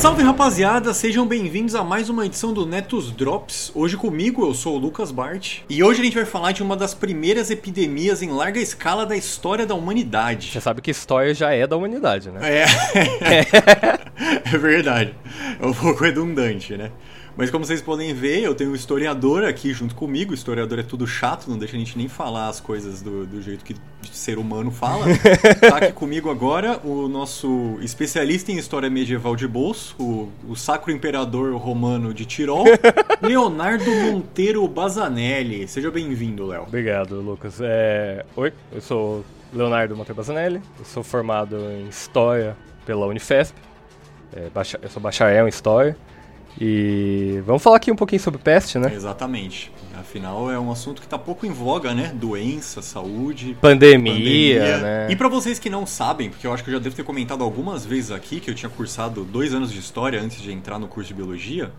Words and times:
Salve 0.00 0.22
rapaziada, 0.22 0.94
sejam 0.94 1.26
bem-vindos 1.26 1.74
a 1.74 1.84
mais 1.84 2.08
uma 2.08 2.24
edição 2.24 2.54
do 2.54 2.64
Netos 2.64 3.12
Drops. 3.12 3.70
Hoje 3.74 3.98
comigo 3.98 4.46
eu 4.46 4.54
sou 4.54 4.76
o 4.76 4.78
Lucas 4.78 5.10
Bart 5.10 5.58
e 5.68 5.82
hoje 5.84 6.00
a 6.00 6.04
gente 6.04 6.14
vai 6.14 6.24
falar 6.24 6.52
de 6.52 6.62
uma 6.62 6.74
das 6.74 6.94
primeiras 6.94 7.50
epidemias 7.50 8.22
em 8.22 8.30
larga 8.30 8.58
escala 8.58 9.04
da 9.04 9.14
história 9.14 9.66
da 9.66 9.74
humanidade. 9.74 10.52
Você 10.52 10.60
sabe 10.62 10.80
que 10.80 10.90
história 10.90 11.34
já 11.34 11.52
é 11.52 11.66
da 11.66 11.76
humanidade, 11.76 12.30
né? 12.30 12.40
É, 12.42 12.64
é 14.54 14.56
verdade. 14.56 15.14
É 15.60 15.66
um 15.66 15.74
pouco 15.74 16.02
redundante, 16.02 16.78
né? 16.78 16.90
Mas 17.40 17.50
como 17.50 17.64
vocês 17.64 17.80
podem 17.80 18.12
ver, 18.12 18.42
eu 18.42 18.54
tenho 18.54 18.70
um 18.70 18.74
historiador 18.74 19.44
aqui 19.44 19.72
junto 19.72 19.94
comigo. 19.94 20.32
O 20.32 20.34
historiador 20.34 20.78
é 20.78 20.82
tudo 20.82 21.06
chato, 21.06 21.48
não 21.48 21.56
deixa 21.56 21.74
a 21.74 21.78
gente 21.78 21.96
nem 21.96 22.06
falar 22.06 22.48
as 22.48 22.60
coisas 22.60 23.00
do, 23.00 23.24
do 23.24 23.40
jeito 23.40 23.64
que 23.64 23.74
ser 24.12 24.38
humano 24.38 24.70
fala. 24.70 25.06
tá 25.58 25.78
aqui 25.78 25.92
comigo 25.92 26.28
agora 26.28 26.78
o 26.84 27.08
nosso 27.08 27.78
especialista 27.80 28.52
em 28.52 28.58
história 28.58 28.90
medieval 28.90 29.34
de 29.34 29.48
bolso, 29.48 29.96
o, 29.98 30.30
o 30.50 30.54
Sacro 30.54 30.92
Imperador 30.92 31.56
Romano 31.56 32.12
de 32.12 32.26
Tirol, 32.26 32.66
Leonardo 33.22 33.90
Monteiro 33.90 34.68
Bazanelli. 34.68 35.66
Seja 35.66 35.90
bem-vindo, 35.90 36.44
Léo. 36.46 36.64
Obrigado, 36.64 37.22
Lucas. 37.22 37.58
É... 37.62 38.22
Oi, 38.36 38.52
eu 38.70 38.82
sou 38.82 39.24
Leonardo 39.50 39.96
Monteiro 39.96 40.16
Bazanelli, 40.16 40.60
eu 40.78 40.84
sou 40.84 41.02
formado 41.02 41.56
em 41.56 41.88
História 41.88 42.54
pela 42.84 43.06
Unifesp, 43.06 43.56
é, 44.36 44.50
eu 44.82 44.90
sou 44.90 45.00
bacharel 45.00 45.46
em 45.46 45.48
História. 45.48 45.96
E 46.58 47.42
vamos 47.46 47.62
falar 47.62 47.76
aqui 47.76 47.90
um 47.90 47.96
pouquinho 47.96 48.20
sobre 48.20 48.40
peste, 48.40 48.78
né? 48.78 48.92
Exatamente. 48.94 49.70
Afinal, 49.98 50.50
é 50.50 50.58
um 50.58 50.72
assunto 50.72 51.00
que 51.00 51.06
está 51.06 51.18
pouco 51.18 51.44
em 51.44 51.52
voga, 51.52 51.92
né? 51.94 52.10
Doença, 52.14 52.80
saúde, 52.80 53.56
pandemia, 53.60 54.12
pandemia. 54.12 54.78
né? 54.78 55.06
E 55.10 55.16
para 55.16 55.28
vocês 55.28 55.58
que 55.58 55.68
não 55.68 55.84
sabem, 55.86 56.30
porque 56.30 56.46
eu 56.46 56.52
acho 56.54 56.64
que 56.64 56.70
eu 56.70 56.74
já 56.74 56.80
devo 56.80 56.96
ter 56.96 57.04
comentado 57.04 57.44
algumas 57.44 57.84
vezes 57.84 58.10
aqui 58.10 58.40
que 58.40 58.50
eu 58.50 58.54
tinha 58.54 58.70
cursado 58.70 59.24
dois 59.24 59.52
anos 59.52 59.70
de 59.70 59.78
história 59.78 60.20
antes 60.20 60.40
de 60.40 60.50
entrar 60.52 60.78
no 60.78 60.88
curso 60.88 61.08
de 61.08 61.14
biologia. 61.14 61.70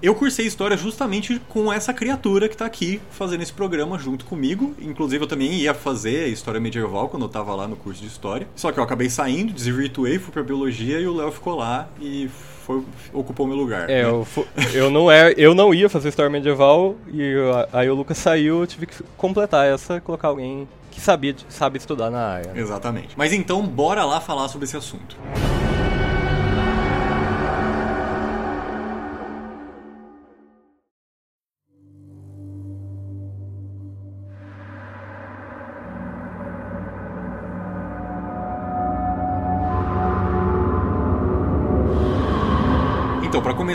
Eu 0.00 0.14
cursei 0.14 0.46
história 0.46 0.76
justamente 0.76 1.40
com 1.48 1.72
essa 1.72 1.92
criatura 1.92 2.48
que 2.48 2.54
está 2.54 2.64
aqui 2.64 3.00
fazendo 3.10 3.42
esse 3.42 3.52
programa 3.52 3.98
junto 3.98 4.24
comigo. 4.24 4.72
Inclusive, 4.80 5.24
eu 5.24 5.28
também 5.28 5.52
ia 5.54 5.74
fazer 5.74 6.28
história 6.28 6.60
medieval 6.60 7.08
quando 7.08 7.22
eu 7.22 7.26
estava 7.26 7.52
lá 7.54 7.66
no 7.66 7.74
curso 7.74 8.00
de 8.00 8.06
história. 8.06 8.46
Só 8.54 8.70
que 8.70 8.78
eu 8.78 8.84
acabei 8.84 9.10
saindo, 9.10 9.52
desvirtuei, 9.52 10.20
fui 10.20 10.32
para 10.32 10.44
biologia 10.44 11.00
e 11.00 11.06
o 11.06 11.16
Léo 11.16 11.32
ficou 11.32 11.56
lá 11.56 11.88
e 12.00 12.30
foi, 12.64 12.84
ocupou 13.12 13.44
meu 13.44 13.56
lugar. 13.56 13.90
É, 13.90 14.04
né? 14.04 14.08
eu, 14.08 14.26
eu, 14.72 14.90
não 14.90 15.10
é, 15.10 15.34
eu 15.36 15.52
não 15.52 15.74
ia 15.74 15.88
fazer 15.88 16.10
história 16.10 16.30
medieval 16.30 16.94
e 17.12 17.34
aí 17.72 17.90
o 17.90 17.94
Lucas 17.96 18.18
saiu, 18.18 18.60
eu 18.60 18.66
tive 18.68 18.86
que 18.86 19.02
completar 19.16 19.66
essa, 19.66 20.00
colocar 20.00 20.28
alguém 20.28 20.68
que 20.92 21.00
sabia, 21.00 21.34
sabe 21.48 21.78
estudar 21.78 22.08
na 22.08 22.24
área. 22.24 22.52
Exatamente. 22.54 23.14
Mas 23.16 23.32
então, 23.32 23.66
bora 23.66 24.04
lá 24.04 24.20
falar 24.20 24.46
sobre 24.46 24.66
esse 24.66 24.76
assunto. 24.76 25.16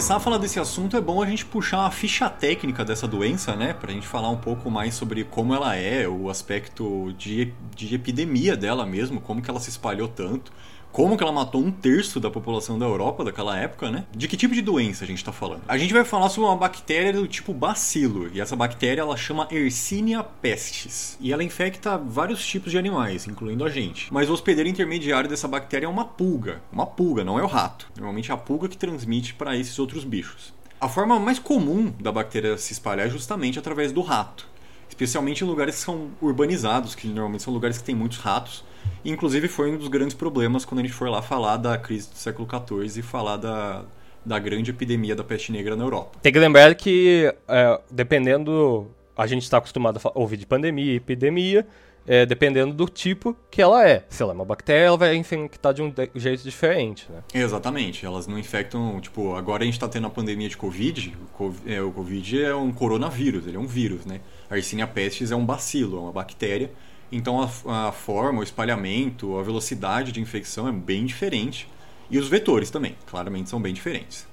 Começar 0.03 0.17
a 0.17 0.19
falar 0.19 0.37
desse 0.37 0.59
assunto, 0.59 0.97
é 0.97 1.01
bom 1.01 1.23
a 1.23 1.25
gente 1.25 1.45
puxar 1.45 1.79
uma 1.79 1.89
ficha 1.89 2.29
técnica 2.29 2.83
dessa 2.83 3.07
doença, 3.07 3.55
né? 3.55 3.73
Pra 3.73 3.89
gente 3.89 4.05
falar 4.05 4.29
um 4.29 4.35
pouco 4.35 4.69
mais 4.69 4.95
sobre 4.95 5.23
como 5.23 5.55
ela 5.55 5.77
é, 5.77 6.05
o 6.05 6.29
aspecto 6.29 7.13
de, 7.17 7.53
de 7.73 7.95
epidemia 7.95 8.57
dela 8.57 8.85
mesmo, 8.85 9.21
como 9.21 9.41
que 9.41 9.49
ela 9.49 9.61
se 9.61 9.69
espalhou 9.69 10.09
tanto 10.09 10.51
como 10.93 11.17
que 11.17 11.23
ela 11.23 11.33
matou 11.33 11.59
um 11.59 11.71
terço 11.71 12.19
da 12.19 12.29
população 12.29 12.77
da 12.77 12.85
Europa 12.85 13.23
daquela 13.23 13.57
época, 13.57 13.89
né? 13.89 14.05
De 14.15 14.27
que 14.27 14.37
tipo 14.37 14.53
de 14.53 14.61
doença 14.61 15.03
a 15.03 15.07
gente 15.07 15.17
está 15.17 15.31
falando? 15.31 15.63
A 15.67 15.75
gente 15.75 15.91
vai 15.91 16.05
falar 16.05 16.29
sobre 16.29 16.47
uma 16.47 16.55
bactéria 16.55 17.11
do 17.11 17.27
tipo 17.27 17.51
bacilo, 17.51 18.29
e 18.31 18.39
essa 18.39 18.55
bactéria 18.55 19.01
ela 19.01 19.17
chama 19.17 19.47
Yersinia 19.51 20.23
pestis, 20.23 21.17
e 21.19 21.33
ela 21.33 21.43
infecta 21.43 21.97
vários 21.97 22.45
tipos 22.45 22.71
de 22.71 22.77
animais, 22.77 23.27
incluindo 23.27 23.65
a 23.65 23.69
gente. 23.69 24.13
Mas 24.13 24.29
o 24.29 24.33
hospedeiro 24.33 24.69
intermediário 24.69 25.27
dessa 25.27 25.47
bactéria 25.47 25.87
é 25.87 25.89
uma 25.89 26.05
pulga, 26.05 26.61
uma 26.71 26.85
pulga, 26.85 27.23
não 27.23 27.39
é 27.39 27.43
o 27.43 27.47
rato. 27.47 27.87
Normalmente 27.95 28.29
é 28.29 28.33
a 28.35 28.37
pulga 28.37 28.69
que 28.69 28.77
transmite 28.77 29.33
para 29.33 29.57
esses 29.57 29.79
outros 29.79 30.03
bichos. 30.03 30.53
A 30.79 30.87
forma 30.87 31.19
mais 31.19 31.39
comum 31.39 31.91
da 31.99 32.11
bactéria 32.11 32.55
se 32.55 32.71
espalhar 32.71 33.07
é 33.07 33.09
justamente 33.09 33.57
através 33.57 33.91
do 33.91 34.01
rato, 34.01 34.47
especialmente 34.87 35.43
em 35.43 35.47
lugares 35.47 35.73
que 35.73 35.81
são 35.81 36.11
urbanizados, 36.21 36.93
que 36.93 37.07
normalmente 37.07 37.41
são 37.41 37.51
lugares 37.51 37.79
que 37.79 37.83
têm 37.83 37.95
muitos 37.95 38.19
ratos 38.19 38.63
Inclusive 39.05 39.47
foi 39.47 39.71
um 39.71 39.77
dos 39.77 39.87
grandes 39.87 40.15
problemas 40.15 40.63
quando 40.65 40.79
a 40.79 40.83
gente 40.83 40.93
for 40.93 41.09
lá 41.09 41.21
falar 41.21 41.57
da 41.57 41.77
crise 41.77 42.09
do 42.09 42.15
século 42.15 42.47
XIV 42.47 42.99
e 42.99 43.03
falar 43.03 43.37
da, 43.37 43.83
da 44.25 44.39
grande 44.39 44.71
epidemia 44.71 45.15
da 45.15 45.23
peste 45.23 45.51
negra 45.51 45.75
na 45.75 45.83
Europa. 45.83 46.17
Tem 46.21 46.31
que 46.31 46.39
lembrar 46.39 46.73
que, 46.75 47.33
é, 47.47 47.79
dependendo. 47.91 48.87
A 49.15 49.27
gente 49.27 49.43
está 49.43 49.57
acostumado 49.57 49.99
a 50.03 50.11
ouvir 50.15 50.37
de 50.37 50.45
pandemia 50.47 50.93
e 50.93 50.95
epidemia, 50.95 51.67
é, 52.07 52.25
dependendo 52.25 52.73
do 52.73 52.87
tipo 52.87 53.35
que 53.51 53.61
ela 53.61 53.87
é. 53.87 54.03
Se 54.09 54.23
ela 54.23 54.31
é 54.31 54.35
uma 54.35 54.43
bactéria, 54.43 54.85
ela 54.85 54.97
vai 54.97 55.15
infectar 55.15 55.71
de 55.71 55.83
um 55.83 55.93
jeito 56.15 56.41
diferente, 56.41 57.05
né? 57.11 57.21
Exatamente. 57.31 58.03
Elas 58.03 58.25
não 58.25 58.39
infectam, 58.39 58.99
tipo, 58.99 59.35
agora 59.35 59.61
a 59.61 59.65
gente 59.65 59.75
está 59.75 59.87
tendo 59.87 60.07
a 60.07 60.09
pandemia 60.09 60.49
de 60.49 60.57
Covid. 60.57 61.15
O, 61.15 61.37
COVID 61.37 61.73
é, 61.73 61.81
o 61.81 61.91
Covid 61.91 62.43
é 62.43 62.55
um 62.55 62.71
coronavírus, 62.71 63.45
ele 63.45 63.55
é 63.55 63.59
um 63.59 63.67
vírus, 63.67 64.03
né? 64.03 64.21
A 64.49 64.55
Yersinia 64.55 64.87
pestis 64.87 65.31
é 65.31 65.35
um 65.35 65.45
bacilo, 65.45 65.97
é 65.97 66.01
uma 66.01 66.11
bactéria 66.11 66.71
então 67.15 67.41
a, 67.41 67.87
a, 67.87 67.91
forma, 67.91 68.39
o 68.39 68.43
espalhamento, 68.43 69.37
a 69.37 69.43
velocidade 69.43 70.11
de 70.11 70.19
infecção 70.19 70.67
é 70.67 70.71
bem 70.71 71.05
diferente. 71.05 71.69
E 72.09 72.17
os 72.17 72.27
vetores 72.27 72.69
também, 72.69 72.95
claramente 73.05 73.49
são 73.49 73.61
bem 73.61 73.73
diferentes. 73.73 74.27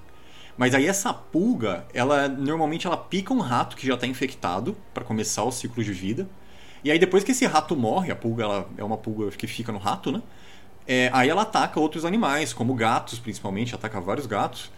Mas 0.57 0.75
aí 0.75 0.87
essa 0.87 1.15
pulga, 1.15 1.87
ela 1.95 2.29
normalmente 2.29 2.87
ela 2.87 2.97
pica 2.97 3.33
um 3.33 3.41
rato 3.41 3.77
que 3.77 3.87
já 3.87 3.95
está 3.95 4.07
infectado 4.07 4.77
para 4.93 5.05
começar 5.05 5.45
o 5.45 5.51
ciclo 5.51 5.83
de 5.83 5.93
vida. 5.93 6.29
E 6.85 6.91
aí 6.91 6.99
depois 6.99 7.25
que 7.25 7.33
esse 7.33 7.47
rato 7.47 7.77
morre, 7.77 8.11
a 8.11 8.17
pulga 8.17 8.45
ela 8.45 8.69
é 8.77 8.85
uma 8.85 8.97
pulga 8.97 9.31
que 9.31 9.47
fica 9.47 9.73
no 9.73 9.79
rato, 9.79 10.13
né? 10.13 10.23
É, 10.87 11.11
aí 11.13 11.29
ela 11.29 11.43
ataca 11.43 11.79
outros 11.79 12.05
animais, 12.05 12.53
como 12.53 12.75
gatos 12.75 13.19
principalmente, 13.19 13.75
ataca 13.75 14.01
vários 14.01 14.27
gatos. 14.27 14.71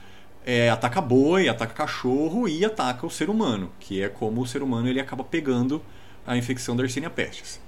É, 0.44 0.70
ataca 0.70 1.00
boi, 1.00 1.48
ataca 1.48 1.72
cachorro 1.72 2.48
e 2.48 2.64
ataca 2.64 3.06
o 3.06 3.10
ser 3.10 3.30
humano, 3.30 3.70
que 3.78 4.02
é 4.02 4.08
como 4.08 4.40
o 4.40 4.46
ser 4.46 4.62
humano 4.62 4.88
ele 4.88 5.00
acaba 5.00 5.24
pegando 5.24 5.80
a 6.26 6.36
infecção 6.36 6.76
da 6.76 6.82
Yersinia 6.82 7.10
pestis. 7.10 7.60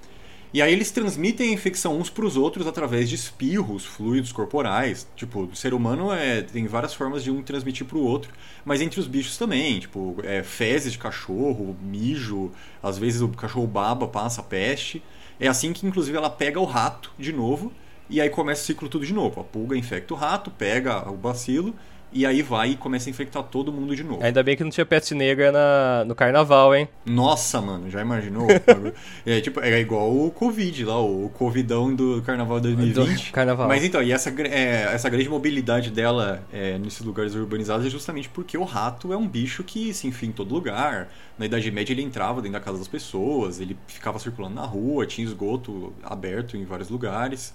E 0.54 0.62
aí 0.62 0.72
eles 0.72 0.92
transmitem 0.92 1.50
a 1.50 1.52
infecção 1.52 1.98
uns 1.98 2.08
para 2.08 2.24
os 2.24 2.36
outros 2.36 2.64
através 2.64 3.08
de 3.08 3.16
espirros, 3.16 3.84
fluidos 3.84 4.30
corporais. 4.30 5.04
Tipo, 5.16 5.46
o 5.46 5.56
ser 5.56 5.74
humano 5.74 6.12
é, 6.12 6.42
tem 6.42 6.64
várias 6.68 6.94
formas 6.94 7.24
de 7.24 7.30
um 7.32 7.42
transmitir 7.42 7.84
para 7.84 7.98
o 7.98 8.04
outro, 8.04 8.32
mas 8.64 8.80
entre 8.80 9.00
os 9.00 9.08
bichos 9.08 9.36
também. 9.36 9.80
Tipo, 9.80 10.14
é, 10.22 10.44
fezes 10.44 10.92
de 10.92 10.98
cachorro, 10.98 11.76
mijo, 11.82 12.52
às 12.80 12.96
vezes 12.96 13.20
o 13.20 13.28
cachorro 13.30 13.66
baba, 13.66 14.06
passa 14.06 14.44
peste. 14.44 15.02
É 15.40 15.48
assim 15.48 15.72
que, 15.72 15.84
inclusive, 15.84 16.16
ela 16.16 16.30
pega 16.30 16.60
o 16.60 16.64
rato 16.64 17.10
de 17.18 17.32
novo 17.32 17.72
e 18.08 18.20
aí 18.20 18.30
começa 18.30 18.62
o 18.62 18.64
ciclo 18.64 18.88
tudo 18.88 19.04
de 19.04 19.12
novo. 19.12 19.40
A 19.40 19.44
pulga 19.44 19.76
infecta 19.76 20.14
o 20.14 20.16
rato, 20.16 20.52
pega 20.52 21.10
o 21.10 21.16
bacilo 21.16 21.74
e 22.14 22.24
aí 22.24 22.42
vai 22.42 22.70
e 22.70 22.76
começa 22.76 23.08
a 23.08 23.10
infectar 23.10 23.42
todo 23.42 23.72
mundo 23.72 23.94
de 23.96 24.04
novo. 24.04 24.22
Ainda 24.22 24.42
bem 24.42 24.56
que 24.56 24.62
não 24.62 24.70
tinha 24.70 24.86
peste 24.86 25.14
negra 25.14 25.50
na, 25.50 26.04
no 26.06 26.14
carnaval, 26.14 26.74
hein? 26.74 26.88
Nossa, 27.04 27.60
mano, 27.60 27.90
já 27.90 28.00
imaginou? 28.00 28.46
é, 29.26 29.40
tipo, 29.40 29.60
era 29.60 29.80
igual 29.80 30.16
o 30.16 30.30
Covid 30.30 30.84
lá, 30.84 31.00
o 31.00 31.28
Covidão 31.30 31.92
do 31.92 32.22
carnaval 32.22 32.60
2020. 32.60 33.26
Do 33.26 33.32
carnaval. 33.32 33.66
Mas 33.66 33.82
então, 33.82 34.00
e 34.00 34.12
essa, 34.12 34.30
é, 34.30 34.94
essa 34.94 35.08
grande 35.08 35.28
mobilidade 35.28 35.90
dela 35.90 36.42
é, 36.52 36.78
nesses 36.78 37.00
lugares 37.00 37.34
urbanizados 37.34 37.84
é 37.84 37.90
justamente 37.90 38.28
porque 38.28 38.56
o 38.56 38.64
rato 38.64 39.12
é 39.12 39.16
um 39.16 39.26
bicho 39.26 39.64
que 39.64 39.92
se 39.92 40.06
enfia 40.06 40.28
em 40.28 40.32
todo 40.32 40.54
lugar. 40.54 41.08
Na 41.36 41.46
Idade 41.46 41.68
Média 41.72 41.92
ele 41.92 42.02
entrava 42.02 42.40
dentro 42.40 42.52
da 42.52 42.64
casa 42.64 42.78
das 42.78 42.86
pessoas, 42.86 43.60
ele 43.60 43.76
ficava 43.88 44.20
circulando 44.20 44.54
na 44.54 44.64
rua, 44.64 45.04
tinha 45.04 45.26
esgoto 45.26 45.92
aberto 46.04 46.56
em 46.56 46.64
vários 46.64 46.88
lugares. 46.88 47.52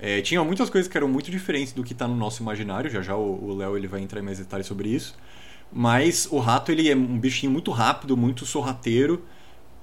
É, 0.00 0.22
tinha 0.22 0.42
muitas 0.42 0.70
coisas 0.70 0.90
que 0.90 0.96
eram 0.96 1.08
muito 1.08 1.30
diferentes 1.30 1.74
do 1.74 1.84
que 1.84 1.92
está 1.92 2.08
no 2.08 2.16
nosso 2.16 2.42
imaginário. 2.42 2.90
Já 2.90 3.02
já 3.02 3.14
o 3.14 3.54
Léo 3.54 3.76
ele 3.76 3.86
vai 3.86 4.00
entrar 4.00 4.20
em 4.20 4.22
mais 4.22 4.38
detalhes 4.38 4.66
sobre 4.66 4.88
isso. 4.88 5.14
Mas 5.70 6.26
o 6.30 6.38
rato 6.38 6.72
ele 6.72 6.90
é 6.90 6.96
um 6.96 7.18
bichinho 7.18 7.52
muito 7.52 7.70
rápido, 7.70 8.16
muito 8.16 8.46
sorrateiro. 8.46 9.22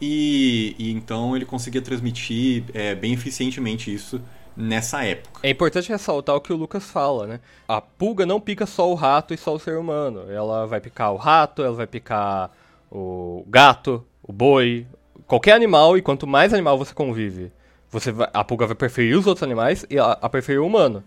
E, 0.01 0.75
e 0.79 0.91
então 0.91 1.35
ele 1.35 1.45
conseguia 1.45 1.81
transmitir 1.81 2.63
é, 2.73 2.95
bem 2.95 3.13
eficientemente 3.13 3.93
isso 3.93 4.19
nessa 4.55 5.03
época. 5.03 5.39
É 5.43 5.51
importante 5.51 5.89
ressaltar 5.89 6.35
o 6.35 6.41
que 6.41 6.51
o 6.51 6.57
Lucas 6.57 6.89
fala, 6.89 7.27
né? 7.27 7.39
A 7.67 7.79
pulga 7.79 8.25
não 8.25 8.41
pica 8.41 8.65
só 8.65 8.91
o 8.91 8.95
rato 8.95 9.35
e 9.35 9.37
só 9.37 9.53
o 9.53 9.59
ser 9.59 9.77
humano. 9.77 10.31
Ela 10.31 10.65
vai 10.65 10.81
picar 10.81 11.13
o 11.13 11.15
rato, 11.15 11.61
ela 11.61 11.75
vai 11.75 11.85
picar 11.85 12.51
o 12.91 13.45
gato, 13.47 14.03
o 14.23 14.33
boi, 14.33 14.87
qualquer 15.27 15.53
animal. 15.53 15.95
E 15.95 16.01
quanto 16.01 16.25
mais 16.25 16.53
animal 16.53 16.75
você 16.75 16.93
convive 16.93 17.51
você 17.91 18.11
vai, 18.11 18.29
a 18.33 18.43
pulga 18.43 18.65
vai 18.65 18.75
preferir 18.75 19.17
os 19.17 19.27
outros 19.27 19.43
animais 19.43 19.85
e 19.89 19.97
a, 19.97 20.11
a 20.13 20.29
preferir 20.29 20.61
o 20.61 20.65
humano. 20.65 21.03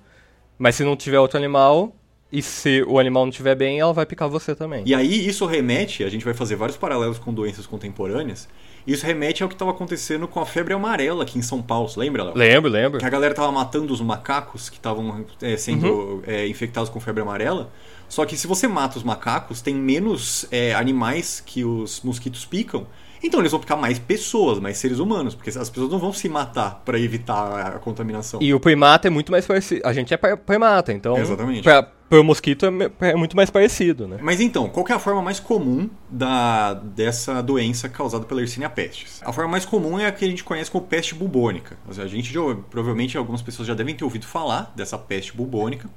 Mas 0.58 0.74
se 0.74 0.84
não 0.84 0.96
tiver 0.96 1.18
outro 1.18 1.38
animal, 1.38 1.94
E 2.32 2.42
se 2.42 2.82
o 2.86 2.98
animal 2.98 3.24
não 3.24 3.30
estiver 3.30 3.56
bem, 3.56 3.80
ela 3.80 3.92
vai 3.92 4.06
picar 4.06 4.28
você 4.28 4.54
também. 4.54 4.84
E 4.86 4.94
aí 4.94 5.26
isso 5.26 5.46
remete, 5.46 6.04
a 6.04 6.08
gente 6.08 6.24
vai 6.24 6.32
fazer 6.32 6.54
vários 6.54 6.76
paralelos 6.76 7.18
com 7.18 7.34
doenças 7.34 7.66
contemporâneas. 7.66 8.48
Isso 8.86 9.04
remete 9.04 9.42
ao 9.42 9.48
que 9.48 9.54
estava 9.54 9.72
acontecendo 9.72 10.28
com 10.28 10.40
a 10.40 10.46
febre 10.46 10.72
amarela 10.72 11.24
aqui 11.24 11.38
em 11.38 11.42
São 11.42 11.60
Paulo, 11.60 11.90
lembra, 11.96 12.24
Léo? 12.24 12.34
Lembro, 12.36 12.70
lembro. 12.70 12.98
Que 13.00 13.04
a 13.04 13.10
galera 13.10 13.34
tava 13.34 13.50
matando 13.50 13.92
os 13.92 14.00
macacos 14.00 14.70
que 14.70 14.76
estavam 14.76 15.26
é, 15.42 15.56
sendo 15.56 15.86
uhum. 15.86 16.22
é, 16.26 16.46
infectados 16.46 16.88
com 16.88 17.00
febre 17.00 17.20
amarela. 17.20 17.70
Só 18.08 18.24
que 18.24 18.36
se 18.36 18.46
você 18.46 18.66
mata 18.66 18.96
os 18.96 19.02
macacos, 19.02 19.60
tem 19.60 19.74
menos 19.74 20.46
é, 20.50 20.72
animais 20.74 21.42
que 21.44 21.64
os 21.64 22.00
mosquitos 22.02 22.44
picam. 22.44 22.86
Então 23.22 23.40
eles 23.40 23.52
vão 23.52 23.60
picar 23.60 23.78
mais 23.78 23.98
pessoas, 23.98 24.58
mais 24.58 24.78
seres 24.78 24.98
humanos, 24.98 25.34
porque 25.34 25.50
as 25.50 25.68
pessoas 25.68 25.90
não 25.90 25.98
vão 25.98 26.12
se 26.12 26.28
matar 26.28 26.82
para 26.84 26.98
evitar 26.98 27.74
a 27.74 27.78
contaminação. 27.78 28.40
E 28.42 28.52
o 28.54 28.60
primata 28.60 29.08
é 29.08 29.10
muito 29.10 29.30
mais 29.30 29.46
parecido. 29.46 29.82
A 29.84 29.92
gente 29.92 30.12
é 30.12 30.16
primata, 30.36 30.92
então. 30.92 31.16
Exatamente. 31.18 31.62
Pra, 31.62 31.82
pro 31.82 32.24
mosquito 32.24 32.66
é, 32.66 33.10
é, 33.10 33.14
muito 33.14 33.36
mais 33.36 33.50
parecido, 33.50 34.08
né? 34.08 34.18
Mas 34.20 34.40
então, 34.40 34.68
qual 34.68 34.86
é 34.88 34.92
a 34.92 34.98
forma 34.98 35.22
mais 35.22 35.38
comum 35.38 35.88
da, 36.10 36.74
dessa 36.74 37.42
doença 37.42 37.88
causada 37.88 38.24
pela 38.24 38.40
Yersinia 38.40 38.68
pestis? 38.68 39.20
A 39.24 39.32
forma 39.32 39.50
mais 39.50 39.64
comum 39.64 39.98
é 39.98 40.06
a 40.06 40.12
que 40.12 40.24
a 40.24 40.28
gente 40.28 40.42
conhece 40.42 40.70
como 40.70 40.86
peste 40.86 41.14
bubônica. 41.14 41.76
A 41.88 42.06
gente 42.06 42.32
já, 42.32 42.40
provavelmente 42.70 43.16
algumas 43.16 43.42
pessoas 43.42 43.68
já 43.68 43.74
devem 43.74 43.94
ter 43.94 44.04
ouvido 44.04 44.26
falar 44.26 44.72
dessa 44.74 44.98
peste 44.98 45.36
bubônica 45.36 45.88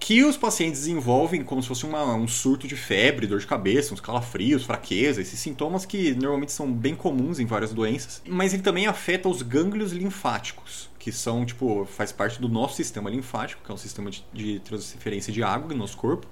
que 0.00 0.24
os 0.24 0.36
pacientes 0.36 0.80
desenvolvem 0.80 1.44
como 1.44 1.60
se 1.60 1.68
fosse 1.68 1.84
uma, 1.84 2.14
um 2.14 2.26
surto 2.26 2.66
de 2.66 2.74
febre, 2.74 3.26
dor 3.26 3.38
de 3.38 3.46
cabeça, 3.46 3.92
uns 3.92 4.00
calafrios, 4.00 4.64
fraqueza, 4.64 5.20
esses 5.20 5.38
sintomas 5.38 5.84
que 5.84 6.14
normalmente 6.14 6.52
são 6.52 6.72
bem 6.72 6.94
comuns 6.94 7.38
em 7.38 7.44
várias 7.44 7.74
doenças. 7.74 8.22
Mas 8.26 8.54
ele 8.54 8.62
também 8.62 8.86
afeta 8.86 9.28
os 9.28 9.42
gânglios 9.42 9.92
linfáticos, 9.92 10.88
que 10.98 11.12
são, 11.12 11.44
tipo, 11.44 11.84
faz 11.84 12.10
parte 12.10 12.40
do 12.40 12.48
nosso 12.48 12.76
sistema 12.76 13.10
linfático, 13.10 13.62
que 13.62 13.70
é 13.70 13.74
um 13.74 13.78
sistema 13.78 14.10
de, 14.10 14.24
de 14.32 14.58
transferência 14.60 15.30
de 15.30 15.42
água 15.42 15.68
no 15.68 15.76
nosso 15.76 15.98
corpo. 15.98 16.26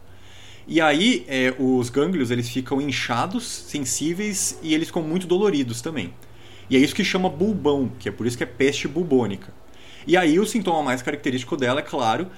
E 0.66 0.80
aí, 0.80 1.26
é, 1.28 1.54
os 1.58 1.90
gânglios, 1.90 2.30
eles 2.30 2.48
ficam 2.48 2.80
inchados, 2.80 3.46
sensíveis 3.46 4.58
e 4.62 4.72
eles 4.72 4.88
ficam 4.88 5.02
muito 5.02 5.26
doloridos 5.26 5.82
também. 5.82 6.14
E 6.70 6.76
é 6.76 6.78
isso 6.78 6.94
que 6.94 7.04
chama 7.04 7.28
bulbão, 7.28 7.92
que 7.98 8.08
é 8.08 8.12
por 8.12 8.26
isso 8.26 8.36
que 8.36 8.44
é 8.44 8.46
peste 8.46 8.88
bubônica. 8.88 9.52
E 10.06 10.16
aí, 10.16 10.40
o 10.40 10.46
sintoma 10.46 10.82
mais 10.82 11.02
característico 11.02 11.54
dela, 11.54 11.80
é 11.80 11.82
claro, 11.82 12.28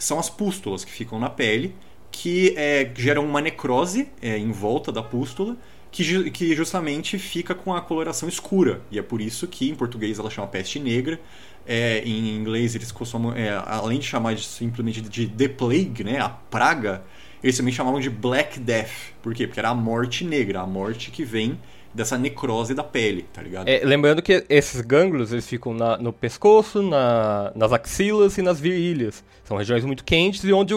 são 0.00 0.18
as 0.18 0.28
pústulas 0.28 0.84
que 0.84 0.90
ficam 0.90 1.18
na 1.18 1.30
pele, 1.30 1.74
que 2.10 2.54
é, 2.56 2.90
geram 2.96 3.24
uma 3.24 3.40
necrose 3.40 4.08
é, 4.20 4.36
em 4.36 4.50
volta 4.50 4.90
da 4.90 5.02
pústula, 5.02 5.56
que, 5.92 6.30
que 6.30 6.54
justamente 6.54 7.18
fica 7.18 7.54
com 7.54 7.74
a 7.74 7.80
coloração 7.80 8.28
escura. 8.28 8.80
E 8.90 8.98
é 8.98 9.02
por 9.02 9.20
isso 9.20 9.46
que 9.46 9.68
em 9.68 9.74
português 9.74 10.18
ela 10.18 10.30
chama 10.30 10.48
peste 10.48 10.78
negra. 10.78 11.20
É, 11.66 12.02
em 12.04 12.36
inglês 12.36 12.74
eles 12.74 12.90
costumam, 12.90 13.34
é, 13.36 13.50
além 13.66 13.98
de 13.98 14.06
chamar 14.06 14.34
de, 14.34 14.42
simplesmente 14.44 15.00
de 15.02 15.26
The 15.28 15.48
Plague, 15.48 16.02
né, 16.02 16.18
a 16.18 16.28
praga, 16.28 17.04
eles 17.42 17.56
também 17.56 17.72
chamavam 17.72 18.00
de 18.00 18.10
Black 18.10 18.58
Death. 18.58 19.12
Por 19.22 19.34
quê? 19.34 19.46
Porque 19.46 19.60
era 19.60 19.68
a 19.68 19.74
morte 19.74 20.24
negra, 20.24 20.60
a 20.60 20.66
morte 20.66 21.10
que 21.10 21.24
vem 21.24 21.60
dessa 21.92 22.16
necrose 22.16 22.74
da 22.74 22.84
pele, 22.84 23.26
tá 23.32 23.42
ligado? 23.42 23.68
É, 23.68 23.80
lembrando 23.84 24.22
que 24.22 24.44
esses 24.48 24.80
gânglios 24.80 25.32
eles 25.32 25.46
ficam 25.46 25.74
na, 25.74 25.96
no 25.96 26.12
pescoço, 26.12 26.82
na, 26.82 27.52
nas 27.54 27.72
axilas 27.72 28.38
e 28.38 28.42
nas 28.42 28.60
virilhas. 28.60 29.24
São 29.44 29.56
regiões 29.56 29.84
muito 29.84 30.04
quentes 30.04 30.44
e 30.44 30.52
onde 30.52 30.74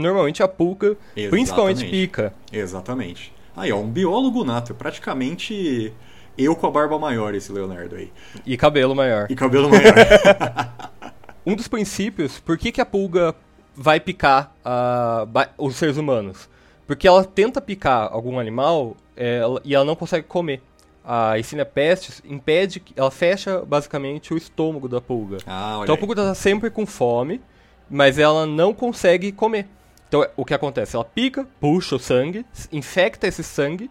normalmente 0.00 0.42
a 0.42 0.48
pulga 0.48 0.96
Exatamente. 1.16 1.30
principalmente 1.30 1.84
pica. 1.84 2.34
Exatamente. 2.52 3.32
Aí, 3.56 3.70
ó, 3.70 3.78
um 3.78 3.88
biólogo 3.88 4.42
nato, 4.44 4.74
praticamente 4.74 5.92
eu 6.36 6.56
com 6.56 6.66
a 6.66 6.70
barba 6.70 6.98
maior, 6.98 7.34
esse 7.34 7.52
Leonardo 7.52 7.96
aí. 7.96 8.10
E 8.44 8.56
cabelo 8.56 8.94
maior. 8.94 9.26
E 9.30 9.34
cabelo 9.34 9.68
maior. 9.68 9.94
um 11.46 11.54
dos 11.54 11.68
princípios, 11.68 12.40
por 12.40 12.58
que, 12.58 12.72
que 12.72 12.80
a 12.80 12.86
pulga 12.86 13.34
vai 13.76 14.00
picar 14.00 14.52
uh, 14.64 15.48
os 15.58 15.76
seres 15.76 15.96
humanos? 15.96 16.48
Porque 16.86 17.08
ela 17.08 17.24
tenta 17.24 17.60
picar 17.60 18.12
algum 18.12 18.38
animal 18.38 18.96
é, 19.16 19.40
e 19.64 19.74
ela 19.74 19.84
não 19.84 19.96
consegue 19.96 20.26
comer. 20.26 20.62
A 21.04 21.34
Yersinia 21.34 21.66
pestis 21.66 22.22
impede, 22.24 22.82
ela 22.96 23.10
fecha 23.10 23.60
basicamente 23.60 24.32
o 24.32 24.36
estômago 24.36 24.88
da 24.88 25.00
pulga. 25.00 25.38
Ah, 25.46 25.80
então 25.82 25.94
a 25.94 25.98
pulga 25.98 26.14
está 26.14 26.34
sempre 26.34 26.70
com 26.70 26.86
fome, 26.86 27.42
mas 27.90 28.18
ela 28.18 28.46
não 28.46 28.72
consegue 28.72 29.30
comer. 29.30 29.68
Então 30.08 30.26
o 30.36 30.44
que 30.44 30.54
acontece? 30.54 30.96
Ela 30.96 31.04
pica, 31.04 31.46
puxa 31.60 31.96
o 31.96 31.98
sangue, 31.98 32.46
infecta 32.72 33.26
esse 33.26 33.42
sangue, 33.42 33.90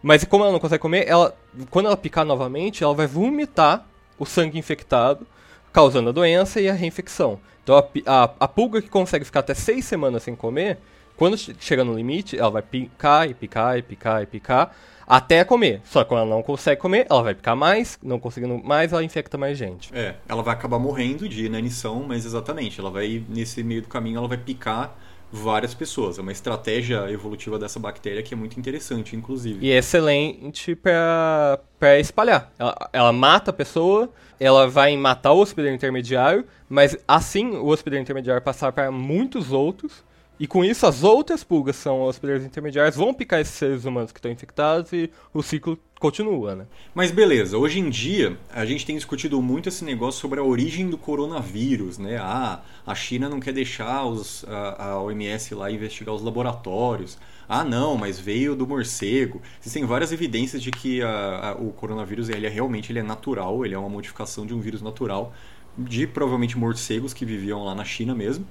mas 0.00 0.22
como 0.24 0.44
ela 0.44 0.52
não 0.52 0.60
consegue 0.60 0.82
comer, 0.82 1.08
ela, 1.08 1.34
quando 1.70 1.86
ela 1.86 1.96
picar 1.96 2.24
novamente, 2.24 2.84
ela 2.84 2.94
vai 2.94 3.06
vomitar 3.06 3.86
o 4.18 4.24
sangue 4.24 4.58
infectado, 4.58 5.26
causando 5.72 6.10
a 6.10 6.12
doença 6.12 6.60
e 6.60 6.68
a 6.68 6.72
reinfecção. 6.72 7.40
Então 7.64 7.76
a, 7.76 7.84
a, 8.06 8.30
a 8.40 8.46
pulga 8.46 8.80
que 8.80 8.88
consegue 8.88 9.24
ficar 9.24 9.40
até 9.40 9.54
seis 9.54 9.84
semanas 9.86 10.22
sem 10.22 10.36
comer, 10.36 10.78
quando 11.16 11.36
chega 11.36 11.84
no 11.84 11.94
limite, 11.94 12.38
ela 12.38 12.50
vai 12.50 12.62
picar 12.62 13.28
e 13.28 13.34
picar 13.34 13.78
e 13.78 13.82
picar 13.82 14.22
e 14.22 14.26
picar 14.26 14.74
até 15.06 15.44
comer. 15.44 15.80
Só 15.84 16.02
que 16.02 16.08
quando 16.08 16.22
ela 16.22 16.30
não 16.30 16.42
consegue 16.42 16.80
comer, 16.80 17.06
ela 17.08 17.22
vai 17.22 17.34
picar 17.34 17.54
mais, 17.54 17.98
não 18.02 18.18
conseguindo 18.18 18.62
mais, 18.62 18.92
ela 18.92 19.04
infecta 19.04 19.38
mais 19.38 19.56
gente. 19.56 19.90
É, 19.94 20.16
ela 20.28 20.42
vai 20.42 20.54
acabar 20.54 20.78
morrendo 20.78 21.28
de 21.28 21.44
inanição, 21.44 22.04
mas 22.06 22.24
exatamente, 22.24 22.80
ela 22.80 22.90
vai, 22.90 23.22
nesse 23.28 23.62
meio 23.62 23.82
do 23.82 23.88
caminho, 23.88 24.18
ela 24.18 24.28
vai 24.28 24.38
picar 24.38 24.96
várias 25.30 25.74
pessoas. 25.74 26.18
É 26.18 26.22
uma 26.22 26.32
estratégia 26.32 27.10
evolutiva 27.10 27.58
dessa 27.58 27.78
bactéria 27.80 28.22
que 28.22 28.34
é 28.34 28.36
muito 28.36 28.58
interessante, 28.58 29.16
inclusive. 29.16 29.64
E 29.64 29.70
é 29.70 29.78
excelente 29.78 30.74
para 30.74 31.60
espalhar. 31.98 32.52
Ela, 32.58 32.90
ela, 32.92 33.12
mata 33.12 33.50
a 33.50 33.54
pessoa, 33.54 34.08
ela 34.38 34.68
vai 34.68 34.96
matar 34.96 35.32
o 35.32 35.40
hospedeiro 35.40 35.74
intermediário, 35.74 36.44
mas 36.68 36.96
assim 37.06 37.50
o 37.56 37.66
hospedeiro 37.66 38.02
intermediário 38.02 38.40
passar 38.42 38.72
para 38.72 38.90
muitos 38.92 39.52
outros 39.52 40.04
e 40.38 40.46
com 40.46 40.64
isso, 40.64 40.86
as 40.86 41.04
outras 41.04 41.44
pulgas 41.44 41.76
são 41.76 42.02
hospedeiros 42.02 42.44
intermediários, 42.44 42.96
vão 42.96 43.14
picar 43.14 43.40
esses 43.40 43.54
seres 43.54 43.84
humanos 43.84 44.10
que 44.10 44.18
estão 44.18 44.30
infectados 44.30 44.92
e 44.92 45.08
o 45.32 45.42
ciclo 45.42 45.78
continua, 46.00 46.56
né? 46.56 46.66
Mas 46.92 47.12
beleza, 47.12 47.56
hoje 47.56 47.78
em 47.78 47.88
dia 47.88 48.36
a 48.52 48.66
gente 48.66 48.84
tem 48.84 48.96
discutido 48.96 49.40
muito 49.40 49.68
esse 49.68 49.84
negócio 49.84 50.20
sobre 50.20 50.40
a 50.40 50.42
origem 50.42 50.90
do 50.90 50.98
coronavírus, 50.98 51.98
né? 51.98 52.18
Ah, 52.20 52.60
a 52.84 52.94
China 52.94 53.28
não 53.28 53.38
quer 53.38 53.52
deixar 53.52 54.04
os, 54.04 54.44
a, 54.48 54.90
a 54.90 55.02
OMS 55.02 55.54
lá 55.54 55.70
investigar 55.70 56.14
os 56.14 56.22
laboratórios. 56.22 57.16
Ah, 57.48 57.62
não, 57.62 57.96
mas 57.96 58.18
veio 58.18 58.56
do 58.56 58.66
morcego. 58.66 59.40
Existem 59.60 59.84
várias 59.84 60.10
evidências 60.12 60.62
de 60.62 60.70
que 60.70 61.00
a, 61.02 61.50
a, 61.50 61.52
o 61.52 61.72
coronavírus 61.72 62.28
ele 62.28 62.46
é 62.46 62.50
realmente 62.50 62.90
ele 62.90 62.98
é 62.98 63.02
natural, 63.02 63.64
ele 63.64 63.74
é 63.74 63.78
uma 63.78 63.88
modificação 63.88 64.44
de 64.44 64.52
um 64.52 64.60
vírus 64.60 64.82
natural 64.82 65.32
de 65.76 66.06
provavelmente 66.06 66.56
morcegos 66.58 67.12
que 67.12 67.24
viviam 67.24 67.64
lá 67.64 67.74
na 67.74 67.84
China 67.84 68.14
mesmo. 68.14 68.46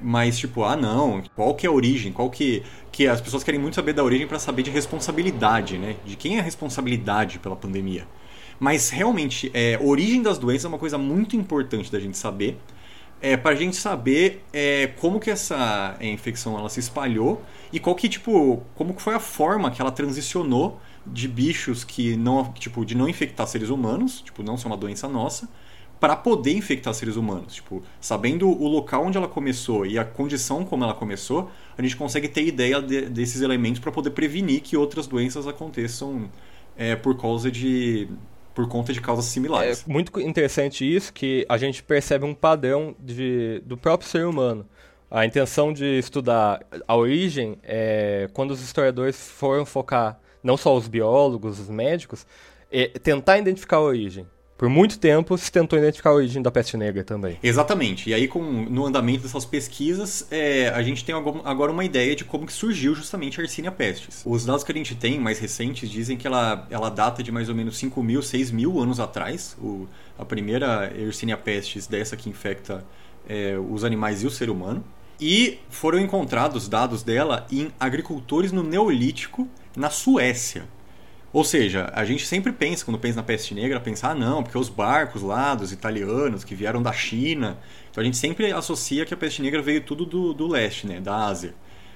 Mas, 0.00 0.38
tipo, 0.38 0.64
ah, 0.64 0.76
não, 0.76 1.22
qual 1.36 1.54
que 1.54 1.66
é 1.66 1.68
a 1.68 1.72
origem? 1.72 2.12
Qual 2.12 2.30
que. 2.30 2.62
que 2.90 3.06
as 3.06 3.20
pessoas 3.20 3.44
querem 3.44 3.60
muito 3.60 3.74
saber 3.74 3.92
da 3.92 4.02
origem 4.02 4.26
para 4.26 4.38
saber 4.38 4.62
de 4.62 4.70
responsabilidade, 4.70 5.76
né? 5.76 5.96
De 6.06 6.16
quem 6.16 6.36
é 6.36 6.40
a 6.40 6.42
responsabilidade 6.42 7.38
pela 7.38 7.54
pandemia. 7.54 8.06
Mas, 8.58 8.90
realmente, 8.90 9.50
é, 9.54 9.74
a 9.76 9.82
origem 9.82 10.22
das 10.22 10.38
doenças 10.38 10.64
é 10.64 10.68
uma 10.68 10.78
coisa 10.78 10.98
muito 10.98 11.36
importante 11.36 11.90
da 11.92 12.00
gente 12.00 12.16
saber. 12.16 12.58
É, 13.22 13.36
para 13.36 13.50
a 13.50 13.54
gente 13.54 13.76
saber 13.76 14.42
é, 14.50 14.86
como 14.98 15.20
que 15.20 15.30
essa 15.30 15.94
é, 16.00 16.06
infecção 16.08 16.58
ela 16.58 16.70
se 16.70 16.80
espalhou 16.80 17.42
e 17.70 17.78
qual 17.78 17.94
que, 17.94 18.08
tipo, 18.08 18.62
como 18.74 18.94
que 18.94 19.02
foi 19.02 19.14
a 19.14 19.20
forma 19.20 19.70
que 19.70 19.80
ela 19.82 19.90
transicionou 19.90 20.80
de 21.06 21.28
bichos 21.28 21.84
que 21.84 22.16
não, 22.16 22.50
tipo, 22.54 22.84
de 22.84 22.94
não 22.94 23.06
infectar 23.06 23.46
seres 23.46 23.68
humanos, 23.68 24.22
tipo, 24.22 24.42
não 24.42 24.56
ser 24.56 24.68
uma 24.68 24.76
doença 24.76 25.06
nossa, 25.06 25.48
para 26.00 26.16
poder 26.16 26.54
infectar 26.54 26.94
seres 26.94 27.16
humanos. 27.16 27.54
Tipo, 27.54 27.82
sabendo 28.00 28.48
o 28.48 28.66
local 28.66 29.04
onde 29.04 29.18
ela 29.18 29.28
começou 29.28 29.84
e 29.84 29.98
a 29.98 30.04
condição 30.04 30.64
como 30.64 30.82
ela 30.82 30.94
começou, 30.94 31.50
a 31.76 31.82
gente 31.82 31.94
consegue 31.94 32.26
ter 32.26 32.42
ideia 32.42 32.80
de, 32.80 33.02
desses 33.02 33.42
elementos 33.42 33.78
para 33.80 33.92
poder 33.92 34.10
prevenir 34.10 34.62
que 34.62 34.76
outras 34.76 35.06
doenças 35.06 35.46
aconteçam 35.46 36.30
é, 36.76 36.96
por 36.96 37.16
causa 37.20 37.50
de 37.50 38.08
por 38.54 38.66
conta 38.66 38.92
de 38.92 39.00
causas 39.00 39.26
similares. 39.26 39.84
É 39.88 39.92
muito 39.92 40.18
interessante 40.20 40.84
isso 40.84 41.12
que 41.12 41.46
a 41.48 41.56
gente 41.56 41.82
percebe 41.82 42.24
um 42.24 42.34
padrão 42.34 42.96
de, 42.98 43.62
do 43.64 43.76
próprio 43.76 44.08
ser 44.08 44.26
humano. 44.26 44.66
A 45.10 45.24
intenção 45.24 45.72
de 45.72 45.98
estudar 45.98 46.60
a 46.86 46.96
origem 46.96 47.58
é 47.62 48.28
quando 48.32 48.50
os 48.50 48.60
historiadores 48.60 49.16
foram 49.30 49.64
focar 49.64 50.18
não 50.42 50.56
só 50.56 50.76
os 50.76 50.88
biólogos, 50.88 51.60
os 51.60 51.68
médicos, 51.68 52.26
é 52.72 52.86
tentar 52.86 53.38
identificar 53.38 53.76
a 53.76 53.82
origem. 53.82 54.26
Por 54.60 54.68
muito 54.68 54.98
tempo 54.98 55.38
se 55.38 55.50
tentou 55.50 55.78
identificar 55.78 56.10
a 56.10 56.12
origem 56.12 56.42
da 56.42 56.50
peste 56.50 56.76
negra 56.76 57.02
também. 57.02 57.38
Exatamente. 57.42 58.10
E 58.10 58.12
aí, 58.12 58.28
com, 58.28 58.42
no 58.42 58.84
andamento 58.84 59.22
dessas 59.22 59.46
pesquisas, 59.46 60.26
é, 60.30 60.68
a 60.68 60.82
gente 60.82 61.02
tem 61.02 61.14
agora 61.14 61.72
uma 61.72 61.82
ideia 61.82 62.14
de 62.14 62.26
como 62.26 62.44
que 62.44 62.52
surgiu 62.52 62.94
justamente 62.94 63.40
a 63.40 63.42
Yersinia 63.42 63.72
pestis. 63.72 64.20
Os 64.22 64.44
dados 64.44 64.62
que 64.62 64.70
a 64.70 64.74
gente 64.74 64.94
tem, 64.94 65.18
mais 65.18 65.38
recentes, 65.38 65.88
dizem 65.88 66.14
que 66.14 66.26
ela, 66.26 66.66
ela 66.68 66.90
data 66.90 67.22
de 67.22 67.32
mais 67.32 67.48
ou 67.48 67.54
menos 67.54 67.78
5 67.78 68.02
mil, 68.02 68.20
6 68.20 68.50
mil 68.50 68.78
anos 68.78 69.00
atrás. 69.00 69.56
O, 69.58 69.88
a 70.18 70.26
primeira 70.26 70.92
Yersinia 70.94 71.38
pestis 71.38 71.86
dessa 71.86 72.14
que 72.14 72.28
infecta 72.28 72.84
é, 73.26 73.56
os 73.56 73.82
animais 73.82 74.22
e 74.22 74.26
o 74.26 74.30
ser 74.30 74.50
humano. 74.50 74.84
E 75.18 75.58
foram 75.70 75.98
encontrados 75.98 76.68
dados 76.68 77.02
dela 77.02 77.46
em 77.50 77.72
agricultores 77.80 78.52
no 78.52 78.62
Neolítico, 78.62 79.48
na 79.74 79.88
Suécia. 79.88 80.64
Ou 81.32 81.44
seja, 81.44 81.90
a 81.94 82.04
gente 82.04 82.26
sempre 82.26 82.52
pensa, 82.52 82.84
quando 82.84 82.98
pensa 82.98 83.16
na 83.16 83.22
peste 83.22 83.54
negra, 83.54 83.78
pensa, 83.78 84.08
ah 84.08 84.14
não, 84.14 84.42
porque 84.42 84.58
os 84.58 84.68
barcos 84.68 85.22
lá 85.22 85.54
dos 85.54 85.70
italianos 85.70 86.42
que 86.42 86.56
vieram 86.56 86.82
da 86.82 86.92
China. 86.92 87.56
Então 87.90 88.02
a 88.02 88.04
gente 88.04 88.16
sempre 88.16 88.52
associa 88.52 89.06
que 89.06 89.14
a 89.14 89.16
peste 89.16 89.40
negra 89.40 89.62
veio 89.62 89.80
tudo 89.80 90.04
do, 90.04 90.34
do 90.34 90.48
leste, 90.48 90.86
né, 90.86 91.00
da 91.00 91.26
Ásia. 91.26 91.54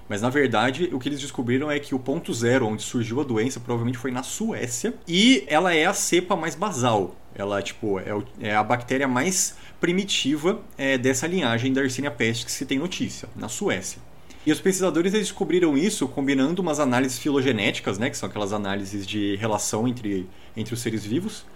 Mas 0.09 0.21
na 0.23 0.31
verdade, 0.31 0.91
o 0.93 0.99
que 0.99 1.09
eles 1.09 1.21
descobriram 1.21 1.71
é 1.71 1.81
que 1.81 1.95
o 1.95 1.99
ponto 1.99 2.33
zero 2.33 2.67
onde 2.67 2.83
surgiu 2.83 3.21
a 3.21 3.25
doença 3.25 3.59
provavelmente 3.59 3.99
foi 3.99 4.11
na 4.11 4.23
Suécia. 4.23 4.95
E 5.09 5.45
ela 5.49 5.75
é 5.75 5.87
a 5.87 5.95
cepa 5.95 6.37
mais 6.37 6.55
basal. 6.55 7.17
Ela, 7.35 7.61
tipo, 7.61 7.99
é, 7.99 8.15
o, 8.15 8.23
é 8.41 8.55
a 8.55 8.63
bactéria 8.63 9.09
mais 9.09 9.57
primitiva 9.81 10.61
é, 10.79 10.97
dessa 10.97 11.27
linhagem 11.27 11.73
da 11.73 11.81
Yersinia 11.81 12.11
pestis 12.11 12.45
que 12.45 12.53
se 12.53 12.65
tem 12.65 12.79
notícia, 12.79 13.29
na 13.35 13.49
Suécia. 13.49 14.01
E 14.47 14.53
os 14.53 14.61
pesquisadores 14.61 15.13
descobriram 15.13 15.77
isso 15.77 16.07
combinando 16.07 16.61
umas 16.61 16.79
análises 16.79 17.19
filogenéticas, 17.19 17.99
né, 17.99 18.11
que 18.11 18.17
são 18.17 18.29
aquelas 18.29 18.53
análises 18.53 19.07
de 19.07 19.37
relação 19.37 19.89
entre, 19.89 20.29
entre 20.55 20.75
os 20.75 20.81
seres 20.81 21.05
vivos, 21.05 21.47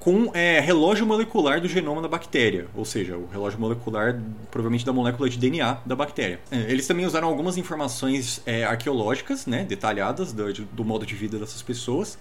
com 0.00 0.32
é, 0.34 0.58
relógio 0.58 1.06
molecular 1.06 1.60
do 1.60 1.68
genoma 1.68 2.02
da 2.02 2.08
bactéria, 2.08 2.66
ou 2.74 2.84
seja, 2.84 3.16
o 3.16 3.28
relógio 3.28 3.60
molecular 3.60 4.20
provavelmente 4.50 4.84
da 4.84 4.92
molécula 4.92 5.30
de 5.30 5.38
DNA 5.38 5.78
da 5.86 5.94
bactéria. 5.94 6.40
É, 6.50 6.62
eles 6.62 6.84
também 6.88 7.06
usaram 7.06 7.28
algumas 7.28 7.56
informações 7.56 8.42
é, 8.44 8.64
arqueológicas, 8.64 9.46
né, 9.46 9.62
detalhadas 9.62 10.32
do, 10.32 10.52
do 10.52 10.84
modo 10.84 11.06
de 11.06 11.14
vida 11.14 11.38
dessas 11.38 11.62
pessoas, 11.62 12.18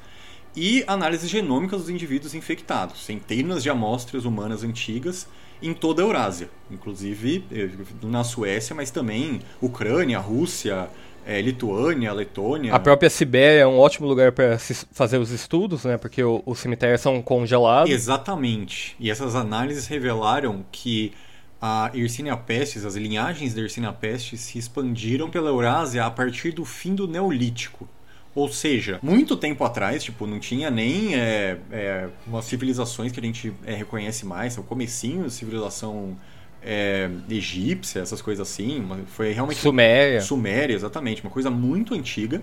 e 0.56 0.84
análises 0.88 1.30
genômicas 1.30 1.82
dos 1.82 1.90
indivíduos 1.90 2.36
infectados, 2.36 3.06
centenas 3.06 3.64
de 3.64 3.70
amostras 3.70 4.26
humanas 4.26 4.64
antigas 4.64 5.28
em 5.62 5.74
toda 5.74 6.02
a 6.02 6.06
Eurásia, 6.06 6.50
inclusive 6.70 7.46
eh, 7.52 7.70
na 8.02 8.24
Suécia, 8.24 8.76
mas 8.76 8.90
também 8.90 9.42
Ucrânia, 9.62 10.20
Rússia, 10.20 10.90
é, 11.26 11.40
Lituânia, 11.40 12.12
Letônia. 12.12 12.74
A 12.74 12.80
própria 12.80 13.10
Sibéria 13.10 13.62
é 13.62 13.68
um 13.68 13.78
ótimo 13.78 14.08
lugar 14.08 14.32
para 14.32 14.58
fazer 14.92 15.18
os 15.18 15.30
estudos, 15.30 15.86
né? 15.86 15.98
Porque 15.98 16.24
o, 16.24 16.42
os 16.46 16.60
cemitérios 16.60 17.02
são 17.02 17.22
congelados. 17.22 17.92
Exatamente. 17.92 18.96
E 19.00 19.12
essas 19.12 19.36
análises 19.36 19.88
revelaram 19.88 20.66
que 20.72 21.14
a 21.62 21.92
Yersinia 21.94 22.36
pestis, 22.36 22.84
as 22.86 22.96
linhagens 22.96 23.54
da 23.54 23.62
Yersinia 23.62 23.94
pestis 23.94 24.42
se 24.42 24.58
expandiram 24.58 25.30
pela 25.30 25.50
Eurásia 25.50 26.04
a 26.04 26.10
partir 26.10 26.52
do 26.52 26.66
fim 26.66 26.96
do 26.96 27.08
Neolítico. 27.08 27.88
Ou 28.34 28.50
seja, 28.50 28.98
muito 29.04 29.36
tempo 29.36 29.64
atrás, 29.66 30.04
tipo, 30.04 30.26
não 30.26 30.40
tinha 30.40 30.72
nem 30.72 31.16
é, 31.16 31.58
é, 31.70 32.10
umas 32.26 32.46
civilizações 32.46 33.12
que 33.12 33.20
a 33.20 33.24
gente 33.24 33.54
é, 33.66 33.74
reconhece 33.74 34.26
mais, 34.26 34.58
o 34.58 34.64
comecinho 34.64 35.24
da 35.24 35.30
civilização 35.30 36.18
é, 36.64 37.10
egípcia, 37.30 38.00
essas 38.00 38.22
coisas 38.22 38.48
assim, 38.48 38.88
foi 39.08 39.34
realmente... 39.34 39.60
Suméria. 39.60 40.22
Suméria, 40.22 40.74
exatamente, 40.74 41.22
uma 41.22 41.32
coisa 41.32 41.50
muito 41.50 41.94
antiga. 41.94 42.42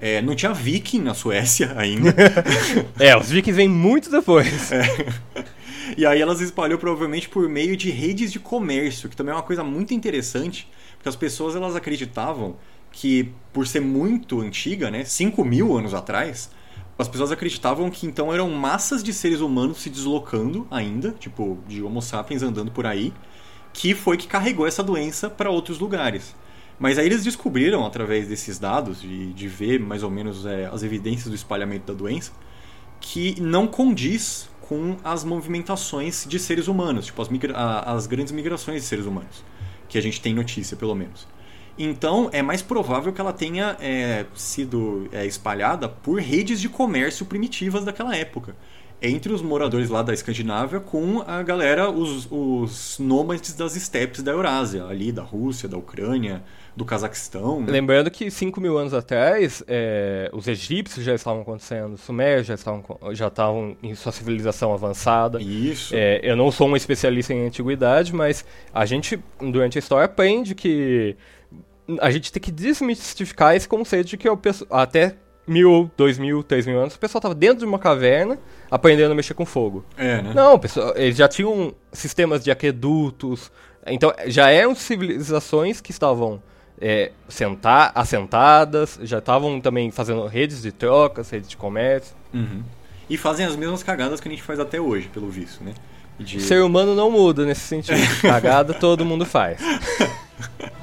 É, 0.00 0.22
não 0.22 0.34
tinha 0.34 0.52
viking 0.52 1.00
na 1.00 1.12
Suécia 1.12 1.74
ainda. 1.76 2.14
é, 2.98 3.16
os 3.16 3.30
vikings 3.30 3.56
vêm 3.56 3.68
muito 3.68 4.10
depois. 4.10 4.70
É. 5.42 5.60
E 5.96 6.06
aí 6.06 6.20
elas 6.20 6.40
espalhou 6.40 6.78
provavelmente 6.78 7.28
por 7.28 7.48
meio 7.48 7.76
de 7.76 7.90
redes 7.90 8.30
de 8.30 8.38
comércio, 8.38 9.08
que 9.08 9.16
também 9.16 9.32
é 9.32 9.34
uma 9.34 9.42
coisa 9.42 9.64
muito 9.64 9.92
interessante, 9.92 10.68
porque 10.96 11.08
as 11.08 11.16
pessoas 11.16 11.56
elas 11.56 11.74
acreditavam 11.74 12.56
que, 12.92 13.32
por 13.52 13.66
ser 13.66 13.80
muito 13.80 14.40
antiga, 14.40 14.90
né, 14.90 15.04
5 15.04 15.44
mil 15.44 15.76
anos 15.76 15.94
atrás, 15.94 16.50
as 16.98 17.08
pessoas 17.08 17.32
acreditavam 17.32 17.90
que 17.90 18.06
então 18.06 18.32
eram 18.32 18.50
massas 18.50 19.02
de 19.02 19.12
seres 19.12 19.40
humanos 19.40 19.78
se 19.78 19.88
deslocando 19.88 20.66
ainda, 20.70 21.12
tipo, 21.12 21.58
de 21.66 21.82
Homo 21.82 22.02
sapiens 22.02 22.42
andando 22.42 22.70
por 22.70 22.86
aí, 22.86 23.12
que 23.72 23.94
foi 23.94 24.16
que 24.16 24.26
carregou 24.26 24.66
essa 24.66 24.82
doença 24.82 25.30
para 25.30 25.50
outros 25.50 25.78
lugares. 25.78 26.34
Mas 26.78 26.98
aí 26.98 27.06
eles 27.06 27.22
descobriram, 27.22 27.84
através 27.86 28.28
desses 28.28 28.58
dados, 28.58 29.00
de, 29.00 29.32
de 29.32 29.48
ver 29.48 29.78
mais 29.78 30.02
ou 30.02 30.10
menos 30.10 30.46
é, 30.46 30.66
as 30.66 30.82
evidências 30.82 31.28
do 31.28 31.34
espalhamento 31.34 31.92
da 31.92 31.98
doença, 31.98 32.32
que 33.00 33.40
não 33.40 33.66
condiz 33.66 34.48
com 34.60 34.96
as 35.02 35.24
movimentações 35.24 36.24
de 36.28 36.38
seres 36.38 36.68
humanos, 36.68 37.06
tipo 37.06 37.20
as, 37.20 37.28
migra 37.28 37.54
as 37.80 38.06
grandes 38.06 38.32
migrações 38.32 38.82
de 38.82 38.88
seres 38.88 39.04
humanos, 39.04 39.44
que 39.88 39.98
a 39.98 40.02
gente 40.02 40.20
tem 40.20 40.32
notícia, 40.34 40.76
pelo 40.76 40.94
menos. 40.94 41.26
Então, 41.82 42.28
é 42.30 42.42
mais 42.42 42.60
provável 42.60 43.10
que 43.10 43.22
ela 43.22 43.32
tenha 43.32 43.74
é, 43.80 44.26
sido 44.34 45.08
é, 45.12 45.24
espalhada 45.24 45.88
por 45.88 46.20
redes 46.20 46.60
de 46.60 46.68
comércio 46.68 47.24
primitivas 47.24 47.86
daquela 47.86 48.14
época. 48.14 48.54
Entre 49.00 49.32
os 49.32 49.40
moradores 49.40 49.88
lá 49.88 50.02
da 50.02 50.12
Escandinávia 50.12 50.78
com 50.78 51.24
a 51.26 51.42
galera, 51.42 51.88
os, 51.88 52.28
os 52.30 52.98
nômades 52.98 53.54
das 53.54 53.76
estepes 53.76 54.22
da 54.22 54.30
Eurásia, 54.30 54.84
ali 54.84 55.10
da 55.10 55.22
Rússia, 55.22 55.66
da 55.66 55.78
Ucrânia, 55.78 56.42
do 56.76 56.84
Cazaquistão. 56.84 57.62
Né? 57.62 57.72
Lembrando 57.72 58.10
que 58.10 58.30
5 58.30 58.60
mil 58.60 58.76
anos 58.76 58.92
atrás, 58.92 59.64
é, 59.66 60.30
os 60.34 60.46
egípcios 60.46 61.02
já 61.02 61.14
estavam 61.14 61.40
acontecendo, 61.40 61.94
os 61.94 62.02
sumérios 62.02 62.46
já 62.46 62.54
estavam, 62.56 62.84
já 63.12 63.28
estavam 63.28 63.74
em 63.82 63.94
sua 63.94 64.12
civilização 64.12 64.74
avançada. 64.74 65.40
Isso. 65.40 65.94
É, 65.96 66.20
eu 66.22 66.36
não 66.36 66.50
sou 66.50 66.68
um 66.68 66.76
especialista 66.76 67.32
em 67.32 67.46
antiguidade, 67.46 68.14
mas 68.14 68.44
a 68.70 68.84
gente, 68.84 69.18
durante 69.40 69.78
a 69.78 69.80
história, 69.80 70.04
aprende 70.04 70.54
que 70.54 71.16
a 72.00 72.10
gente 72.10 72.32
tem 72.32 72.40
que 72.40 72.50
desmistificar 72.50 73.54
esse 73.54 73.68
conceito 73.68 74.08
de 74.08 74.16
que 74.16 74.28
eu, 74.28 74.38
até 74.70 75.16
mil, 75.46 75.90
dois 75.96 76.18
mil, 76.18 76.42
três 76.42 76.66
mil 76.66 76.78
anos, 76.78 76.94
o 76.94 76.98
pessoal 76.98 77.18
estava 77.18 77.34
dentro 77.34 77.58
de 77.58 77.64
uma 77.64 77.78
caverna 77.78 78.38
aprendendo 78.70 79.12
a 79.12 79.14
mexer 79.14 79.34
com 79.34 79.44
fogo. 79.44 79.84
É, 79.96 80.22
né? 80.22 80.32
Não, 80.34 80.58
pessoal, 80.58 80.92
eles 80.96 81.16
já 81.16 81.26
tinham 81.26 81.74
sistemas 81.92 82.44
de 82.44 82.50
aquedutos. 82.50 83.50
Então, 83.86 84.12
já 84.26 84.50
eram 84.50 84.74
civilizações 84.74 85.80
que 85.80 85.90
estavam 85.90 86.40
é, 86.80 87.10
sentar, 87.28 87.90
assentadas, 87.94 88.98
já 89.02 89.18
estavam 89.18 89.60
também 89.60 89.90
fazendo 89.90 90.24
redes 90.26 90.62
de 90.62 90.70
trocas, 90.70 91.30
redes 91.30 91.48
de 91.48 91.56
comércio. 91.56 92.14
Uhum. 92.32 92.62
E 93.08 93.16
fazem 93.16 93.44
as 93.44 93.56
mesmas 93.56 93.82
cagadas 93.82 94.20
que 94.20 94.28
a 94.28 94.30
gente 94.30 94.42
faz 94.42 94.60
até 94.60 94.80
hoje, 94.80 95.08
pelo 95.08 95.28
visto, 95.28 95.64
né? 95.64 95.74
De... 96.18 96.36
O 96.36 96.40
ser 96.40 96.62
humano 96.62 96.94
não 96.94 97.10
muda 97.10 97.44
nesse 97.44 97.62
sentido. 97.62 97.98
Cagada 98.22 98.72
todo 98.74 99.04
mundo 99.04 99.26
faz. 99.26 99.60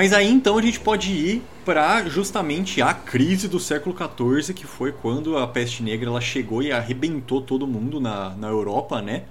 Mas 0.00 0.14
aí 0.14 0.30
então 0.30 0.56
a 0.56 0.62
gente 0.62 0.80
pode 0.80 1.12
ir 1.12 1.42
para 1.62 2.08
justamente 2.08 2.80
a 2.80 2.94
crise 2.94 3.46
do 3.46 3.60
século 3.60 3.94
XIV, 3.94 4.54
que 4.54 4.66
foi 4.66 4.92
quando 4.92 5.36
a 5.36 5.46
peste 5.46 5.82
negra 5.82 6.08
ela 6.08 6.22
chegou 6.22 6.62
e 6.62 6.72
arrebentou 6.72 7.42
todo 7.42 7.66
mundo 7.66 8.00
na, 8.00 8.30
na 8.30 8.48
Europa, 8.48 9.02
né? 9.02 9.24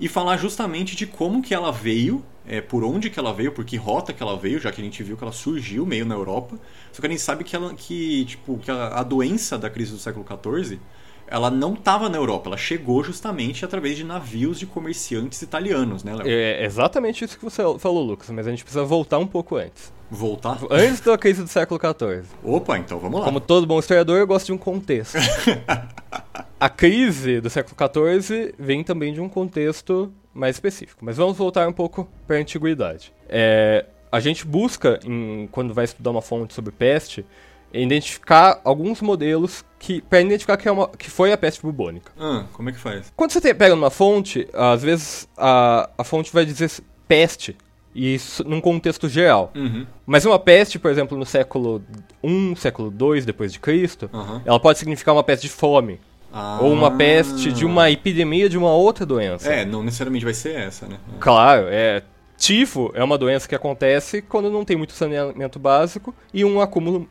E 0.00 0.08
falar 0.08 0.38
justamente 0.38 0.96
de 0.96 1.06
como 1.06 1.42
que 1.42 1.52
ela 1.52 1.70
veio, 1.70 2.24
é, 2.46 2.62
por 2.62 2.82
onde 2.82 3.10
que 3.10 3.18
ela 3.18 3.34
veio, 3.34 3.52
por 3.52 3.62
que 3.62 3.76
rota 3.76 4.10
que 4.14 4.22
ela 4.22 4.38
veio, 4.38 4.58
já 4.58 4.72
que 4.72 4.80
a 4.80 4.84
gente 4.84 5.02
viu 5.02 5.18
que 5.18 5.22
ela 5.22 5.34
surgiu 5.34 5.84
meio 5.84 6.06
na 6.06 6.14
Europa. 6.14 6.58
Só 6.92 7.02
que 7.02 7.06
a 7.08 7.10
gente 7.10 7.20
sabe 7.20 7.44
que, 7.44 7.54
ela, 7.54 7.74
que, 7.74 8.24
tipo, 8.24 8.56
que 8.56 8.70
a, 8.70 9.00
a 9.00 9.02
doença 9.02 9.58
da 9.58 9.68
crise 9.68 9.92
do 9.92 9.98
século 9.98 10.24
XIV 10.26 10.80
ela 11.28 11.50
não 11.50 11.74
estava 11.74 12.08
na 12.08 12.16
Europa, 12.16 12.48
ela 12.48 12.56
chegou 12.56 13.02
justamente 13.02 13.64
através 13.64 13.96
de 13.96 14.04
navios 14.04 14.58
de 14.58 14.66
comerciantes 14.66 15.42
italianos, 15.42 16.04
né, 16.04 16.14
Léo? 16.14 16.26
É 16.26 16.64
exatamente 16.64 17.24
isso 17.24 17.38
que 17.38 17.44
você 17.44 17.62
falou, 17.78 18.04
Lucas, 18.04 18.30
mas 18.30 18.46
a 18.46 18.50
gente 18.50 18.62
precisa 18.62 18.84
voltar 18.84 19.18
um 19.18 19.26
pouco 19.26 19.56
antes. 19.56 19.92
Voltar? 20.10 20.58
Antes 20.70 21.00
da 21.00 21.18
crise 21.18 21.42
do 21.42 21.48
século 21.48 21.80
XIV. 21.80 22.24
Opa, 22.44 22.78
então 22.78 22.98
vamos 22.98 23.18
lá. 23.18 23.26
Como 23.26 23.40
todo 23.40 23.66
bom 23.66 23.78
historiador, 23.78 24.18
eu 24.18 24.26
gosto 24.26 24.46
de 24.46 24.52
um 24.52 24.58
contexto. 24.58 25.16
a 26.60 26.68
crise 26.68 27.40
do 27.40 27.50
século 27.50 27.76
XIV 27.76 28.54
vem 28.58 28.84
também 28.84 29.12
de 29.12 29.20
um 29.20 29.28
contexto 29.28 30.12
mais 30.32 30.56
específico, 30.56 31.04
mas 31.04 31.16
vamos 31.16 31.36
voltar 31.36 31.66
um 31.66 31.72
pouco 31.72 32.08
para 32.26 32.36
a 32.36 32.38
antiguidade. 32.38 33.12
É, 33.28 33.86
a 34.12 34.20
gente 34.20 34.46
busca, 34.46 35.00
em, 35.04 35.48
quando 35.50 35.74
vai 35.74 35.86
estudar 35.86 36.10
uma 36.10 36.22
fonte 36.22 36.54
sobre 36.54 36.70
peste, 36.72 37.26
identificar 37.72 38.60
alguns 38.64 39.00
modelos 39.00 39.64
que 39.78 40.00
para 40.00 40.20
identificar 40.20 40.56
que, 40.56 40.68
é 40.68 40.72
uma, 40.72 40.88
que 40.88 41.10
foi 41.10 41.32
a 41.32 41.36
peste 41.36 41.62
bubônica. 41.62 42.12
Ah, 42.18 42.44
como 42.52 42.68
é 42.68 42.72
que 42.72 42.78
faz? 42.78 43.12
Quando 43.14 43.32
você 43.32 43.54
pega 43.54 43.74
numa 43.74 43.90
fonte, 43.90 44.48
às 44.52 44.82
vezes 44.82 45.28
a, 45.36 45.90
a 45.96 46.04
fonte 46.04 46.32
vai 46.32 46.44
dizer 46.44 46.70
peste, 47.06 47.56
e 47.94 48.14
isso 48.14 48.44
num 48.44 48.60
contexto 48.60 49.08
geral. 49.08 49.50
Uhum. 49.54 49.86
Mas 50.04 50.24
uma 50.24 50.38
peste, 50.38 50.78
por 50.78 50.90
exemplo, 50.90 51.16
no 51.16 51.24
século 51.24 51.82
I, 52.22 52.54
século 52.56 52.92
II 52.92 53.22
depois 53.22 53.52
de 53.52 53.58
Cristo, 53.58 54.10
uhum. 54.12 54.40
ela 54.44 54.60
pode 54.60 54.78
significar 54.78 55.14
uma 55.14 55.24
peste 55.24 55.46
de 55.46 55.52
fome. 55.52 55.98
Ah. 56.32 56.58
Ou 56.60 56.72
uma 56.72 56.90
peste 56.90 57.50
de 57.50 57.64
uma 57.64 57.90
epidemia 57.90 58.48
de 58.48 58.58
uma 58.58 58.70
outra 58.70 59.06
doença. 59.06 59.50
É, 59.50 59.64
não 59.64 59.82
necessariamente 59.82 60.24
vai 60.24 60.34
ser 60.34 60.54
essa, 60.54 60.86
né? 60.86 60.98
Claro, 61.18 61.66
é 61.70 62.02
Tifo 62.36 62.90
é 62.94 63.02
uma 63.02 63.16
doença 63.16 63.48
que 63.48 63.54
acontece 63.54 64.20
quando 64.20 64.50
não 64.50 64.64
tem 64.64 64.76
muito 64.76 64.92
saneamento 64.92 65.58
básico 65.58 66.14
e 66.32 66.44
um 66.44 66.60
acúmulo 66.60 67.08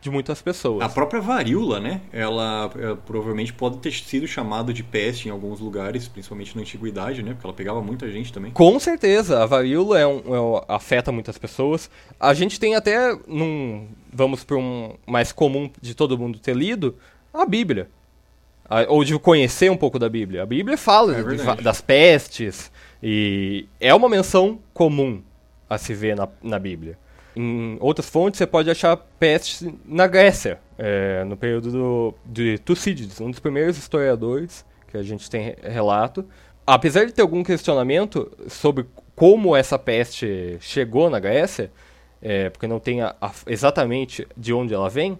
de 0.00 0.10
muitas 0.10 0.40
pessoas. 0.40 0.82
A 0.82 0.88
própria 0.88 1.20
varíola, 1.20 1.80
né? 1.80 2.00
Ela, 2.12 2.70
ela, 2.78 2.96
provavelmente 2.96 3.52
pode 3.52 3.78
ter 3.78 3.92
sido 3.92 4.26
chamada 4.26 4.72
de 4.72 4.82
peste 4.82 5.28
em 5.28 5.30
alguns 5.30 5.58
lugares, 5.58 6.06
principalmente 6.06 6.54
na 6.54 6.62
antiguidade, 6.62 7.22
né? 7.22 7.32
Porque 7.32 7.46
ela 7.46 7.54
pegava 7.54 7.82
muita 7.82 8.10
gente 8.10 8.32
também. 8.32 8.52
Com 8.52 8.78
certeza, 8.78 9.42
a 9.42 9.46
varíola 9.46 9.98
é 9.98 10.06
um, 10.06 10.18
é, 10.18 10.64
afeta 10.68 11.10
muitas 11.10 11.36
pessoas. 11.36 11.90
A 12.18 12.32
gente 12.32 12.60
tem 12.60 12.76
até, 12.76 13.16
num, 13.26 13.88
vamos 14.12 14.44
para 14.44 14.56
um 14.56 14.94
mais 15.06 15.32
comum 15.32 15.70
de 15.80 15.94
todo 15.94 16.16
mundo 16.16 16.38
ter 16.38 16.54
lido, 16.54 16.94
a 17.34 17.44
Bíblia. 17.44 17.90
ou 18.88 19.02
de 19.02 19.18
conhecer 19.18 19.70
um 19.70 19.76
pouco 19.76 19.98
da 19.98 20.08
Bíblia. 20.08 20.42
A 20.42 20.46
Bíblia 20.46 20.78
fala 20.78 21.16
é 21.16 21.22
de, 21.22 21.62
das 21.62 21.80
pestes 21.80 22.70
e 23.02 23.68
é 23.80 23.94
uma 23.94 24.08
menção 24.08 24.58
comum 24.72 25.22
a 25.68 25.78
se 25.78 25.94
ver 25.94 26.16
na, 26.16 26.28
na 26.42 26.58
Bíblia. 26.58 26.98
Em 27.36 27.76
outras 27.80 28.08
fontes, 28.08 28.38
você 28.38 28.46
pode 28.46 28.70
achar 28.70 28.96
peste 28.96 29.72
na 29.84 30.06
Grécia, 30.06 30.58
é, 30.76 31.22
no 31.24 31.36
período 31.36 31.70
do, 31.70 32.14
de 32.24 32.58
Tucídides, 32.58 33.20
um 33.20 33.30
dos 33.30 33.38
primeiros 33.38 33.78
historiadores 33.78 34.64
que 34.88 34.96
a 34.96 35.02
gente 35.02 35.30
tem 35.30 35.54
relato. 35.62 36.24
Apesar 36.66 37.06
de 37.06 37.12
ter 37.12 37.22
algum 37.22 37.44
questionamento 37.44 38.30
sobre 38.48 38.86
como 39.14 39.54
essa 39.54 39.78
peste 39.78 40.56
chegou 40.60 41.08
na 41.08 41.20
Grécia, 41.20 41.70
é, 42.20 42.50
porque 42.50 42.66
não 42.66 42.80
tem 42.80 43.02
a, 43.02 43.14
a, 43.20 43.30
exatamente 43.46 44.26
de 44.36 44.52
onde 44.52 44.74
ela 44.74 44.88
vem, 44.88 45.18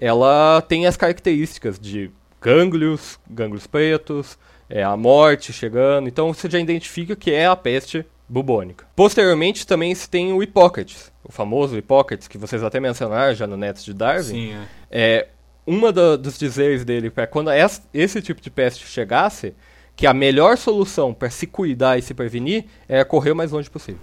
ela 0.00 0.62
tem 0.62 0.86
as 0.86 0.96
características 0.96 1.78
de 1.78 2.10
gânglios, 2.40 3.18
gânglios 3.28 3.66
pretos, 3.66 4.38
é, 4.68 4.82
a 4.82 4.96
morte 4.96 5.52
chegando, 5.52 6.08
então 6.08 6.32
você 6.32 6.48
já 6.48 6.58
identifica 6.58 7.16
que 7.16 7.30
é 7.30 7.46
a 7.46 7.56
peste 7.56 8.04
bubônica. 8.28 8.86
Posteriormente 8.94 9.66
também 9.66 9.94
se 9.94 10.08
tem 10.08 10.32
o 10.32 10.42
Hipócrates, 10.42 11.10
o 11.24 11.32
famoso 11.32 11.76
Hipócrates, 11.76 12.28
que 12.28 12.36
vocês 12.36 12.62
até 12.62 12.78
mencionaram 12.78 13.34
já 13.34 13.46
no 13.46 13.56
Neto 13.56 13.82
de 13.82 13.94
Darwin. 13.94 14.22
Sim, 14.22 14.52
é. 14.52 14.66
é 14.90 15.28
uma 15.66 15.92
do, 15.92 16.16
dos 16.18 16.38
dizeres 16.38 16.84
dele 16.84 17.10
para 17.10 17.26
quando 17.26 17.50
esse, 17.50 17.82
esse 17.92 18.22
tipo 18.22 18.40
de 18.40 18.50
peste 18.50 18.86
chegasse, 18.86 19.54
que 19.96 20.06
a 20.06 20.14
melhor 20.14 20.56
solução 20.56 21.12
para 21.12 21.28
se 21.28 21.46
cuidar 21.46 21.98
e 21.98 22.02
se 22.02 22.14
prevenir 22.14 22.66
é 22.88 23.02
correr 23.02 23.32
o 23.32 23.36
mais 23.36 23.50
longe 23.50 23.68
possível. 23.68 24.00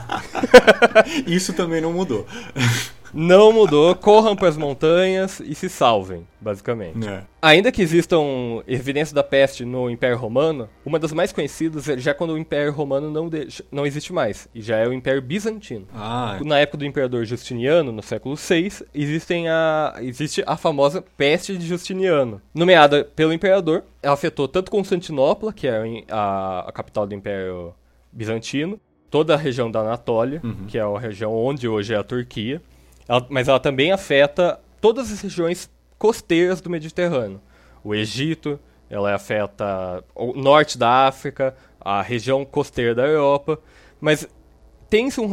Isso 1.26 1.52
também 1.52 1.80
não 1.80 1.92
mudou. 1.92 2.26
Não 3.12 3.52
mudou, 3.52 3.94
corram 3.94 4.36
para 4.36 4.48
as 4.48 4.56
montanhas 4.56 5.40
e 5.40 5.54
se 5.54 5.68
salvem, 5.68 6.26
basicamente. 6.40 7.06
É. 7.06 7.22
Ainda 7.42 7.72
que 7.72 7.82
existam 7.82 8.62
evidências 8.66 9.12
da 9.12 9.22
peste 9.22 9.64
no 9.64 9.90
Império 9.90 10.16
Romano, 10.16 10.68
uma 10.84 10.98
das 10.98 11.12
mais 11.12 11.32
conhecidas 11.32 11.88
é 11.88 11.98
já 11.98 12.14
quando 12.14 12.30
o 12.30 12.38
Império 12.38 12.72
Romano 12.72 13.10
não, 13.10 13.30
não 13.70 13.86
existe 13.86 14.12
mais, 14.12 14.48
e 14.54 14.60
já 14.60 14.76
é 14.76 14.86
o 14.86 14.92
Império 14.92 15.22
Bizantino. 15.22 15.86
Ah. 15.94 16.38
Na 16.44 16.58
época 16.58 16.78
do 16.78 16.84
Imperador 16.84 17.24
Justiniano, 17.24 17.92
no 17.92 18.02
século 18.02 18.36
VI, 18.36 18.84
existem 18.94 19.48
a, 19.48 19.94
existe 20.00 20.42
a 20.46 20.56
famosa 20.56 21.02
peste 21.16 21.56
de 21.56 21.66
Justiniano. 21.66 22.40
Nomeada 22.54 23.04
pelo 23.04 23.32
imperador, 23.32 23.84
ela 24.02 24.14
afetou 24.14 24.46
tanto 24.46 24.70
Constantinopla, 24.70 25.52
que 25.52 25.66
é 25.66 26.04
a, 26.08 26.66
a 26.68 26.72
capital 26.72 27.06
do 27.06 27.14
Império 27.14 27.74
Bizantino, 28.12 28.80
toda 29.10 29.34
a 29.34 29.36
região 29.36 29.70
da 29.70 29.80
Anatólia, 29.80 30.40
uhum. 30.42 30.66
que 30.68 30.78
é 30.78 30.82
a 30.82 30.98
região 30.98 31.34
onde 31.34 31.66
hoje 31.66 31.92
é 31.92 31.96
a 31.96 32.04
Turquia, 32.04 32.62
ela, 33.10 33.26
mas 33.28 33.48
ela 33.48 33.58
também 33.58 33.90
afeta 33.90 34.60
todas 34.80 35.12
as 35.12 35.20
regiões 35.20 35.68
costeiras 35.98 36.60
do 36.60 36.70
Mediterrâneo. 36.70 37.40
O 37.82 37.92
Egito, 37.92 38.58
ela 38.88 39.12
afeta 39.12 40.04
o 40.14 40.32
norte 40.32 40.78
da 40.78 41.08
África, 41.08 41.56
a 41.80 42.00
região 42.02 42.44
costeira 42.44 42.94
da 42.94 43.04
Europa, 43.04 43.58
mas 44.00 44.28
tem-se 44.88 45.20
um, 45.20 45.24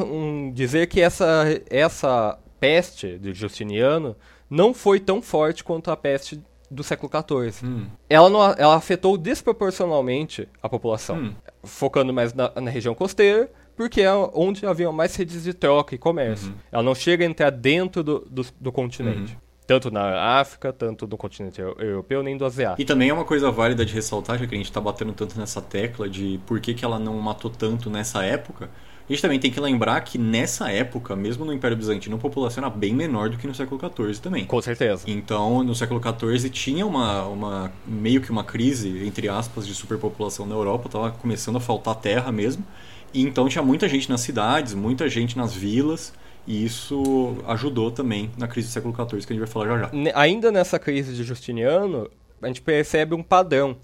um, 0.48 0.52
dizer 0.52 0.88
que 0.88 1.00
essa, 1.00 1.46
essa 1.70 2.40
peste 2.60 3.20
de 3.20 3.32
Justiniano 3.32 4.16
não 4.50 4.74
foi 4.74 5.00
tão 5.00 5.22
forte 5.22 5.64
quanto 5.64 5.92
a 5.92 5.96
peste 5.96 6.42
do 6.72 6.84
século 6.84 7.12
XIV. 7.12 7.64
Hum. 7.64 7.86
Ela, 8.10 8.30
não, 8.30 8.42
ela 8.58 8.76
afetou 8.76 9.18
desproporcionalmente 9.18 10.50
a 10.64 10.68
população, 10.68 11.18
hum. 11.18 11.36
focando 11.64 12.12
mais 12.12 12.34
na, 12.34 12.52
na 12.60 12.72
região 12.72 12.96
costeira, 12.96 13.52
porque 13.78 14.02
é 14.02 14.12
onde 14.34 14.66
havia 14.66 14.92
mais 14.92 15.16
redes 15.16 15.44
de 15.44 15.54
troca 15.54 15.94
e 15.94 15.98
comércio. 16.00 16.50
Uhum. 16.50 16.56
Ela 16.72 16.84
não 16.84 16.96
chega 16.96 17.24
a 17.24 17.28
entrar 17.28 17.52
dentro 17.52 18.04
do, 18.04 18.28
do, 18.30 18.46
do 18.60 18.72
continente. 18.72 19.34
Uhum. 19.34 19.40
Tanto 19.68 19.92
na 19.92 20.40
África, 20.40 20.74
tanto 20.74 21.06
no 21.06 21.18
continente 21.18 21.62
europeu, 21.62 22.24
nem 22.24 22.36
do 22.38 22.46
asiático. 22.46 22.82
E 22.82 22.86
também 22.86 23.10
é 23.10 23.14
uma 23.14 23.26
coisa 23.26 23.52
válida 23.52 23.86
de 23.86 23.94
ressaltar, 23.94 24.40
já 24.40 24.48
que 24.48 24.56
a 24.56 24.58
gente 24.58 24.68
está 24.68 24.82
batendo 24.82 25.14
tanto 25.14 25.38
nessa 25.38 25.62
tecla 25.62 26.10
de 26.10 26.40
por 26.48 26.60
que, 26.60 26.74
que 26.74 26.84
ela 26.84 26.98
não 26.98 27.14
matou 27.20 27.52
tanto 27.52 27.90
nessa 27.90 28.24
época, 28.24 28.70
a 29.10 29.14
gente 29.14 29.22
também 29.22 29.40
tem 29.40 29.52
que 29.52 29.60
lembrar 29.60 30.02
que 30.02 30.18
nessa 30.18 30.72
época, 30.72 31.16
mesmo 31.16 31.46
no 31.46 31.54
Império 31.54 31.78
Bizantino, 31.78 32.16
a 32.16 32.20
população 32.20 32.64
era 32.64 32.74
bem 32.74 32.94
menor 32.94 33.30
do 33.30 33.38
que 33.38 33.46
no 33.46 33.54
século 33.54 33.80
XIV 33.80 34.22
também. 34.22 34.46
Com 34.46 34.62
certeza. 34.62 35.04
Então, 35.06 35.64
no 35.64 35.76
século 35.76 36.02
XIV 36.02 36.50
tinha 36.50 36.86
uma, 36.86 37.24
uma 37.26 37.72
meio 37.86 38.22
que 38.22 38.32
uma 38.32 38.44
crise, 38.44 39.06
entre 39.06 39.30
aspas, 39.30 39.68
de 39.68 39.74
superpopulação 39.76 40.46
na 40.46 40.56
Europa, 40.56 40.88
estava 40.88 41.12
começando 41.12 41.58
a 41.58 41.60
faltar 41.60 41.96
terra 41.96 42.32
mesmo. 42.32 42.66
E 43.14 43.22
então 43.22 43.48
tinha 43.48 43.64
muita 43.64 43.88
gente 43.88 44.10
nas 44.10 44.22
cidades, 44.22 44.74
muita 44.74 45.08
gente 45.10 45.38
nas 45.38 45.54
vilas, 45.54 46.14
e 46.46 46.64
isso 46.64 47.38
ajudou 47.48 47.92
também 47.92 48.32
na 48.38 48.48
crise 48.48 48.70
do 48.70 48.72
século 48.72 48.94
XIV, 48.94 49.26
que 49.26 49.34
a 49.34 49.36
gente 49.36 49.40
vai 49.40 49.48
falar 49.48 49.68
já 49.68 49.80
já. 49.80 49.92
Ainda 50.16 50.52
nessa 50.52 50.80
crise 50.80 51.14
de 51.14 51.24
Justiniano, 51.24 52.10
a 52.42 52.48
gente 52.48 52.62
percebe 52.62 53.16
um 53.16 53.24
padrão. 53.24 53.78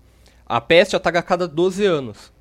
A 0.46 0.62
peste 0.62 0.96
ataca 0.96 1.20
a 1.20 1.24
cada 1.24 1.48
12 1.48 1.86
anos, 1.86 2.32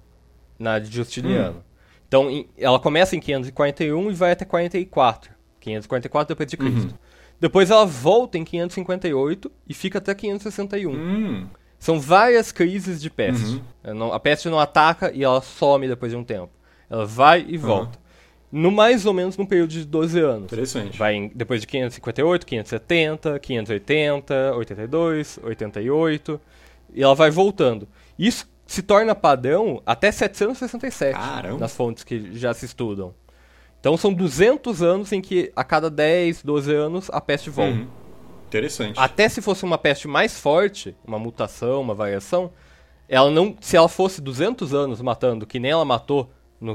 na 0.58 0.78
de 0.78 0.94
Justiniano. 0.94 1.58
Hum. 1.58 1.72
Então, 2.06 2.44
ela 2.58 2.78
começa 2.78 3.16
em 3.16 3.20
541 3.20 4.10
e 4.10 4.14
vai 4.14 4.32
até 4.32 4.44
44. 4.44 5.30
544 5.58 6.34
depois 6.34 6.50
de 6.50 6.56
Cristo. 6.56 6.90
Uhum. 6.90 6.98
Depois 7.40 7.70
ela 7.70 7.86
volta 7.86 8.36
em 8.36 8.44
558 8.44 9.50
e 9.68 9.74
fica 9.74 9.98
até 9.98 10.14
561. 10.14 10.92
Hum. 10.92 11.46
São 11.78 11.98
várias 11.98 12.52
crises 12.52 13.00
de 13.00 13.08
peste. 13.08 13.60
Uhum. 13.84 14.12
A 14.12 14.20
peste 14.20 14.48
não 14.48 14.60
ataca 14.60 15.10
e 15.12 15.24
ela 15.24 15.40
some 15.40 15.88
depois 15.88 16.12
de 16.12 16.18
um 16.18 16.22
tempo. 16.22 16.50
Ela 16.92 17.06
vai 17.06 17.42
e 17.48 17.56
volta. 17.56 17.98
Uhum. 18.52 18.60
No 18.60 18.70
mais 18.70 19.06
ou 19.06 19.14
menos 19.14 19.34
num 19.38 19.46
período 19.46 19.70
de 19.70 19.82
12 19.86 20.20
anos. 20.20 20.52
Interessante. 20.52 20.98
Vai 20.98 21.14
em, 21.14 21.32
depois 21.34 21.62
de 21.62 21.66
558, 21.66 22.44
570, 22.44 23.38
580, 23.38 24.54
82, 24.54 25.40
88. 25.42 26.40
E 26.92 27.02
ela 27.02 27.14
vai 27.14 27.30
voltando. 27.30 27.88
Isso 28.18 28.46
se 28.66 28.82
torna 28.82 29.14
padrão 29.14 29.80
até 29.86 30.12
767 30.12 31.18
Caramba. 31.18 31.58
nas 31.58 31.74
fontes 31.74 32.04
que 32.04 32.38
já 32.38 32.52
se 32.52 32.66
estudam. 32.66 33.14
Então 33.80 33.96
são 33.96 34.12
200 34.12 34.82
anos 34.82 35.12
em 35.12 35.22
que 35.22 35.50
a 35.56 35.64
cada 35.64 35.88
10, 35.88 36.42
12 36.42 36.74
anos 36.74 37.10
a 37.10 37.22
peste 37.22 37.48
volta. 37.48 37.78
Uhum. 37.78 37.88
Interessante. 38.48 39.00
Até 39.00 39.30
se 39.30 39.40
fosse 39.40 39.64
uma 39.64 39.78
peste 39.78 40.06
mais 40.06 40.38
forte, 40.38 40.94
uma 41.06 41.18
mutação, 41.18 41.80
uma 41.80 41.94
variação, 41.94 42.52
ela 43.08 43.30
não, 43.30 43.56
se 43.62 43.78
ela 43.78 43.88
fosse 43.88 44.20
200 44.20 44.74
anos 44.74 45.00
matando, 45.00 45.46
que 45.46 45.58
nem 45.58 45.70
ela 45.70 45.86
matou 45.86 46.30
no, 46.62 46.74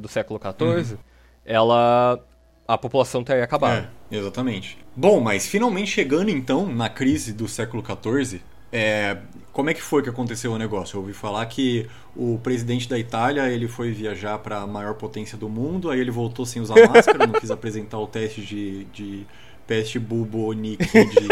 do 0.00 0.08
século 0.08 0.40
XIV, 0.40 0.94
uhum. 0.94 0.98
ela 1.44 2.24
a 2.66 2.76
população 2.76 3.24
teria 3.24 3.44
acabado. 3.44 3.88
É, 4.10 4.16
exatamente. 4.16 4.78
Bom, 4.94 5.20
mas 5.20 5.46
finalmente 5.46 5.90
chegando 5.90 6.30
então 6.30 6.66
na 6.66 6.88
crise 6.90 7.32
do 7.32 7.48
século 7.48 7.82
XIV, 7.82 8.42
é, 8.70 9.16
como 9.52 9.70
é 9.70 9.74
que 9.74 9.80
foi 9.80 10.02
que 10.02 10.10
aconteceu 10.10 10.52
o 10.52 10.58
negócio? 10.58 10.96
Eu 10.96 11.00
ouvi 11.00 11.14
falar 11.14 11.44
que 11.46 11.88
o 12.14 12.38
presidente 12.42 12.86
da 12.86 12.98
Itália 12.98 13.48
ele 13.48 13.66
foi 13.66 13.90
viajar 13.90 14.38
para 14.38 14.58
a 14.58 14.66
maior 14.66 14.94
potência 14.94 15.38
do 15.38 15.48
mundo, 15.48 15.90
aí 15.90 15.98
ele 15.98 16.10
voltou 16.10 16.44
sem 16.44 16.60
usar 16.60 16.74
máscara, 16.86 17.26
não 17.26 17.40
quis 17.40 17.50
apresentar 17.50 17.98
o 17.98 18.06
teste 18.06 18.42
de, 18.42 18.84
de 18.86 19.26
peste 19.66 19.98
bubonique 19.98 20.84
dele, 20.92 21.28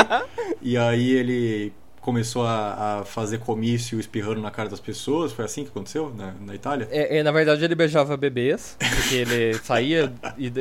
e 0.62 0.76
aí 0.78 1.10
ele 1.12 1.72
começou 2.00 2.46
a, 2.46 3.00
a, 3.00 3.04
fazer 3.04 3.38
comício 3.38 3.98
espirrando 3.98 4.40
na 4.40 4.50
cara 4.50 4.68
das 4.68 4.80
pessoas? 4.80 5.32
Foi 5.32 5.44
assim 5.44 5.64
que 5.64 5.70
aconteceu 5.70 6.12
na, 6.16 6.34
na 6.40 6.54
Itália? 6.54 6.88
É, 6.90 7.18
é, 7.18 7.22
na 7.22 7.30
verdade, 7.30 7.64
ele 7.64 7.74
beijava 7.74 8.16
bebês, 8.16 8.76
porque 8.78 9.14
ele 9.14 9.54
saía 9.58 10.12
e 10.36 10.52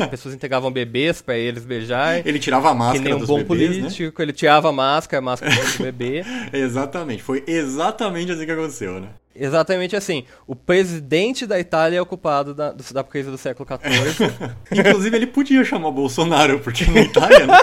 as 0.00 0.08
pessoas 0.08 0.34
entregavam 0.34 0.70
bebês 0.70 1.20
para 1.20 1.36
eles 1.36 1.64
beijar. 1.64 2.26
Ele 2.26 2.38
tirava 2.38 2.70
a 2.70 2.74
máscara 2.74 3.02
Que 3.02 3.04
nem 3.04 3.14
um 3.14 3.26
bom 3.26 3.42
bebês, 3.42 3.76
né? 3.76 3.82
político, 3.82 4.20
né? 4.20 4.24
ele 4.24 4.32
tirava 4.32 4.68
a 4.68 4.72
máscara, 4.72 5.18
a 5.18 5.24
máscara 5.24 5.54
do 5.54 5.82
bebê. 5.82 6.24
exatamente, 6.52 7.22
foi 7.22 7.44
exatamente 7.46 8.32
assim 8.32 8.44
que 8.44 8.52
aconteceu, 8.52 9.00
né? 9.00 9.08
Exatamente 9.38 9.94
assim. 9.94 10.24
O 10.46 10.56
presidente 10.56 11.46
da 11.46 11.60
Itália 11.60 11.98
é 11.98 12.00
ocupado 12.00 12.54
da, 12.54 12.72
da 12.72 13.04
crise 13.04 13.30
do 13.30 13.36
século 13.36 13.68
XIV. 13.68 14.32
Inclusive, 14.72 15.16
ele 15.16 15.26
podia 15.26 15.62
chamar 15.64 15.90
Bolsonaro, 15.90 16.58
porque 16.60 16.84
na 16.86 17.00
Itália, 17.02 17.46
né? 17.46 17.58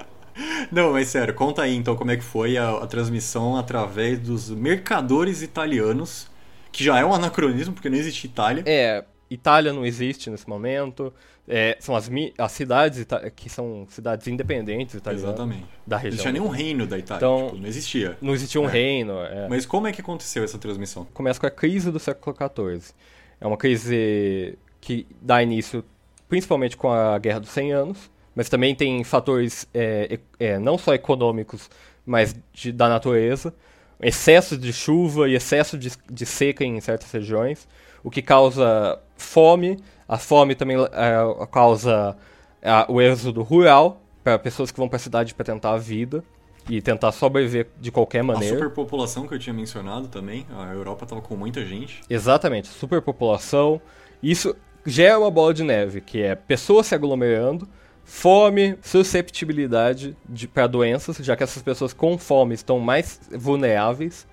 Não, 0.70 0.92
mas 0.92 1.08
sério, 1.08 1.34
conta 1.34 1.62
aí 1.62 1.74
então 1.74 1.96
como 1.96 2.10
é 2.10 2.16
que 2.16 2.24
foi 2.24 2.56
a, 2.56 2.70
a, 2.70 2.86
transmissão 2.86 3.56
através 3.56 4.18
dos 4.18 4.50
mercadores 4.50 5.42
italianos, 5.42 6.28
que 6.70 6.84
já 6.84 6.98
é 6.98 7.04
um 7.04 7.14
anacronismo 7.14 7.74
porque 7.74 7.88
não 7.88 7.96
existe 7.96 8.26
Itália. 8.26 8.62
É, 8.66 9.04
Itália 9.30 9.72
não 9.72 9.84
existe 9.84 10.30
nesse 10.30 10.48
momento. 10.48 11.12
É, 11.48 11.76
são 11.78 11.94
as, 11.94 12.10
as 12.38 12.52
cidades 12.52 13.06
que 13.36 13.48
são 13.48 13.86
cidades 13.88 14.26
independentes 14.26 14.94
italianas 14.96 15.28
Exatamente. 15.28 15.64
da 15.86 15.96
região. 15.96 16.10
Não 16.10 16.30
existia 16.30 16.32
nenhum 16.32 16.48
reino 16.48 16.86
da 16.86 16.98
Itália, 16.98 17.18
então, 17.18 17.46
tipo, 17.46 17.58
não 17.62 17.68
existia. 17.68 18.18
Não 18.20 18.34
existia 18.34 18.60
um 18.60 18.68
é. 18.68 18.72
reino. 18.72 19.20
É. 19.20 19.48
Mas 19.48 19.64
como 19.64 19.86
é 19.86 19.92
que 19.92 20.00
aconteceu 20.00 20.42
essa 20.42 20.58
transmissão? 20.58 21.06
Começa 21.14 21.38
com 21.38 21.46
a 21.46 21.50
crise 21.50 21.90
do 21.90 22.00
século 22.00 22.36
XIV. 22.36 22.92
É 23.40 23.46
uma 23.46 23.56
crise 23.56 24.58
que 24.80 25.06
dá 25.20 25.42
início 25.42 25.84
principalmente 26.28 26.76
com 26.76 26.90
a 26.90 27.18
Guerra 27.18 27.40
dos 27.40 27.50
100 27.50 27.72
Anos, 27.72 28.10
mas 28.36 28.50
também 28.50 28.74
tem 28.74 29.02
fatores 29.02 29.66
é, 29.72 30.20
é, 30.38 30.58
não 30.58 30.76
só 30.76 30.94
econômicos, 30.94 31.70
mas 32.04 32.36
de, 32.52 32.70
da 32.70 32.86
natureza. 32.86 33.54
Excesso 33.98 34.58
de 34.58 34.74
chuva 34.74 35.26
e 35.26 35.34
excesso 35.34 35.78
de, 35.78 35.90
de, 36.12 36.26
seca 36.26 36.62
em 36.62 36.78
certas 36.82 37.10
regiões, 37.10 37.66
o 38.04 38.10
que 38.10 38.20
causa 38.20 39.00
fome. 39.16 39.78
A 40.06 40.18
fome 40.18 40.54
também 40.54 40.76
é, 40.76 41.46
causa 41.50 42.14
é, 42.60 42.70
o 42.88 43.00
êxodo 43.00 43.42
rural 43.42 44.02
para 44.22 44.38
pessoas 44.38 44.70
que 44.70 44.76
vão 44.76 44.86
para 44.86 44.96
a 44.96 45.00
cidade 45.00 45.34
para 45.34 45.46
tentar 45.46 45.72
a 45.72 45.78
vida 45.78 46.22
e 46.68 46.82
tentar 46.82 47.12
sobreviver 47.12 47.68
de 47.80 47.90
qualquer 47.90 48.22
maneira. 48.22 48.54
A 48.54 48.58
superpopulação 48.58 49.26
que 49.26 49.34
eu 49.34 49.38
tinha 49.38 49.54
mencionado 49.54 50.08
também, 50.08 50.46
a 50.50 50.74
Europa 50.74 51.04
estava 51.04 51.22
com 51.22 51.36
muita 51.36 51.64
gente. 51.64 52.02
Exatamente, 52.10 52.68
superpopulação. 52.68 53.80
Isso 54.22 54.54
gera 54.84 55.18
uma 55.18 55.30
bola 55.30 55.54
de 55.54 55.62
neve, 55.62 56.02
que 56.02 56.20
é 56.20 56.34
pessoas 56.34 56.86
se 56.86 56.94
aglomerando, 56.94 57.66
fome, 58.06 58.78
susceptibilidade 58.80 60.16
para 60.54 60.68
doenças, 60.68 61.16
já 61.16 61.36
que 61.36 61.42
essas 61.42 61.60
pessoas 61.60 61.92
com 61.92 62.16
fome 62.16 62.54
estão 62.54 62.78
mais 62.78 63.20
vulneráveis, 63.32 64.26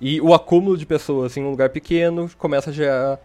e 0.00 0.20
o 0.20 0.34
acúmulo 0.34 0.76
de 0.76 0.84
pessoas 0.84 1.36
em 1.36 1.44
um 1.44 1.50
lugar 1.50 1.70
pequeno 1.70 2.28
começa 2.36 2.70
a 2.70 2.72
gerar 2.72 3.20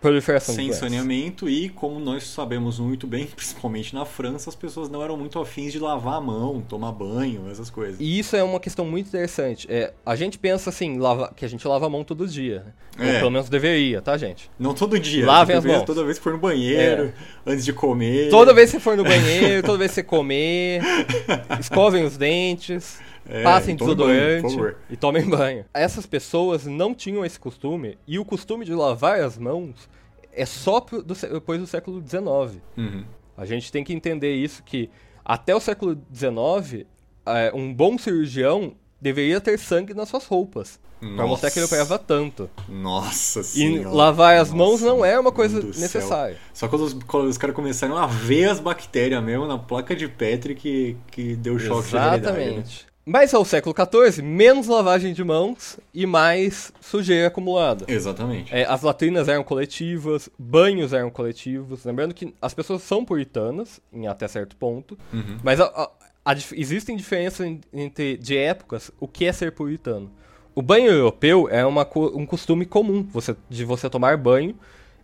proliferação 0.00 0.54
Sem 0.54 0.72
saneamento 0.72 1.48
e, 1.48 1.68
como 1.68 2.00
nós 2.00 2.26
sabemos 2.26 2.78
muito 2.78 3.06
bem, 3.06 3.26
principalmente 3.36 3.94
na 3.94 4.04
França, 4.04 4.50
as 4.50 4.56
pessoas 4.56 4.88
não 4.88 5.02
eram 5.02 5.16
muito 5.16 5.38
afins 5.38 5.72
de 5.72 5.78
lavar 5.78 6.14
a 6.14 6.20
mão, 6.20 6.62
tomar 6.66 6.92
banho, 6.92 7.48
essas 7.50 7.68
coisas. 7.68 7.96
E 8.00 8.18
isso 8.18 8.34
é 8.34 8.42
uma 8.42 8.58
questão 8.58 8.84
muito 8.84 9.08
interessante. 9.08 9.66
É, 9.70 9.92
a 10.04 10.16
gente 10.16 10.38
pensa 10.38 10.70
assim, 10.70 10.98
lava, 10.98 11.32
que 11.34 11.44
a 11.44 11.48
gente 11.48 11.66
lava 11.68 11.86
a 11.86 11.90
mão 11.90 12.02
todo 12.02 12.26
dia. 12.26 12.74
É. 12.98 13.06
Ou 13.06 13.18
pelo 13.18 13.30
menos 13.30 13.48
deveria, 13.48 14.00
tá, 14.00 14.16
gente? 14.16 14.50
Não 14.58 14.74
todo 14.74 14.98
dia. 14.98 15.26
Lavem 15.26 15.56
as 15.56 15.64
mãos. 15.64 15.84
Toda 15.84 16.04
vez 16.04 16.18
que 16.18 16.24
for 16.24 16.32
no 16.32 16.38
banheiro, 16.38 17.04
é. 17.46 17.52
antes 17.52 17.64
de 17.64 17.72
comer. 17.72 18.30
Toda 18.30 18.54
vez 18.54 18.70
que 18.70 18.80
for 18.80 18.96
no 18.96 19.04
banheiro, 19.04 19.62
toda 19.62 19.78
vez 19.78 19.90
que 19.90 19.94
você 19.96 20.02
comer, 20.02 20.82
escovem 21.60 22.04
os 22.04 22.16
dentes. 22.16 22.98
É, 23.30 23.44
passem 23.44 23.76
desodorante 23.76 24.56
banho, 24.56 24.76
e 24.90 24.96
tomem 24.96 25.28
banho. 25.28 25.64
Essas 25.72 26.04
pessoas 26.04 26.66
não 26.66 26.92
tinham 26.94 27.24
esse 27.24 27.38
costume, 27.38 27.96
e 28.06 28.18
o 28.18 28.24
costume 28.24 28.64
de 28.64 28.74
lavar 28.74 29.20
as 29.20 29.38
mãos 29.38 29.88
é 30.32 30.44
só 30.44 30.80
do, 30.80 31.14
depois 31.14 31.60
do 31.60 31.66
século 31.66 32.02
XIX. 32.06 32.60
Uhum. 32.76 33.04
A 33.36 33.46
gente 33.46 33.70
tem 33.70 33.84
que 33.84 33.92
entender 33.92 34.34
isso, 34.34 34.62
que 34.62 34.90
até 35.24 35.54
o 35.54 35.60
século 35.60 35.96
XIX, 36.12 36.86
é, 37.24 37.52
um 37.54 37.72
bom 37.72 37.96
cirurgião 37.96 38.74
deveria 39.00 39.40
ter 39.40 39.58
sangue 39.58 39.94
nas 39.94 40.08
suas 40.08 40.26
roupas. 40.26 40.78
Nossa. 41.00 41.16
Pra 41.16 41.26
mostrar 41.26 41.50
que 41.50 41.58
ele 41.58 41.66
operava 41.66 41.98
tanto. 41.98 42.50
Nossa 42.68 43.42
senhora. 43.42 43.88
E 43.88 43.94
lavar 43.94 44.36
as 44.36 44.50
Nossa, 44.52 44.56
mãos 44.56 44.80
não 44.82 45.04
é 45.04 45.18
uma 45.18 45.32
coisa 45.32 45.62
necessária. 45.62 46.36
Só 46.52 46.68
quando 46.68 46.82
os, 46.82 46.92
quando 46.92 47.26
os 47.26 47.38
caras 47.38 47.56
começaram 47.56 47.96
a 47.96 48.06
ver 48.06 48.50
as 48.50 48.60
bactérias 48.60 49.22
mesmo 49.22 49.46
na 49.46 49.56
placa 49.56 49.96
de 49.96 50.06
Petri 50.08 50.54
que, 50.54 50.96
que 51.10 51.36
deu 51.36 51.58
choque 51.58 51.88
Exatamente. 51.88 52.20
de 52.20 52.32
realidade. 52.32 52.86
Né? 52.86 52.89
Mas 53.04 53.32
ao 53.32 53.44
século 53.44 53.74
XIV, 53.74 54.22
menos 54.22 54.66
lavagem 54.66 55.12
de 55.12 55.24
mãos 55.24 55.78
e 55.92 56.04
mais 56.06 56.72
sujeira 56.80 57.28
acumulada. 57.28 57.86
Exatamente. 57.88 58.54
É, 58.54 58.64
as 58.64 58.82
latrinas 58.82 59.26
eram 59.26 59.42
coletivas, 59.42 60.28
banhos 60.38 60.92
eram 60.92 61.10
coletivos. 61.10 61.84
Lembrando 61.84 62.14
que 62.14 62.34
as 62.40 62.52
pessoas 62.52 62.82
são 62.82 63.04
puritanas, 63.04 63.80
em 63.92 64.06
até 64.06 64.28
certo 64.28 64.54
ponto, 64.54 64.98
uhum. 65.12 65.38
mas 65.42 65.60
a, 65.60 65.64
a, 65.64 65.90
a, 66.24 66.34
existem 66.52 66.96
diferenças 66.96 67.46
entre, 67.72 68.16
de 68.18 68.36
épocas 68.36 68.90
o 69.00 69.08
que 69.08 69.24
é 69.24 69.32
ser 69.32 69.52
puritano. 69.52 70.10
O 70.54 70.60
banho 70.60 70.90
europeu 70.90 71.48
é 71.50 71.64
uma, 71.64 71.88
um 72.14 72.26
costume 72.26 72.66
comum 72.66 73.06
você, 73.10 73.34
de 73.48 73.64
você 73.64 73.88
tomar 73.88 74.16
banho 74.18 74.54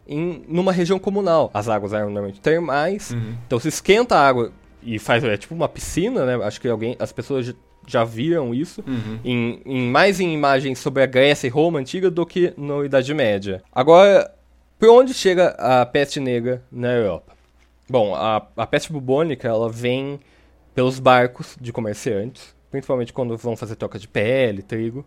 em 0.07 0.45
numa 0.47 0.71
região 0.71 0.99
comunal. 0.99 1.51
As 1.55 1.69
águas 1.69 1.93
eram 1.93 2.07
normalmente 2.07 2.41
termais, 2.41 3.13
uhum. 3.13 3.35
então 3.47 3.59
se 3.59 3.69
esquenta 3.69 4.17
a 4.17 4.29
água 4.29 4.53
e 4.83 4.99
faz 4.99 5.25
é 5.25 5.37
tipo 5.37 5.55
uma 5.55 5.69
piscina, 5.69 6.25
né? 6.25 6.45
Acho 6.45 6.61
que 6.61 6.69
alguém, 6.69 6.95
as 6.99 7.11
pessoas 7.11 7.55
já 7.87 8.05
viram 8.05 8.55
isso, 8.55 8.83
uhum. 8.87 9.19
em, 9.25 9.63
em, 9.65 9.89
mais 9.89 10.21
em 10.21 10.33
imagens 10.33 10.79
sobre 10.79 11.03
a 11.03 11.07
Grécia 11.07 11.47
e 11.47 11.51
Roma 11.51 11.79
antiga 11.79 12.11
do 12.11 12.25
que 12.27 12.53
na 12.57 12.85
Idade 12.85 13.13
Média. 13.15 13.63
Agora, 13.73 14.31
por 14.79 14.89
onde 14.91 15.15
chega 15.15 15.49
a 15.59 15.87
peste 15.87 16.21
negra 16.21 16.63
na 16.71 16.93
Europa? 16.93 17.33
Bom, 17.89 18.15
a, 18.15 18.47
a 18.57 18.67
peste 18.67 18.93
bubônica 18.93 19.47
ela 19.47 19.71
vem 19.71 20.19
pelos 20.75 20.99
barcos 20.99 21.57
de 21.61 21.73
comerciantes, 21.73 22.55
principalmente 22.71 23.13
quando 23.13 23.37
vão 23.37 23.57
fazer 23.57 23.77
troca 23.77 23.99
de 23.99 24.09
pele, 24.09 24.63
trigo. 24.63 25.05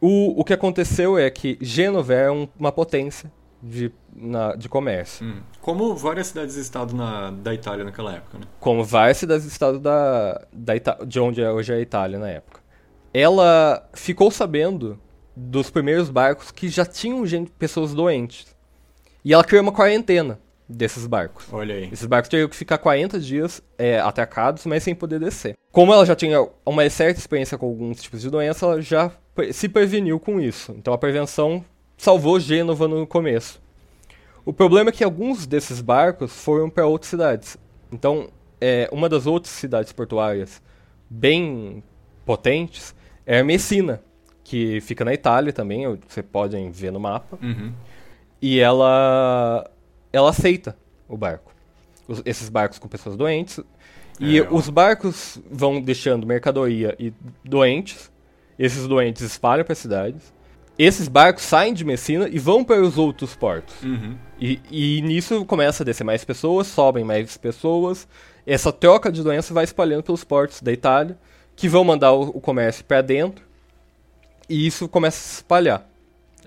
O, 0.00 0.40
o 0.40 0.44
que 0.44 0.54
aconteceu 0.54 1.18
é 1.18 1.28
que 1.28 1.58
Gênova 1.60 2.14
é 2.14 2.30
um, 2.30 2.48
uma 2.58 2.72
potência 2.72 3.30
de, 3.62 3.92
na, 4.14 4.54
de 4.54 4.68
comércio. 4.68 5.26
Hum. 5.26 5.40
Como 5.60 5.94
várias 5.94 6.28
cidades-estado 6.28 6.94
da 7.42 7.54
Itália 7.54 7.84
naquela 7.84 8.14
época, 8.14 8.38
né? 8.38 8.44
Como 8.58 8.84
várias 8.84 9.18
cidades-estado 9.18 9.78
da, 9.78 10.42
da 10.52 10.76
Ita 10.76 10.98
de 11.06 11.20
onde 11.20 11.42
é 11.42 11.50
hoje 11.50 11.72
é 11.72 11.76
a 11.76 11.80
Itália 11.80 12.18
na 12.18 12.28
época. 12.28 12.60
Ela 13.12 13.88
ficou 13.92 14.30
sabendo 14.30 14.98
dos 15.36 15.70
primeiros 15.70 16.10
barcos 16.10 16.50
que 16.50 16.68
já 16.68 16.84
tinham 16.84 17.24
gente, 17.26 17.50
pessoas 17.52 17.94
doentes. 17.94 18.46
E 19.24 19.32
ela 19.34 19.44
criou 19.44 19.62
uma 19.62 19.72
quarentena 19.72 20.38
desses 20.68 21.06
barcos. 21.06 21.46
Olha 21.52 21.74
aí. 21.74 21.88
Esses 21.92 22.06
barcos 22.06 22.28
teriam 22.28 22.48
que 22.48 22.56
ficar 22.56 22.78
40 22.78 23.18
dias 23.18 23.62
é, 23.76 23.98
atracados, 23.98 24.64
mas 24.64 24.82
sem 24.82 24.94
poder 24.94 25.18
descer. 25.18 25.56
Como 25.72 25.92
ela 25.92 26.06
já 26.06 26.14
tinha 26.14 26.46
uma 26.64 26.88
certa 26.88 27.18
experiência 27.18 27.58
com 27.58 27.66
alguns 27.66 28.00
tipos 28.00 28.20
de 28.20 28.30
doença, 28.30 28.64
ela 28.66 28.80
já 28.80 29.10
se 29.52 29.68
preveniu 29.68 30.20
com 30.20 30.40
isso. 30.40 30.72
Então 30.78 30.94
a 30.94 30.98
prevenção 30.98 31.64
salvou 32.00 32.40
Gênova 32.40 32.88
no 32.88 33.06
começo. 33.06 33.60
O 34.42 34.54
problema 34.54 34.88
é 34.88 34.92
que 34.92 35.04
alguns 35.04 35.46
desses 35.46 35.82
barcos 35.82 36.32
foram 36.32 36.70
para 36.70 36.86
outras 36.86 37.10
cidades. 37.10 37.58
Então, 37.92 38.30
é, 38.58 38.88
uma 38.90 39.06
das 39.06 39.26
outras 39.26 39.52
cidades 39.52 39.92
portuárias 39.92 40.62
bem 41.10 41.82
potentes 42.24 42.94
é 43.26 43.42
Messina, 43.42 44.02
que 44.42 44.80
fica 44.80 45.04
na 45.04 45.12
Itália 45.12 45.52
também, 45.52 45.84
você 46.08 46.22
podem 46.22 46.70
ver 46.70 46.90
no 46.90 46.98
mapa. 46.98 47.38
Uhum. 47.42 47.74
E 48.40 48.58
ela, 48.58 49.70
ela 50.10 50.30
aceita 50.30 50.74
o 51.06 51.18
barco. 51.18 51.52
Os, 52.08 52.22
esses 52.24 52.48
barcos 52.48 52.78
com 52.78 52.88
pessoas 52.88 53.14
doentes. 53.14 53.60
E 54.18 54.38
é, 54.38 54.48
os 54.50 54.70
barcos 54.70 55.38
vão 55.50 55.82
deixando 55.82 56.26
mercadoria 56.26 56.96
e 56.98 57.12
doentes. 57.44 58.10
Esses 58.58 58.86
doentes 58.88 59.20
espalham 59.20 59.64
para 59.64 59.74
as 59.74 59.78
cidades 59.78 60.39
esses 60.86 61.08
barcos 61.08 61.44
saem 61.44 61.74
de 61.74 61.84
Messina 61.84 62.28
e 62.28 62.38
vão 62.38 62.64
para 62.64 62.80
os 62.80 62.96
outros 62.96 63.36
portos. 63.36 63.74
Uhum. 63.82 64.16
E, 64.40 64.60
e, 64.70 65.02
nisso 65.02 65.44
começa 65.44 65.82
a 65.82 65.86
descer 65.86 66.04
mais 66.04 66.24
pessoas, 66.24 66.68
sobem 66.68 67.04
mais 67.04 67.36
pessoas. 67.36 68.08
Essa 68.46 68.72
troca 68.72 69.12
de 69.12 69.22
doença 69.22 69.52
vai 69.52 69.64
espalhando 69.64 70.02
pelos 70.02 70.24
portos 70.24 70.62
da 70.62 70.72
Itália, 70.72 71.18
que 71.54 71.68
vão 71.68 71.84
mandar 71.84 72.12
o, 72.12 72.30
o 72.30 72.40
comércio 72.40 72.82
para 72.84 73.02
dentro. 73.02 73.44
E 74.48 74.66
isso 74.66 74.88
começa 74.88 75.18
a 75.18 75.20
se 75.20 75.34
espalhar. 75.36 75.89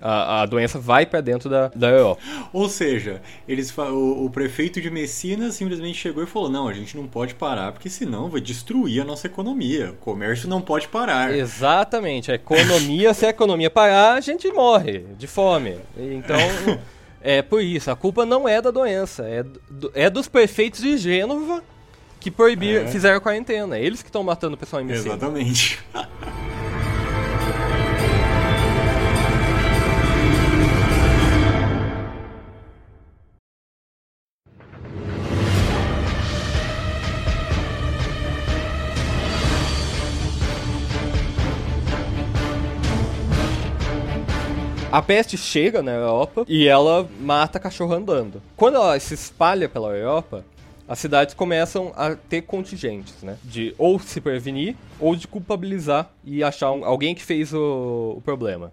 A, 0.06 0.42
a 0.42 0.46
doença 0.46 0.78
vai 0.78 1.06
para 1.06 1.22
dentro 1.22 1.48
da, 1.48 1.68
da 1.68 1.88
Europa. 1.88 2.20
Ou 2.52 2.68
seja, 2.68 3.22
eles, 3.48 3.74
o, 3.76 4.26
o, 4.26 4.30
prefeito 4.30 4.78
de 4.78 4.90
Messina 4.90 5.50
simplesmente 5.50 5.96
chegou 5.96 6.22
e 6.22 6.26
falou: 6.26 6.50
não, 6.50 6.68
a 6.68 6.74
gente 6.74 6.94
não 6.94 7.06
pode 7.06 7.34
parar, 7.34 7.72
porque 7.72 7.88
senão 7.88 8.28
vai 8.28 8.42
destruir 8.42 9.00
a 9.00 9.04
nossa 9.04 9.26
economia. 9.26 9.92
O 9.92 9.94
comércio 9.94 10.46
não 10.46 10.60
pode 10.60 10.88
parar. 10.88 11.34
Exatamente. 11.34 12.30
A 12.30 12.34
economia, 12.34 13.14
se 13.14 13.24
a 13.24 13.30
economia 13.30 13.70
parar, 13.70 14.12
a 14.12 14.20
gente 14.20 14.52
morre 14.52 15.06
de 15.16 15.26
fome. 15.26 15.78
Então. 15.96 16.36
É 17.26 17.40
por 17.40 17.62
isso, 17.62 17.90
a 17.90 17.96
culpa 17.96 18.26
não 18.26 18.46
é 18.46 18.60
da 18.60 18.70
doença, 18.70 19.26
é, 19.26 19.42
do, 19.42 19.90
é 19.94 20.10
dos 20.10 20.28
prefeitos 20.28 20.82
de 20.82 20.98
Gênova 20.98 21.64
que 22.20 22.30
proibiram, 22.30 22.84
é. 22.84 22.88
fizeram 22.88 23.16
a 23.16 23.20
quarentena. 23.20 23.78
Eles 23.78 24.02
que 24.02 24.10
estão 24.10 24.22
matando 24.22 24.56
o 24.56 24.58
pessoal 24.58 24.82
em 24.82 24.84
Messina. 24.84 25.14
Exatamente. 25.14 25.82
A 44.94 45.02
peste 45.02 45.36
chega 45.36 45.82
na 45.82 45.90
Europa 45.90 46.44
e 46.46 46.68
ela 46.68 47.04
mata 47.18 47.58
cachorro 47.58 47.92
andando. 47.94 48.40
Quando 48.56 48.76
ela 48.76 48.96
se 49.00 49.12
espalha 49.12 49.68
pela 49.68 49.88
Europa, 49.88 50.44
as 50.86 51.00
cidades 51.00 51.34
começam 51.34 51.92
a 51.96 52.14
ter 52.14 52.42
contingentes, 52.42 53.20
né? 53.20 53.36
De 53.42 53.74
ou 53.76 53.98
se 53.98 54.20
prevenir 54.20 54.76
ou 55.00 55.16
de 55.16 55.26
culpabilizar 55.26 56.12
e 56.22 56.44
achar 56.44 56.70
um, 56.70 56.84
alguém 56.84 57.12
que 57.12 57.24
fez 57.24 57.52
o, 57.52 58.14
o, 58.18 58.20
problema. 58.20 58.72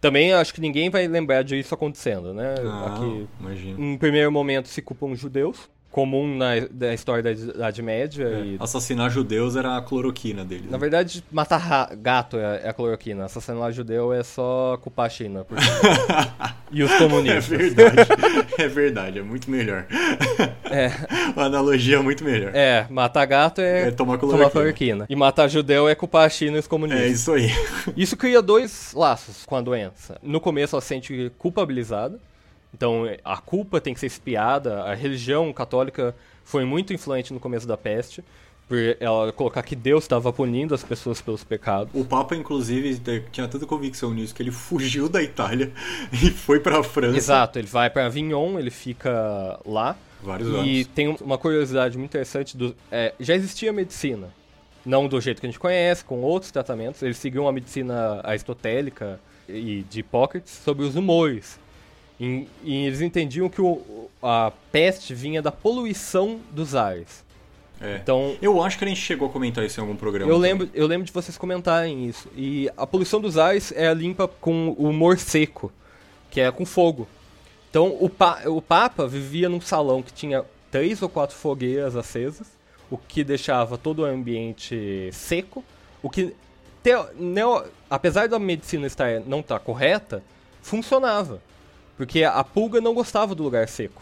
Também 0.00 0.32
acho 0.32 0.52
que 0.52 0.60
ninguém 0.60 0.90
vai 0.90 1.06
lembrar 1.06 1.44
disso 1.44 1.72
acontecendo, 1.72 2.34
né? 2.34 2.56
Não, 2.60 2.86
Aqui, 2.86 3.28
imagina. 3.38 3.80
em 3.80 3.96
primeiro 3.96 4.32
momento 4.32 4.66
se 4.66 4.82
culpam 4.82 5.12
os 5.12 5.20
judeus, 5.20 5.70
comum 5.90 6.36
na, 6.36 6.50
na 6.72 6.94
história 6.94 7.22
da 7.22 7.32
Idade 7.32 7.82
Média. 7.82 8.24
É. 8.28 8.44
E, 8.44 8.56
Assassinar 8.60 9.10
judeus 9.10 9.56
era 9.56 9.76
a 9.76 9.82
cloroquina 9.82 10.44
deles. 10.44 10.66
na 10.66 10.72
né? 10.72 10.78
verdade, 10.78 11.24
matar 11.32 11.94
gato 11.96 12.36
é, 12.36 12.60
é 12.64 12.68
a 12.68 12.72
cloroquina. 12.72 13.24
Assassinar 13.24 13.72
judeu 13.72 14.12
é 14.12 14.22
só 14.22 14.78
culpar 14.80 15.06
a 15.06 15.08
China. 15.08 15.44
porque- 15.44 15.62
e 16.70 16.82
os 16.82 16.90
É 16.92 16.98
comunistas. 16.98 17.46
verdade. 17.46 17.96
É 18.58 18.68
verdade, 18.68 19.18
é 19.18 19.22
muito 19.22 19.50
melhor. 19.50 19.86
É, 20.70 20.90
A 21.36 21.44
analogia 21.46 21.96
é 21.96 22.00
muito 22.00 22.22
melhor. 22.24 22.52
é, 22.54 22.86
matar 22.88 23.24
gato 23.26 23.60
é, 23.60 23.88
É 23.88 23.90
tomar 23.90 24.16
tomar 24.18 24.18
cloroquina. 24.18 24.50
cloroquina. 24.50 25.06
E 25.08 25.16
matar 25.16 25.48
judeu 25.48 25.88
é 25.88 25.94
culpar 25.94 26.24
a 26.26 26.28
China 26.28 26.56
e 26.56 26.60
os 26.60 26.66
comunistas. 26.68 27.04
É 27.04 27.08
isso 27.08 27.32
aí. 27.32 27.50
Isso 27.96 28.16
cria 28.16 28.40
dois 28.40 28.92
laços 28.94 29.44
com 29.44 29.56
a 29.56 29.60
doença. 29.60 30.18
No 30.22 30.40
começo 30.40 30.76
ela 30.76 30.80
se 30.80 30.88
sente 30.88 31.32
culpabilizada, 31.38 32.18
então 32.74 33.04
a 33.24 33.36
culpa 33.38 33.80
tem 33.80 33.92
que 33.94 34.00
ser 34.00 34.06
espiada. 34.06 34.82
A 34.84 34.94
religião 34.94 35.52
católica 35.52 36.14
foi 36.44 36.64
muito 36.64 36.92
influente 36.92 37.32
no 37.32 37.40
começo 37.40 37.66
da 37.66 37.76
peste, 37.76 38.22
por 38.68 38.78
ela 39.00 39.32
colocar 39.32 39.62
que 39.64 39.74
Deus 39.74 40.04
estava 40.04 40.32
punindo 40.32 40.72
as 40.74 40.84
pessoas 40.84 41.20
pelos 41.20 41.42
pecados. 41.42 41.90
O 41.92 42.04
Papa, 42.04 42.36
inclusive, 42.36 43.00
tinha 43.32 43.48
tanta 43.48 43.66
convicção 43.66 44.14
nisso 44.14 44.32
que 44.34 44.42
ele 44.42 44.52
fugiu 44.52 45.08
da 45.08 45.20
Itália 45.22 45.72
e 46.12 46.30
foi 46.30 46.60
pra 46.60 46.82
França. 46.84 47.16
Exato, 47.16 47.58
ele 47.58 47.66
vai 47.66 47.90
para 47.90 48.06
Avignon, 48.06 48.58
ele 48.58 48.70
fica 48.70 49.58
lá. 49.66 49.96
Vários 50.22 50.48
E 50.48 50.54
anos. 50.54 50.86
tem 50.94 51.08
um- 51.08 51.16
uma 51.20 51.38
curiosidade 51.38 51.96
muito 51.98 52.10
interessante: 52.10 52.56
do, 52.56 52.76
é, 52.92 53.12
já 53.18 53.34
existia 53.34 53.72
medicina, 53.72 54.28
não 54.86 55.08
do 55.08 55.20
jeito 55.20 55.40
que 55.40 55.46
a 55.46 55.50
gente 55.50 55.58
conhece, 55.58 56.04
com 56.04 56.20
outros 56.20 56.52
tratamentos. 56.52 57.02
Eles 57.02 57.16
seguiam 57.16 57.48
a 57.48 57.52
medicina 57.52 58.20
aristotélica 58.22 59.18
e 59.48 59.82
de 59.90 60.00
Hipócrates 60.00 60.52
sobre 60.64 60.84
os 60.84 60.94
humores. 60.94 61.58
E, 62.20 62.46
e 62.62 62.86
eles 62.86 63.00
entendiam 63.00 63.48
que 63.48 63.62
o- 63.62 64.08
a 64.22 64.52
peste 64.70 65.14
vinha 65.14 65.40
da 65.40 65.50
poluição 65.50 66.38
dos 66.50 66.74
ares. 66.74 67.24
É. 67.80 67.96
Então, 67.96 68.36
Eu 68.42 68.62
acho 68.62 68.76
que 68.78 68.84
a 68.84 68.88
gente 68.88 69.00
chegou 69.00 69.28
a 69.28 69.32
comentar 69.32 69.64
isso 69.64 69.80
em 69.80 69.82
algum 69.82 69.96
programa. 69.96 70.30
eu 70.30 70.36
também. 70.36 70.50
lembro, 70.52 70.68
eu 70.74 70.86
lembro 70.86 71.06
de 71.06 71.12
vocês 71.12 71.38
comentarem 71.38 72.06
isso. 72.06 72.28
E 72.36 72.70
a 72.76 72.86
poluição 72.86 73.20
dos 73.22 73.38
ares 73.38 73.72
é 73.72 73.92
limpa 73.94 74.28
com 74.28 74.74
o 74.76 74.88
humor 74.90 75.18
seco, 75.18 75.72
que 76.30 76.42
é 76.42 76.50
com 76.52 76.66
fogo. 76.66 77.08
Então 77.70 77.96
o, 77.98 78.10
pa- 78.10 78.42
o 78.46 78.60
Papa 78.60 79.06
vivia 79.08 79.48
num 79.48 79.60
salão 79.62 80.02
que 80.02 80.12
tinha 80.12 80.44
três 80.70 81.00
ou 81.00 81.08
quatro 81.08 81.34
fogueiras 81.36 81.96
acesas, 81.96 82.48
o 82.90 82.98
que 82.98 83.24
deixava 83.24 83.78
todo 83.78 84.00
o 84.00 84.04
ambiente 84.04 85.08
seco, 85.12 85.64
o 86.02 86.10
que, 86.10 86.34
teo- 86.82 87.06
neo- 87.18 87.64
apesar 87.88 88.28
da 88.28 88.38
medicina 88.38 88.86
estar, 88.86 89.20
não 89.20 89.40
estar 89.40 89.58
correta, 89.60 90.22
funcionava. 90.60 91.40
Porque 92.00 92.24
a 92.24 92.42
pulga 92.42 92.80
não 92.80 92.94
gostava 92.94 93.34
do 93.34 93.42
lugar 93.42 93.68
seco. 93.68 94.00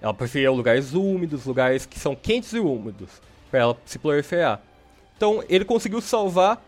Ela 0.00 0.14
preferia 0.14 0.50
lugares 0.50 0.94
úmidos, 0.94 1.44
lugares 1.44 1.84
que 1.84 1.98
são 1.98 2.16
quentes 2.16 2.54
e 2.54 2.58
úmidos, 2.58 3.20
para 3.50 3.60
ela 3.60 3.76
se 3.84 3.98
proliferar. 3.98 4.62
Então 5.14 5.44
ele 5.46 5.66
conseguiu 5.66 6.00
salvar 6.00 6.58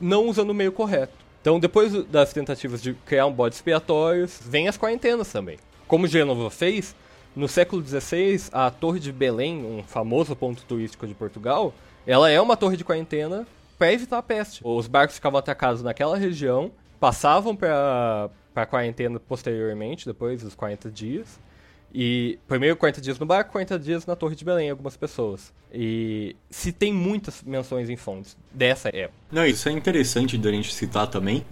não 0.00 0.26
usando 0.26 0.50
o 0.50 0.54
meio 0.54 0.72
correto. 0.72 1.12
Então 1.40 1.60
depois 1.60 1.92
das 2.06 2.32
tentativas 2.32 2.82
de 2.82 2.92
criar 2.92 3.26
um 3.26 3.32
bode 3.32 3.54
expiatório, 3.54 4.28
vem 4.40 4.66
as 4.66 4.76
quarentenas 4.76 5.30
também. 5.30 5.58
Como 5.86 6.08
Gênova 6.08 6.50
fez, 6.50 6.92
no 7.36 7.46
século 7.46 7.80
XVI, 7.80 8.48
a 8.50 8.72
Torre 8.72 8.98
de 8.98 9.12
Belém, 9.12 9.64
um 9.64 9.84
famoso 9.84 10.34
ponto 10.34 10.64
turístico 10.64 11.06
de 11.06 11.14
Portugal, 11.14 11.72
ela 12.04 12.28
é 12.28 12.40
uma 12.40 12.56
torre 12.56 12.76
de 12.76 12.82
quarentena 12.82 13.46
para 13.78 13.92
evitar 13.92 14.18
a 14.18 14.22
peste. 14.24 14.60
Os 14.64 14.88
barcos 14.88 15.14
ficavam 15.14 15.38
atracados 15.38 15.84
naquela 15.84 16.18
região, 16.18 16.72
passavam 16.98 17.54
para 17.54 18.28
a 18.62 18.66
quarentena 18.66 19.18
posteriormente, 19.20 20.06
depois 20.06 20.42
dos 20.42 20.54
40 20.54 20.90
dias, 20.90 21.38
e 21.92 22.38
primeiro 22.46 22.76
40 22.76 23.00
dias 23.00 23.18
no 23.18 23.26
barco, 23.26 23.52
40 23.52 23.78
dias 23.78 24.06
na 24.06 24.14
Torre 24.14 24.36
de 24.36 24.44
Belém, 24.44 24.70
algumas 24.70 24.96
pessoas. 24.96 25.52
E 25.72 26.36
se 26.50 26.72
tem 26.72 26.92
muitas 26.92 27.42
menções 27.42 27.88
em 27.88 27.96
fontes 27.96 28.36
dessa 28.52 28.88
época. 28.88 29.18
Não, 29.30 29.46
isso 29.46 29.68
é 29.68 29.72
interessante 29.72 30.36
da 30.36 30.50
gente 30.50 30.72
citar 30.74 31.06
também, 31.06 31.44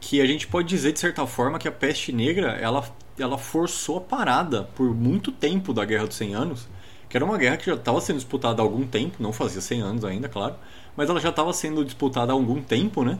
que 0.00 0.20
a 0.20 0.26
gente 0.26 0.46
pode 0.46 0.68
dizer 0.68 0.92
de 0.92 1.00
certa 1.00 1.26
forma 1.26 1.58
que 1.58 1.68
a 1.68 1.72
peste 1.72 2.12
negra, 2.12 2.52
ela, 2.52 2.88
ela 3.18 3.36
forçou 3.36 3.98
a 3.98 4.00
parada 4.00 4.64
por 4.74 4.94
muito 4.94 5.32
tempo 5.32 5.72
da 5.72 5.84
Guerra 5.84 6.06
dos 6.06 6.16
100 6.16 6.34
Anos, 6.34 6.68
que 7.10 7.16
era 7.16 7.24
uma 7.24 7.36
guerra 7.36 7.56
que 7.56 7.66
já 7.66 7.74
estava 7.74 8.00
sendo 8.00 8.16
disputada 8.16 8.62
há 8.62 8.64
algum 8.64 8.86
tempo, 8.86 9.20
não 9.20 9.32
fazia 9.32 9.60
100 9.60 9.82
anos 9.82 10.04
ainda, 10.04 10.28
claro, 10.28 10.54
mas 10.96 11.10
ela 11.10 11.20
já 11.20 11.30
estava 11.30 11.52
sendo 11.52 11.84
disputada 11.84 12.32
há 12.32 12.34
algum 12.34 12.62
tempo, 12.62 13.04
né? 13.04 13.18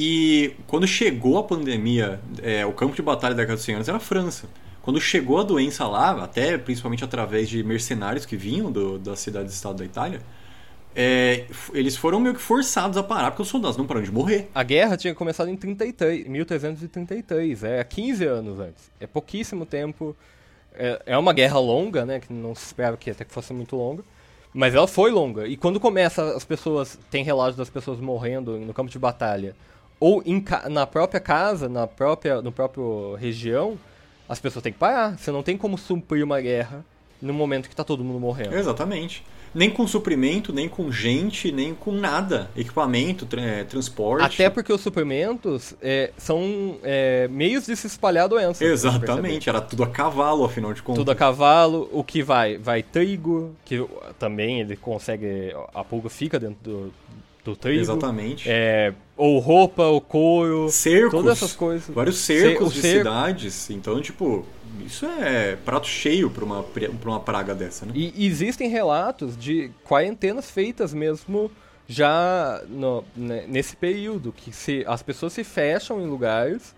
E 0.00 0.54
quando 0.68 0.86
chegou 0.86 1.38
a 1.38 1.42
pandemia, 1.42 2.20
é, 2.40 2.64
o 2.64 2.72
campo 2.72 2.94
de 2.94 3.02
batalha 3.02 3.34
da 3.34 3.42
Guerra 3.42 3.56
dos 3.56 3.64
100 3.64 3.74
Anos 3.74 3.88
era 3.88 3.96
a 3.96 4.00
França. 4.00 4.48
Quando 4.80 5.00
chegou 5.00 5.40
a 5.40 5.42
doença 5.42 5.88
lá, 5.88 6.22
até 6.22 6.56
principalmente 6.56 7.02
através 7.02 7.48
de 7.48 7.64
mercenários 7.64 8.24
que 8.24 8.36
vinham 8.36 8.70
do, 8.70 8.96
das 8.96 9.18
cidades-estado 9.18 9.78
da 9.78 9.84
Itália, 9.84 10.20
é, 10.94 11.46
eles 11.74 11.96
foram 11.96 12.20
meio 12.20 12.36
que 12.36 12.40
forçados 12.40 12.96
a 12.96 13.02
parar 13.02 13.32
porque 13.32 13.42
os 13.42 13.48
soldados 13.48 13.76
não 13.76 13.88
pararam 13.88 14.06
de 14.06 14.12
morrer. 14.12 14.48
A 14.54 14.62
guerra 14.62 14.96
tinha 14.96 15.12
começado 15.16 15.50
em 15.50 15.56
33, 15.56 16.28
1333, 16.28 17.64
é 17.64 17.82
15 17.82 18.24
anos 18.24 18.60
antes. 18.60 18.92
É 19.00 19.06
pouquíssimo 19.08 19.66
tempo. 19.66 20.16
É, 20.74 21.02
é 21.06 21.18
uma 21.18 21.32
guerra 21.32 21.58
longa, 21.58 22.06
né? 22.06 22.20
Que 22.20 22.32
não 22.32 22.54
se 22.54 22.66
esperava 22.66 22.96
que 22.96 23.10
até 23.10 23.24
que 23.24 23.34
fosse 23.34 23.52
muito 23.52 23.74
longa. 23.74 24.04
Mas 24.54 24.76
ela 24.76 24.86
foi 24.86 25.10
longa. 25.10 25.48
E 25.48 25.56
quando 25.56 25.80
começa 25.80 26.36
as 26.36 26.44
pessoas. 26.44 26.96
Tem 27.10 27.24
relatos 27.24 27.56
das 27.56 27.68
pessoas 27.68 27.98
morrendo 27.98 28.56
no 28.58 28.72
campo 28.72 28.92
de 28.92 28.98
batalha. 28.98 29.56
Ou 30.00 30.22
em 30.24 30.44
na 30.70 30.86
própria 30.86 31.20
casa, 31.20 31.68
na 31.68 31.86
própria, 31.86 32.40
no 32.40 32.52
próprio 32.52 33.14
região, 33.16 33.76
as 34.28 34.38
pessoas 34.38 34.62
têm 34.62 34.72
que 34.72 34.78
parar. 34.78 35.18
Você 35.18 35.30
não 35.30 35.42
tem 35.42 35.56
como 35.56 35.76
suprir 35.76 36.24
uma 36.24 36.40
guerra 36.40 36.84
no 37.20 37.32
momento 37.34 37.68
que 37.68 37.74
tá 37.74 37.82
todo 37.82 38.04
mundo 38.04 38.20
morrendo. 38.20 38.54
Exatamente. 38.54 39.24
Nem 39.54 39.70
com 39.70 39.86
suprimento, 39.88 40.52
nem 40.52 40.68
com 40.68 40.92
gente, 40.92 41.50
nem 41.50 41.74
com 41.74 41.90
nada. 41.90 42.50
Equipamento, 42.54 43.24
tra- 43.24 43.40
é, 43.40 43.64
transporte. 43.64 44.22
Até 44.22 44.50
porque 44.50 44.70
os 44.72 44.80
suprimentos 44.82 45.74
é, 45.80 46.12
são 46.18 46.76
é, 46.84 47.26
meios 47.28 47.64
de 47.64 47.74
se 47.74 47.86
espalhar 47.86 48.26
a 48.26 48.28
doença. 48.28 48.62
Exatamente, 48.62 49.48
era 49.48 49.60
tudo 49.62 49.82
a 49.82 49.86
cavalo, 49.88 50.44
afinal 50.44 50.72
de 50.74 50.82
contas. 50.82 51.00
Tudo 51.00 51.10
a 51.10 51.14
cavalo, 51.14 51.88
o 51.92 52.04
que 52.04 52.22
vai? 52.22 52.58
Vai 52.58 52.82
trigo, 52.82 53.56
que 53.64 53.84
também 54.18 54.60
ele 54.60 54.76
consegue. 54.76 55.52
A 55.74 55.82
pulga 55.82 56.10
fica 56.10 56.38
dentro 56.38 56.58
do, 56.62 56.94
do 57.42 57.56
trigo. 57.56 57.80
Exatamente. 57.80 58.44
É, 58.46 58.92
ou 59.18 59.38
roupa, 59.40 59.82
ou 59.82 60.00
couro. 60.00 60.68
Cercos. 60.70 61.10
Todas 61.10 61.32
essas 61.36 61.52
coisas. 61.54 61.88
Vários 61.94 62.16
cercos 62.18 62.68
Ce- 62.68 62.74
de 62.76 62.80
cerco- 62.80 62.98
cidades. 62.98 63.70
Então, 63.70 64.00
tipo, 64.00 64.46
isso 64.86 65.04
é 65.04 65.56
prato 65.56 65.86
cheio 65.86 66.30
pra 66.30 66.44
uma, 66.44 66.62
pra 66.62 66.88
uma 67.10 67.20
praga 67.20 67.54
dessa, 67.54 67.84
né? 67.84 67.92
E 67.94 68.24
existem 68.26 68.68
relatos 68.70 69.36
de 69.36 69.70
quarentenas 69.84 70.50
feitas 70.50 70.94
mesmo 70.94 71.50
já 71.86 72.62
no- 72.68 73.02
né, 73.16 73.44
nesse 73.48 73.74
período, 73.76 74.32
que 74.32 74.52
se, 74.52 74.84
as 74.86 75.02
pessoas 75.02 75.32
se 75.32 75.42
fecham 75.42 76.00
em 76.00 76.06
lugares 76.06 76.74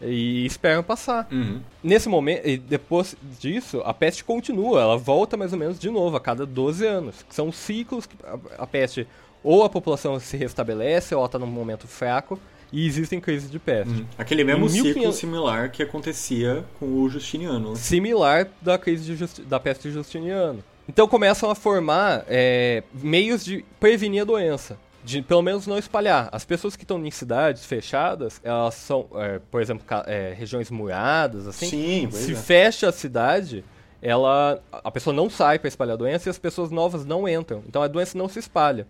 e 0.00 0.44
esperam 0.44 0.82
passar. 0.82 1.28
Uhum. 1.30 1.60
Nesse 1.82 2.08
momento, 2.08 2.46
e 2.48 2.56
depois 2.56 3.14
disso, 3.38 3.80
a 3.84 3.94
peste 3.94 4.24
continua, 4.24 4.80
ela 4.80 4.96
volta 4.96 5.36
mais 5.36 5.52
ou 5.52 5.58
menos 5.58 5.78
de 5.78 5.88
novo 5.90 6.16
a 6.16 6.20
cada 6.20 6.44
12 6.44 6.84
anos. 6.86 7.14
São 7.30 7.52
ciclos 7.52 8.04
que 8.06 8.16
a, 8.24 8.62
a 8.64 8.66
peste, 8.66 9.06
ou 9.44 9.62
a 9.62 9.68
população 9.68 10.18
se 10.18 10.36
restabelece, 10.36 11.14
ou 11.14 11.20
ela 11.20 11.26
está 11.26 11.38
num 11.38 11.46
momento 11.46 11.86
fraco, 11.86 12.40
e 12.72 12.86
existem 12.86 13.20
crises 13.20 13.48
de 13.48 13.58
peste. 13.60 13.92
Uhum. 14.00 14.06
Aquele 14.18 14.42
mesmo 14.42 14.64
Em 14.66 14.70
ciclo 14.70 14.84
1500 14.94 15.14
similar 15.16 15.70
que 15.70 15.82
acontecia 15.82 16.64
com 16.80 16.86
o 17.02 17.08
Justiniano. 17.08 17.70
né? 17.70 17.76
Similar 17.76 18.48
da 18.60 18.76
crise 18.76 19.04
de 19.04 19.14
Justi- 19.14 19.42
da 19.42 19.60
peste 19.60 19.88
de 19.88 19.94
Justiniano. 19.94 20.64
Então 20.88 21.06
começam 21.06 21.48
a 21.50 21.54
formar 21.54 22.24
é, 22.26 22.82
meios 22.92 23.44
de 23.44 23.64
prevenir 23.78 24.22
a 24.22 24.24
doença. 24.24 24.76
De 25.04 25.20
pelo 25.20 25.42
menos 25.42 25.66
não 25.66 25.76
espalhar. 25.78 26.30
As 26.32 26.46
pessoas 26.46 26.74
que 26.76 26.82
estão 26.82 27.04
em 27.04 27.10
cidades 27.10 27.66
fechadas, 27.66 28.40
elas 28.42 28.74
são, 28.74 29.06
é, 29.16 29.38
por 29.50 29.60
exemplo, 29.60 29.84
é, 30.06 30.34
regiões 30.36 30.70
muradas, 30.70 31.46
assim. 31.46 31.68
Sim, 31.68 32.08
se 32.10 32.32
é. 32.32 32.34
fecha 32.34 32.88
a 32.88 32.92
cidade, 32.92 33.62
ela 34.00 34.58
a 34.72 34.90
pessoa 34.90 35.14
não 35.14 35.28
sai 35.28 35.58
para 35.58 35.68
espalhar 35.68 35.92
a 35.94 35.98
doença 35.98 36.28
e 36.28 36.30
as 36.30 36.38
pessoas 36.38 36.70
novas 36.70 37.04
não 37.04 37.28
entram. 37.28 37.62
Então 37.68 37.82
a 37.82 37.86
doença 37.86 38.16
não 38.16 38.28
se 38.28 38.38
espalha. 38.38 38.86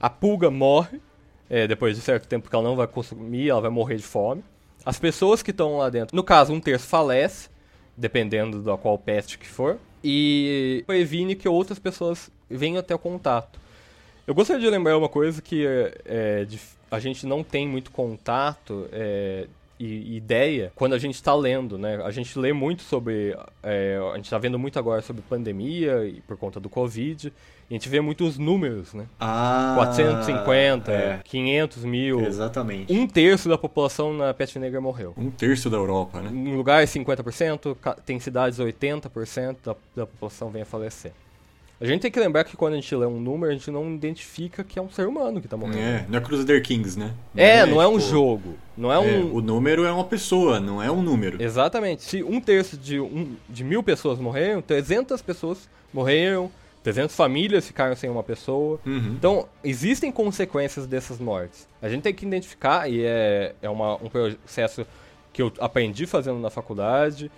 A 0.00 0.10
pulga 0.10 0.50
morre 0.50 1.00
é, 1.48 1.66
depois 1.66 1.96
de 1.96 2.02
certo 2.02 2.26
tempo 2.26 2.48
que 2.48 2.54
ela 2.56 2.64
não 2.64 2.76
vai 2.76 2.86
consumir, 2.86 3.50
ela 3.50 3.60
vai 3.60 3.70
morrer 3.70 3.96
de 3.96 4.02
fome. 4.02 4.42
As 4.84 4.98
pessoas 4.98 5.42
que 5.42 5.50
estão 5.50 5.76
lá 5.76 5.88
dentro, 5.90 6.16
no 6.16 6.24
caso, 6.24 6.52
um 6.52 6.60
terço 6.60 6.86
falece, 6.86 7.48
dependendo 7.96 8.62
da 8.62 8.76
qual 8.76 8.98
peste 8.98 9.38
que 9.38 9.46
for, 9.46 9.78
e 10.02 10.82
previne 10.86 11.36
que 11.36 11.48
outras 11.48 11.78
pessoas 11.78 12.30
venham 12.50 12.78
até 12.78 12.94
o 12.94 12.98
contato. 12.98 13.60
Eu 14.26 14.34
gostaria 14.34 14.62
de 14.62 14.68
lembrar 14.70 14.96
uma 14.96 15.08
coisa 15.08 15.40
que 15.42 15.66
é, 15.66 15.94
é, 16.04 16.44
dif- 16.44 16.76
a 16.90 16.98
gente 16.98 17.26
não 17.26 17.44
tem 17.44 17.68
muito 17.68 17.90
contato, 17.90 18.88
é, 18.92 19.46
ideia 19.84 20.72
quando 20.74 20.94
a 20.94 20.98
gente 20.98 21.14
está 21.14 21.34
lendo, 21.34 21.76
né? 21.78 22.00
A 22.04 22.10
gente 22.10 22.38
lê 22.38 22.52
muito 22.52 22.82
sobre. 22.82 23.36
É, 23.62 23.98
a 24.12 24.16
gente 24.16 24.24
está 24.24 24.38
vendo 24.38 24.58
muito 24.58 24.78
agora 24.78 25.02
sobre 25.02 25.22
pandemia 25.22 26.04
e 26.06 26.20
por 26.22 26.36
conta 26.36 26.58
do 26.60 26.68
Covid. 26.68 27.32
E 27.70 27.74
a 27.74 27.78
gente 27.78 27.88
vê 27.88 28.00
muitos 28.02 28.36
números, 28.36 28.92
né? 28.92 29.06
Ah, 29.18 29.72
450, 29.76 30.92
é. 30.92 31.20
500 31.24 31.84
mil. 31.84 32.20
Exatamente. 32.20 32.92
Um 32.92 33.06
terço 33.06 33.48
da 33.48 33.56
população 33.56 34.12
na 34.12 34.34
peste 34.34 34.58
negra 34.58 34.78
morreu. 34.80 35.14
Um 35.16 35.30
terço 35.30 35.70
da 35.70 35.76
Europa, 35.78 36.20
né? 36.20 36.30
Em 36.30 36.54
lugares 36.54 36.90
50%, 36.90 37.74
ca- 37.80 37.94
tem 37.94 38.20
cidades 38.20 38.58
80% 38.58 39.56
da, 39.64 39.74
da 39.96 40.06
população 40.06 40.50
vem 40.50 40.62
a 40.62 40.66
falecer. 40.66 41.12
A 41.82 41.86
gente 41.86 42.02
tem 42.02 42.12
que 42.12 42.20
lembrar 42.20 42.44
que 42.44 42.56
quando 42.56 42.74
a 42.74 42.76
gente 42.76 42.94
lê 42.94 43.04
um 43.04 43.18
número, 43.18 43.50
a 43.50 43.56
gente 43.56 43.68
não 43.68 43.92
identifica 43.92 44.62
que 44.62 44.78
é 44.78 44.82
um 44.82 44.88
ser 44.88 45.04
humano 45.08 45.40
que 45.40 45.48
tá 45.48 45.56
morrendo. 45.56 45.80
É, 45.80 46.06
não 46.08 46.16
é 46.16 46.22
Crusader 46.22 46.62
Kings, 46.62 46.96
né? 46.96 47.12
É, 47.34 47.66
não 47.66 47.82
é 47.82 47.88
um 47.88 47.98
tipo, 47.98 48.08
jogo. 48.08 48.54
Não 48.76 48.92
é 48.92 48.94
é, 48.94 49.18
um. 49.18 49.34
o 49.34 49.40
número 49.40 49.84
é 49.84 49.90
uma 49.90 50.04
pessoa, 50.04 50.60
não 50.60 50.80
é 50.80 50.88
um 50.88 51.02
número. 51.02 51.42
Exatamente. 51.42 52.04
Se 52.04 52.22
um 52.22 52.40
terço 52.40 52.76
de, 52.76 53.00
um, 53.00 53.34
de 53.48 53.64
mil 53.64 53.82
pessoas 53.82 54.20
morreram, 54.20 54.62
300 54.62 55.20
pessoas 55.22 55.68
morreram, 55.92 56.52
300 56.84 57.16
famílias 57.16 57.66
ficaram 57.66 57.96
sem 57.96 58.08
uma 58.08 58.22
pessoa. 58.22 58.78
Uhum. 58.86 59.16
Então, 59.18 59.48
existem 59.64 60.12
consequências 60.12 60.86
dessas 60.86 61.18
mortes. 61.18 61.66
A 61.82 61.88
gente 61.88 62.02
tem 62.02 62.14
que 62.14 62.24
identificar, 62.24 62.88
e 62.88 63.04
é, 63.04 63.56
é 63.60 63.68
uma, 63.68 63.96
um 63.96 64.08
processo 64.08 64.86
que 65.32 65.42
eu 65.42 65.52
aprendi 65.58 66.06
fazendo 66.06 66.38
na 66.38 66.48
faculdade, 66.48 67.28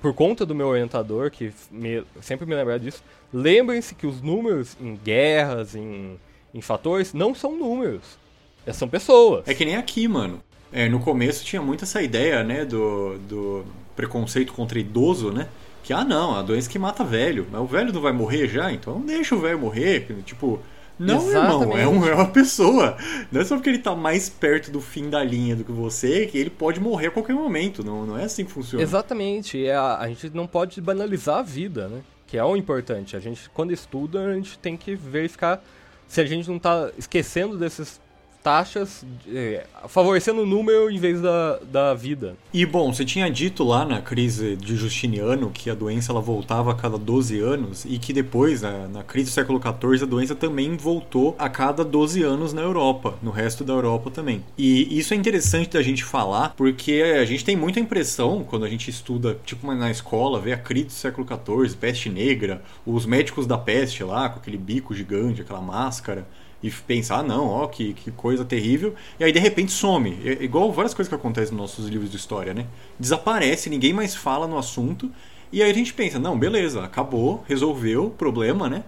por 0.00 0.14
conta 0.14 0.44
do 0.46 0.54
meu 0.54 0.68
orientador, 0.68 1.30
que 1.30 1.52
me- 1.70 2.04
sempre 2.20 2.46
me 2.46 2.54
lembra 2.54 2.78
disso. 2.78 3.02
Lembrem-se 3.32 3.94
que 3.94 4.06
os 4.06 4.20
números 4.22 4.76
em 4.80 4.94
guerras, 4.96 5.74
em, 5.74 6.18
em 6.54 6.60
fatores, 6.60 7.12
não 7.12 7.34
são 7.34 7.56
números. 7.56 8.18
É, 8.66 8.72
São 8.72 8.88
pessoas. 8.88 9.46
É 9.46 9.54
que 9.54 9.64
nem 9.64 9.76
aqui, 9.76 10.06
mano. 10.08 10.40
É, 10.72 10.88
no 10.88 10.98
começo 11.00 11.44
tinha 11.44 11.62
muito 11.62 11.84
essa 11.84 12.02
ideia, 12.02 12.42
né, 12.42 12.64
do, 12.64 13.16
do 13.20 13.64
preconceito 13.94 14.52
contra 14.52 14.78
idoso, 14.78 15.30
né? 15.30 15.48
Que, 15.82 15.92
ah, 15.92 16.04
não, 16.04 16.34
a 16.34 16.42
doença 16.42 16.68
que 16.68 16.78
mata 16.78 17.04
velho. 17.04 17.46
Mas 17.50 17.60
o 17.60 17.66
velho 17.66 17.92
não 17.92 18.00
vai 18.00 18.12
morrer 18.12 18.48
já, 18.48 18.72
então 18.72 19.00
deixa 19.00 19.36
o 19.36 19.40
velho 19.40 19.58
morrer. 19.58 20.06
Tipo, 20.24 20.60
não, 20.98 21.14
irmão, 21.28 21.28
é, 21.28 21.46
Exatamente. 21.48 21.86
um- 21.86 22.06
é 22.06 22.14
uma 22.14 22.28
pessoa. 22.28 22.96
Não 23.30 23.40
é 23.40 23.44
só 23.44 23.56
porque 23.56 23.68
ele 23.68 23.78
tá 23.78 23.94
mais 23.94 24.28
perto 24.28 24.70
do 24.70 24.80
fim 24.80 25.10
da 25.10 25.22
linha 25.22 25.54
do 25.56 25.64
que 25.64 25.72
você 25.72 26.26
que 26.26 26.38
ele 26.38 26.50
pode 26.50 26.80
morrer 26.80 27.08
a 27.08 27.10
qualquer 27.10 27.34
momento. 27.34 27.84
Não, 27.84 28.06
não 28.06 28.18
é 28.18 28.24
assim 28.24 28.44
que 28.44 28.50
funciona. 28.52 28.82
Exatamente. 28.82 29.66
É 29.66 29.74
a, 29.74 29.98
a 29.98 30.08
gente 30.08 30.30
não 30.30 30.46
pode 30.46 30.80
banalizar 30.80 31.38
a 31.38 31.42
vida, 31.42 31.88
né? 31.88 32.00
Que 32.26 32.36
é 32.38 32.44
o 32.44 32.56
importante. 32.56 33.14
A 33.16 33.20
gente, 33.20 33.48
quando 33.50 33.72
estuda, 33.72 34.24
a 34.26 34.34
gente 34.34 34.58
tem 34.58 34.76
que 34.76 34.94
verificar 34.94 35.62
se 36.08 36.20
a 36.20 36.24
gente 36.24 36.48
não 36.48 36.56
está 36.56 36.90
esquecendo 36.96 37.56
dessas 37.58 38.00
taxas, 38.46 39.04
é, 39.28 39.66
favorecendo 39.88 40.42
o 40.42 40.46
número 40.46 40.88
em 40.88 41.00
vez 41.00 41.20
da, 41.20 41.58
da 41.68 41.94
vida. 41.94 42.36
E 42.54 42.64
bom, 42.64 42.92
você 42.92 43.04
tinha 43.04 43.28
dito 43.28 43.64
lá 43.64 43.84
na 43.84 44.00
crise 44.00 44.54
de 44.54 44.76
Justiniano 44.76 45.50
que 45.50 45.68
a 45.68 45.74
doença 45.74 46.12
ela 46.12 46.20
voltava 46.20 46.70
a 46.70 46.74
cada 46.76 46.96
12 46.96 47.40
anos 47.40 47.84
e 47.84 47.98
que 47.98 48.12
depois, 48.12 48.62
na, 48.62 48.86
na 48.86 49.02
crise 49.02 49.30
do 49.30 49.34
século 49.34 49.60
XIV, 49.60 50.04
a 50.04 50.06
doença 50.06 50.36
também 50.36 50.76
voltou 50.76 51.34
a 51.40 51.48
cada 51.48 51.84
12 51.84 52.22
anos 52.22 52.52
na 52.52 52.62
Europa, 52.62 53.14
no 53.20 53.32
resto 53.32 53.64
da 53.64 53.72
Europa 53.72 54.12
também. 54.12 54.44
E 54.56 54.96
isso 54.96 55.12
é 55.12 55.16
interessante 55.16 55.70
da 55.70 55.82
gente 55.82 56.04
falar 56.04 56.54
porque 56.56 57.02
a 57.20 57.24
gente 57.24 57.44
tem 57.44 57.56
muita 57.56 57.80
impressão 57.80 58.44
quando 58.44 58.64
a 58.64 58.68
gente 58.68 58.88
estuda, 58.88 59.36
tipo 59.44 59.66
na 59.74 59.90
escola, 59.90 60.38
vê 60.38 60.52
a 60.52 60.56
crise 60.56 60.86
do 60.86 60.92
século 60.92 61.26
XIV, 61.26 61.76
peste 61.78 62.08
negra, 62.08 62.62
os 62.86 63.06
médicos 63.06 63.44
da 63.44 63.58
peste 63.58 64.04
lá 64.04 64.28
com 64.28 64.38
aquele 64.38 64.56
bico 64.56 64.94
gigante, 64.94 65.40
aquela 65.40 65.60
máscara 65.60 66.28
e 66.62 66.70
pensar, 66.70 67.18
ah, 67.18 67.22
não, 67.22 67.48
ó, 67.48 67.66
que, 67.66 67.92
que 67.94 68.10
coisa 68.10 68.44
terrível, 68.44 68.94
e 69.20 69.24
aí 69.24 69.32
de 69.32 69.38
repente 69.38 69.72
some. 69.72 70.18
É 70.24 70.42
igual 70.42 70.72
várias 70.72 70.94
coisas 70.94 71.08
que 71.08 71.14
acontecem 71.14 71.54
nos 71.54 71.70
nossos 71.70 71.88
livros 71.88 72.10
de 72.10 72.16
história, 72.16 72.54
né? 72.54 72.66
Desaparece, 72.98 73.68
ninguém 73.68 73.92
mais 73.92 74.14
fala 74.14 74.46
no 74.46 74.56
assunto, 74.56 75.10
e 75.52 75.62
aí 75.62 75.70
a 75.70 75.74
gente 75.74 75.92
pensa, 75.92 76.18
não, 76.18 76.38
beleza, 76.38 76.82
acabou, 76.82 77.44
resolveu 77.46 78.06
o 78.06 78.10
problema, 78.10 78.68
né? 78.68 78.84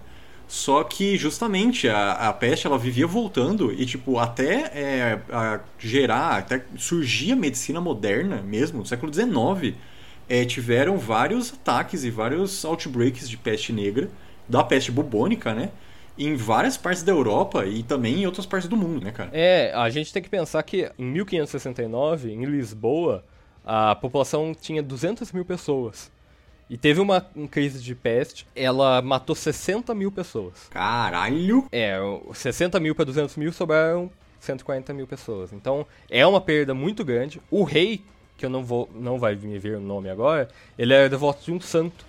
Só 0.47 0.83
que 0.83 1.15
justamente 1.15 1.87
a, 1.87 2.13
a 2.13 2.33
peste 2.33 2.65
ela 2.65 2.77
vivia 2.77 3.05
voltando 3.05 3.71
e 3.71 3.85
tipo 3.85 4.17
até 4.17 4.71
é, 4.73 5.19
gerar, 5.77 6.37
até 6.37 6.65
surgir 6.75 7.33
a 7.33 7.35
medicina 7.35 7.79
moderna 7.79 8.41
mesmo, 8.41 8.79
no 8.79 8.85
século 8.85 9.13
XIX, 9.13 9.75
é, 10.27 10.43
tiveram 10.45 10.97
vários 10.97 11.53
ataques 11.53 12.03
e 12.03 12.09
vários 12.09 12.65
outbreaks 12.65 13.29
de 13.29 13.37
peste 13.37 13.71
negra, 13.71 14.09
da 14.47 14.63
peste 14.63 14.91
bubônica, 14.91 15.53
né? 15.53 15.69
Em 16.19 16.35
várias 16.35 16.75
partes 16.75 17.01
da 17.01 17.13
Europa 17.13 17.65
e 17.65 17.81
também 17.81 18.21
em 18.21 18.25
outras 18.25 18.45
partes 18.45 18.67
do 18.67 18.75
mundo, 18.75 19.05
né, 19.05 19.11
cara? 19.11 19.29
É, 19.31 19.71
a 19.73 19.89
gente 19.89 20.11
tem 20.11 20.21
que 20.21 20.29
pensar 20.29 20.61
que 20.63 20.91
em 20.99 21.05
1569, 21.05 22.31
em 22.31 22.43
Lisboa, 22.43 23.23
a 23.65 23.95
população 23.95 24.53
tinha 24.53 24.83
200 24.83 25.31
mil 25.31 25.45
pessoas. 25.45 26.11
E 26.69 26.77
teve 26.77 26.99
uma, 26.99 27.25
uma 27.35 27.47
crise 27.47 27.81
de 27.81 27.95
peste, 27.95 28.45
ela 28.55 29.01
matou 29.01 29.35
60 29.35 29.95
mil 29.95 30.11
pessoas. 30.11 30.67
Caralho! 30.69 31.65
É, 31.71 31.99
o 31.99 32.33
60 32.33 32.79
mil 32.79 32.93
para 32.93 33.05
200 33.05 33.37
mil 33.37 33.51
sobraram 33.51 34.11
140 34.39 34.93
mil 34.93 35.07
pessoas. 35.07 35.51
Então, 35.51 35.85
é 36.09 36.25
uma 36.27 36.39
perda 36.39 36.73
muito 36.73 37.03
grande. 37.03 37.41
O 37.49 37.63
rei, 37.63 38.03
que 38.37 38.45
eu 38.45 38.49
não 38.49 38.63
vou, 38.63 38.87
não 38.93 39.17
vai 39.17 39.35
me 39.35 39.57
ver 39.57 39.77
o 39.77 39.81
nome 39.81 40.09
agora, 40.09 40.47
ele 40.77 40.93
era 40.93 41.09
devoto 41.09 41.43
de 41.43 41.51
um 41.51 41.59
santo. 41.59 42.05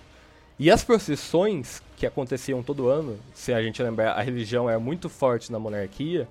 E 0.59 0.69
as 0.69 0.83
procissões 0.83 1.81
que 2.01 2.05
aconteciam 2.07 2.63
todo 2.63 2.89
ano, 2.89 3.15
se 3.31 3.53
a 3.53 3.61
gente 3.61 3.81
lembrar, 3.81 4.13
a 4.13 4.21
religião 4.21 4.67
era 4.67 4.79
muito 4.79 5.07
forte 5.07 5.51
na 5.51 5.59
monarquia, 5.59 6.27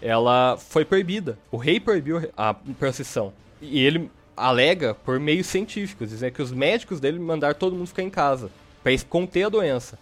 ela 0.00 0.56
foi 0.56 0.86
proibida. 0.86 1.38
O 1.50 1.58
rei 1.58 1.78
proibiu 1.78 2.30
a 2.34 2.54
procissão. 2.54 3.30
E 3.60 3.84
ele 3.84 4.10
alega 4.34 4.94
por 4.94 5.20
meios 5.20 5.48
científicos, 5.48 6.08
dizendo 6.08 6.32
que 6.32 6.40
os 6.40 6.50
médicos 6.50 6.98
dele 6.98 7.18
mandaram 7.18 7.54
todo 7.54 7.76
mundo 7.76 7.88
ficar 7.88 8.02
em 8.02 8.08
casa, 8.08 8.50
para 8.82 8.90
conter 9.06 9.44
a 9.44 9.48
doença. 9.50 9.98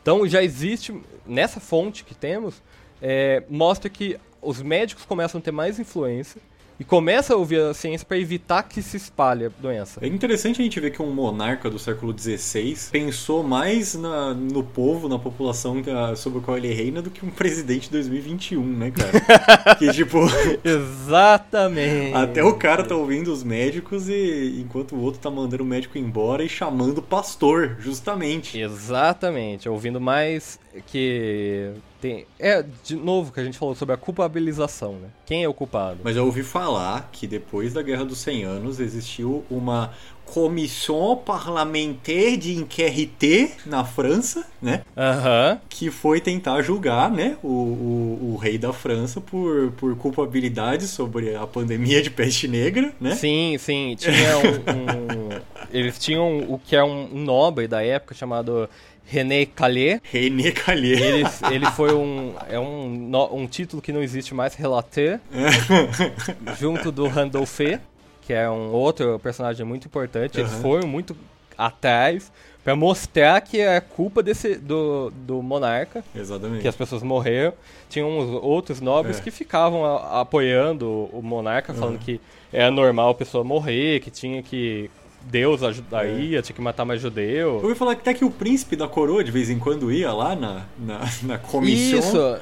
Então 0.00 0.24
já 0.24 0.40
existe, 0.40 0.94
nessa 1.26 1.58
fonte 1.58 2.04
que 2.04 2.14
temos, 2.14 2.62
é, 3.02 3.42
mostra 3.50 3.90
que 3.90 4.16
os 4.40 4.62
médicos 4.62 5.04
começam 5.04 5.40
a 5.40 5.42
ter 5.42 5.50
mais 5.50 5.80
influência 5.80 6.40
e 6.78 6.84
começam 6.84 7.36
a 7.36 7.38
ouvir 7.38 7.60
a 7.60 7.72
ciência 7.74 8.06
para 8.06 8.18
evitar 8.18 8.62
que 8.64 8.82
se 8.82 8.96
espalhe 8.96 9.46
a 9.46 9.50
doença. 9.60 10.00
É 10.02 10.06
interessante 10.08 10.60
a 10.60 10.64
gente 10.64 10.78
ver 10.80 10.90
que 10.90 11.00
um 11.00 11.10
monarca 11.12 11.70
do 11.70 11.78
século 11.78 12.14
XVI 12.18 12.76
pensou 12.90 13.42
mais 13.42 13.94
na- 13.94 14.34
no 14.34 14.62
povo, 14.64 15.08
na 15.08 15.18
população 15.18 15.80
a- 16.10 16.16
sobre 16.16 16.38
o 16.38 16.42
qual 16.42 16.56
ele 16.56 16.72
reina, 16.72 17.00
do 17.00 17.10
que 17.10 17.24
um 17.24 17.30
presidente 17.30 17.84
de 17.84 17.90
2021, 17.92 18.62
né, 18.64 18.90
cara? 18.90 19.10
que 19.78 19.92
tipo, 19.92 20.18
Exatamente. 20.64 22.14
até 22.14 22.42
o 22.42 22.54
cara 22.54 22.82
tá 22.84 22.94
ouvindo 22.96 23.32
os 23.32 23.42
médicos 23.44 24.08
e 24.08 24.60
enquanto 24.60 24.94
o 24.96 25.00
outro 25.00 25.20
tá 25.20 25.30
mandando 25.30 25.62
o 25.62 25.66
médico 25.66 25.98
embora 25.98 26.42
e 26.42 26.48
chamando 26.48 26.98
o 26.98 27.02
pastor, 27.02 27.76
justamente. 27.78 28.58
Exatamente, 28.58 29.68
ouvindo 29.68 30.00
mais 30.00 30.58
que 30.86 31.70
tem 32.00 32.26
é 32.38 32.64
de 32.82 32.96
novo 32.96 33.32
que 33.32 33.40
a 33.40 33.44
gente 33.44 33.56
falou 33.58 33.74
sobre 33.74 33.94
a 33.94 33.98
culpabilização, 33.98 34.94
né? 34.94 35.08
Quem 35.26 35.42
é 35.44 35.48
o 35.48 35.54
culpado? 35.54 36.00
Mas 36.02 36.16
eu 36.16 36.24
ouvi 36.26 36.42
falar 36.42 37.08
que 37.12 37.26
depois 37.26 37.72
da 37.72 37.82
Guerra 37.82 38.04
dos 38.04 38.18
100 38.18 38.44
Anos 38.44 38.80
existiu 38.80 39.44
uma 39.50 39.92
comissão 40.24 41.16
parlamentar 41.24 42.36
de 42.38 42.54
inquérité 42.56 43.52
na 43.66 43.84
França, 43.84 44.46
né? 44.60 44.82
Aham. 44.96 45.60
que 45.68 45.90
foi 45.90 46.20
tentar 46.20 46.62
julgar 46.62 47.10
né, 47.10 47.36
o, 47.42 47.48
o, 47.48 48.30
o 48.32 48.36
rei 48.36 48.56
da 48.58 48.72
França 48.72 49.20
por, 49.20 49.72
por 49.72 49.94
culpabilidade 49.96 50.86
sobre 50.88 51.34
a 51.36 51.46
pandemia 51.46 52.02
de 52.02 52.10
peste 52.10 52.48
negra, 52.48 52.92
né? 53.00 53.14
Sim, 53.14 53.56
sim, 53.58 53.94
tinha 53.98 54.38
um, 54.38 55.28
um- 55.28 55.40
eles 55.70 55.98
tinham 55.98 56.38
o 56.48 56.58
que 56.58 56.74
é 56.76 56.82
um 56.84 57.08
nobre 57.12 57.66
da 57.68 57.82
época 57.82 58.14
chamado 58.14 58.68
René 59.06 59.44
Calais. 59.46 60.00
René 60.04 60.50
Callier. 60.50 61.00
Ele, 61.02 61.24
ele 61.52 61.66
foi 61.72 61.94
um 61.94 62.34
é 62.48 62.58
um, 62.58 63.10
um 63.32 63.46
título 63.46 63.80
que 63.82 63.92
não 63.92 64.02
existe 64.02 64.34
mais, 64.34 64.54
relateur, 64.54 65.18
junto 66.58 66.90
do 66.90 67.06
Randolphe, 67.08 67.78
que 68.22 68.32
é 68.32 68.48
um 68.48 68.70
outro 68.72 69.18
personagem 69.20 69.64
muito 69.64 69.86
importante. 69.86 70.38
Eles 70.40 70.52
foram 70.54 70.86
muito 70.88 71.16
atrás 71.56 72.32
para 72.64 72.74
mostrar 72.74 73.40
que 73.42 73.60
é 73.60 73.78
culpa 73.78 74.22
desse 74.22 74.54
do, 74.56 75.10
do 75.14 75.42
monarca 75.42 76.02
Exatamente. 76.16 76.62
que 76.62 76.68
as 76.68 76.74
pessoas 76.74 77.02
morreram. 77.02 77.52
Tinham 77.90 78.18
uns 78.18 78.30
outros 78.42 78.80
nobres 78.80 79.18
É. 79.18 79.20
que 79.20 79.30
ficavam 79.30 79.84
a- 79.84 80.22
apoiando 80.22 80.88
o 81.12 81.20
monarca, 81.22 81.74
falando 81.74 81.98
que 81.98 82.18
era 82.52 82.70
normal 82.70 83.10
a 83.10 83.14
pessoa 83.14 83.44
morrer, 83.44 84.00
que 84.00 84.10
tinha 84.10 84.42
que. 84.42 84.90
Deus 85.30 85.62
ajudaria, 85.62 86.42
tinha 86.42 86.54
que 86.54 86.62
matar 86.62 86.84
mais 86.84 87.02
Eu 87.02 87.10
judeu. 87.10 87.54
ouvi 87.62 87.74
falar 87.74 87.94
que 87.94 88.02
até 88.02 88.14
que 88.14 88.24
o 88.24 88.30
príncipe 88.30 88.76
da 88.76 88.86
coroa 88.86 89.24
de 89.24 89.30
vez 89.30 89.50
em 89.50 89.58
quando 89.58 89.90
ia 89.90 90.12
lá 90.12 90.36
na, 90.36 90.62
na, 90.78 91.00
na 91.22 91.38
comissão. 91.38 91.98
Isso! 91.98 92.36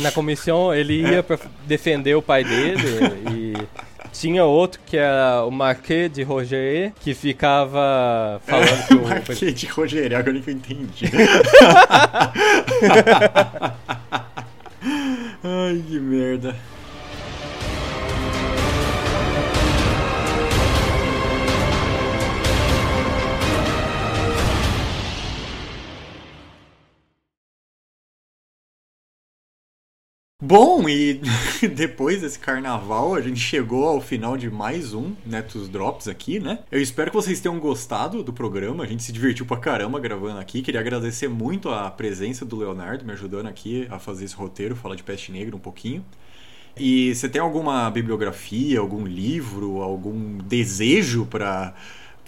Na 0.00 0.12
comissão 0.12 0.72
ele 0.74 1.02
ia 1.08 1.22
pra 1.22 1.38
defender 1.66 2.14
o 2.14 2.22
pai 2.22 2.44
dele 2.44 2.82
e 3.34 3.54
tinha 4.12 4.44
outro 4.44 4.80
que 4.86 4.96
era 4.96 5.44
o 5.44 5.50
Marquês 5.50 6.10
de 6.12 6.22
Roger 6.22 6.92
que 7.00 7.14
ficava 7.14 8.40
falando 8.46 8.86
que 8.86 8.94
o. 8.94 9.02
Marquês 9.08 9.54
de 9.54 9.66
Rogério, 9.66 10.16
agora 10.16 10.40
que 10.40 10.50
eu 10.50 10.54
entendi. 10.54 11.04
Ai, 15.42 15.82
que 15.86 15.98
merda. 16.00 16.56
Bom, 30.40 30.88
e 30.88 31.20
depois 31.74 32.20
desse 32.20 32.38
carnaval, 32.38 33.16
a 33.16 33.20
gente 33.20 33.40
chegou 33.40 33.88
ao 33.88 34.00
final 34.00 34.36
de 34.36 34.48
mais 34.48 34.94
um 34.94 35.12
Netos 35.26 35.68
Drops 35.68 36.06
aqui, 36.06 36.38
né? 36.38 36.60
Eu 36.70 36.80
espero 36.80 37.10
que 37.10 37.16
vocês 37.16 37.40
tenham 37.40 37.58
gostado 37.58 38.22
do 38.22 38.32
programa. 38.32 38.84
A 38.84 38.86
gente 38.86 39.02
se 39.02 39.10
divertiu 39.10 39.44
pra 39.44 39.56
caramba 39.56 39.98
gravando 39.98 40.38
aqui. 40.38 40.62
Queria 40.62 40.78
agradecer 40.78 41.26
muito 41.26 41.68
a 41.70 41.90
presença 41.90 42.44
do 42.44 42.54
Leonardo 42.54 43.04
me 43.04 43.10
ajudando 43.14 43.48
aqui 43.48 43.88
a 43.90 43.98
fazer 43.98 44.26
esse 44.26 44.36
roteiro, 44.36 44.76
falar 44.76 44.94
de 44.94 45.02
peste 45.02 45.32
negra 45.32 45.56
um 45.56 45.58
pouquinho. 45.58 46.06
E 46.76 47.12
você 47.12 47.28
tem 47.28 47.42
alguma 47.42 47.90
bibliografia, 47.90 48.78
algum 48.78 49.04
livro, 49.04 49.82
algum 49.82 50.38
desejo 50.38 51.26
para 51.26 51.74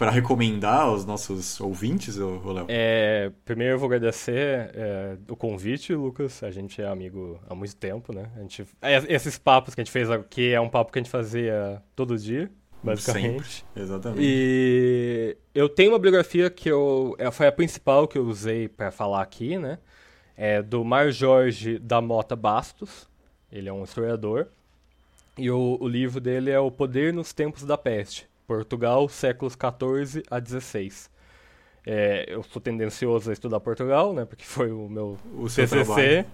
para 0.00 0.10
recomendar 0.10 0.80
aos 0.80 1.04
nossos 1.04 1.60
ouvintes, 1.60 2.16
Léo? 2.16 2.64
É, 2.68 3.30
primeiro 3.44 3.74
eu 3.74 3.78
vou 3.78 3.86
agradecer 3.86 4.70
é, 4.72 5.18
o 5.28 5.36
convite, 5.36 5.94
Lucas. 5.94 6.42
A 6.42 6.50
gente 6.50 6.80
é 6.80 6.88
amigo 6.88 7.38
há 7.46 7.54
muito 7.54 7.76
tempo, 7.76 8.10
né? 8.10 8.30
A 8.34 8.40
gente, 8.40 8.64
é, 8.80 8.96
esses 9.12 9.36
papos 9.36 9.74
que 9.74 9.80
a 9.82 9.84
gente 9.84 9.92
fez 9.92 10.10
aqui 10.10 10.54
é 10.54 10.60
um 10.60 10.70
papo 10.70 10.90
que 10.90 10.98
a 10.98 11.02
gente 11.02 11.10
fazia 11.10 11.82
todo 11.94 12.16
dia, 12.16 12.50
basicamente. 12.82 13.66
Sempre, 13.74 13.82
exatamente. 13.82 14.22
E 14.22 15.36
eu 15.54 15.68
tenho 15.68 15.92
uma 15.92 15.98
biografia 15.98 16.48
que 16.48 16.70
eu, 16.70 17.14
é, 17.18 17.30
foi 17.30 17.48
a 17.48 17.52
principal 17.52 18.08
que 18.08 18.16
eu 18.16 18.24
usei 18.24 18.68
para 18.68 18.90
falar 18.90 19.20
aqui, 19.20 19.58
né? 19.58 19.78
É 20.34 20.62
do 20.62 20.82
Mar 20.82 21.10
Jorge 21.10 21.78
da 21.78 22.00
Mota 22.00 22.34
Bastos. 22.34 23.06
Ele 23.52 23.68
é 23.68 23.72
um 23.72 23.84
historiador. 23.84 24.48
E 25.36 25.50
o, 25.50 25.76
o 25.78 25.86
livro 25.86 26.22
dele 26.22 26.50
é 26.50 26.58
O 26.58 26.70
Poder 26.70 27.12
nos 27.12 27.34
Tempos 27.34 27.64
da 27.64 27.76
Peste 27.76 28.29
Portugal, 28.50 29.08
séculos 29.08 29.54
14 29.54 30.24
a 30.28 30.40
16. 30.40 31.08
É, 31.86 32.24
eu 32.26 32.42
sou 32.42 32.60
tendencioso 32.60 33.30
a 33.30 33.32
estudar 33.32 33.60
Portugal, 33.60 34.12
né? 34.12 34.24
Porque 34.24 34.44
foi 34.44 34.72
o 34.72 34.88
meu 34.88 35.16
o 35.36 35.44
TCC. 35.44 36.26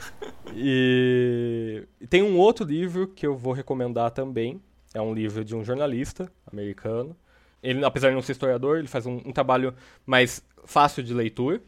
e... 0.56 1.86
e 2.00 2.06
tem 2.06 2.22
um 2.22 2.38
outro 2.38 2.64
livro 2.64 3.08
que 3.08 3.26
eu 3.26 3.36
vou 3.36 3.52
recomendar 3.52 4.12
também. 4.12 4.62
É 4.94 5.02
um 5.02 5.12
livro 5.12 5.44
de 5.44 5.54
um 5.54 5.62
jornalista 5.62 6.32
americano. 6.50 7.14
Ele, 7.62 7.84
apesar 7.84 8.08
de 8.08 8.14
não 8.14 8.22
ser 8.22 8.32
historiador, 8.32 8.78
ele 8.78 8.88
faz 8.88 9.04
um, 9.04 9.16
um 9.16 9.30
trabalho 9.30 9.74
mais 10.06 10.42
fácil 10.64 11.02
de 11.02 11.12
leitura. 11.12 11.60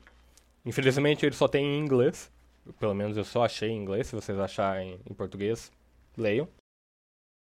Infelizmente, 0.64 1.26
ele 1.26 1.34
só 1.34 1.46
tem 1.46 1.62
em 1.62 1.78
inglês. 1.78 2.32
Pelo 2.78 2.94
menos 2.94 3.18
eu 3.18 3.24
só 3.24 3.44
achei 3.44 3.68
em 3.68 3.76
inglês. 3.76 4.06
Se 4.06 4.14
vocês 4.14 4.38
acharem 4.38 4.98
em 5.06 5.12
português, 5.12 5.70
leiam. 6.16 6.48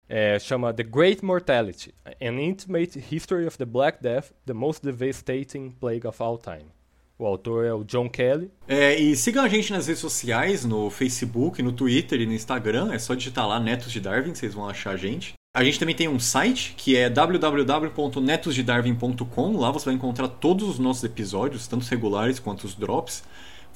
É, 0.10 0.40
chama 0.40 0.74
The 0.74 0.84
Great 0.84 1.24
Mortality: 1.24 1.94
An 2.22 2.42
Intimate 2.42 3.04
History 3.12 3.46
of 3.46 3.58
the 3.58 3.66
Black 3.66 4.02
Death, 4.02 4.32
the 4.46 4.54
Most 4.54 4.86
Devastating 4.86 5.72
Plague 5.72 6.08
of 6.08 6.24
All 6.24 6.38
Time. 6.38 6.78
O 7.20 7.26
autor 7.26 7.66
é 7.66 7.74
o 7.74 7.84
John 7.84 8.08
Kelly. 8.08 8.52
É, 8.68 8.96
e 8.96 9.16
sigam 9.16 9.44
a 9.44 9.50
gente 9.50 9.74
nas 9.74 9.88
redes 9.88 10.00
sociais, 10.00 10.64
no 10.64 10.92
Facebook, 10.92 11.64
no 11.64 11.72
Twitter 11.72 12.22
e 12.22 12.28
no 12.28 12.34
Instagram. 12.34 12.94
É 12.94 13.00
só 13.00 13.16
digitar 13.16 13.48
lá 13.48 13.60
Netos 13.60 13.92
de 13.92 14.00
Darwin, 14.00 14.36
vocês 14.36 14.54
vão 14.54 14.70
achar 14.70 14.92
a 14.92 14.98
gente. 14.98 15.34
A 15.56 15.64
gente 15.64 15.80
também 15.80 15.96
tem 15.96 16.08
um 16.08 16.20
site 16.20 16.76
que 16.78 16.96
é 16.96 17.10
www.netosdedarwin.com. 17.10 19.58
Lá 19.58 19.72
você 19.72 19.86
vai 19.86 19.96
encontrar 19.96 20.28
todos 20.28 20.70
os 20.70 20.78
nossos 20.78 21.04
episódios, 21.04 21.68
tanto 21.68 21.82
os 21.82 21.90
regulares 21.90 22.38
quanto 22.38 22.66
os 22.66 22.76
drops. 22.76 23.24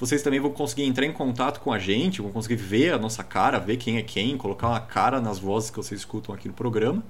Vocês 0.01 0.23
também 0.23 0.39
vão 0.39 0.49
conseguir 0.49 0.81
entrar 0.81 1.05
em 1.05 1.11
contato 1.11 1.59
com 1.59 1.71
a 1.71 1.77
gente, 1.77 2.23
vão 2.23 2.31
conseguir 2.31 2.55
ver 2.55 2.91
a 2.91 2.97
nossa 2.97 3.23
cara, 3.23 3.59
ver 3.59 3.77
quem 3.77 3.97
é 3.97 4.01
quem, 4.01 4.35
colocar 4.35 4.67
uma 4.67 4.79
cara 4.79 5.21
nas 5.21 5.37
vozes 5.37 5.69
que 5.69 5.77
vocês 5.77 6.01
escutam 6.01 6.33
aqui 6.33 6.47
no 6.47 6.55
programa. 6.55 7.03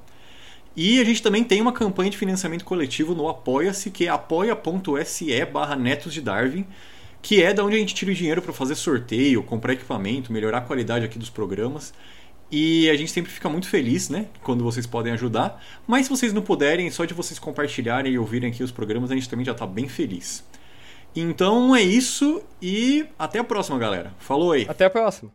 E 0.76 1.00
a 1.00 1.04
gente 1.06 1.24
também 1.24 1.42
tem 1.42 1.62
uma 1.62 1.72
campanha 1.72 2.10
de 2.10 2.18
financiamento 2.18 2.66
coletivo 2.66 3.16
no 3.16 3.30
Apoia-se, 3.30 3.92
que 3.92 4.08
é 4.08 4.10
apoia.se 4.10 5.46
barra 5.46 5.74
netos 5.78 6.14
de 6.14 6.20
Darwin, 6.20 6.68
que 7.22 7.42
é 7.42 7.54
da 7.54 7.64
onde 7.64 7.78
a 7.78 7.80
gente 7.80 7.96
tira 7.96 8.12
o 8.12 8.14
dinheiro 8.14 8.42
para 8.42 8.52
fazer 8.52 8.76
sorteio, 8.76 9.42
comprar 9.42 9.72
equipamento, 9.72 10.34
melhorar 10.34 10.58
a 10.58 10.62
qualidade 10.62 11.06
aqui 11.06 11.18
dos 11.18 11.30
programas. 11.30 11.94
E 12.52 12.90
a 12.90 12.96
gente 12.98 13.10
sempre 13.10 13.32
fica 13.32 13.48
muito 13.48 13.70
feliz, 13.70 14.10
né? 14.10 14.26
Quando 14.44 14.66
vocês 14.66 14.86
podem 14.86 15.14
ajudar. 15.14 15.64
Mas 15.88 16.08
se 16.08 16.10
vocês 16.10 16.34
não 16.34 16.42
puderem, 16.42 16.92
só 16.92 17.06
de 17.06 17.14
vocês 17.14 17.40
compartilharem 17.40 18.12
e 18.12 18.20
ouvirem 18.20 18.52
aqui 18.52 18.62
os 18.62 18.72
programas, 18.72 19.12
a 19.12 19.16
gente 19.16 19.30
também 19.30 19.46
já 19.46 19.54
está 19.54 19.66
bem 19.66 19.88
feliz. 19.88 20.44
Então 21.16 21.76
é 21.76 21.82
isso 21.82 22.42
e 22.62 23.06
até 23.20 23.40
a 23.40 23.44
próxima, 23.44 23.78
galera. 23.78 24.14
Falou 24.20 24.54
aí. 24.54 24.66
Até 24.68 24.86
a 24.86 24.90
próxima. 24.90 25.30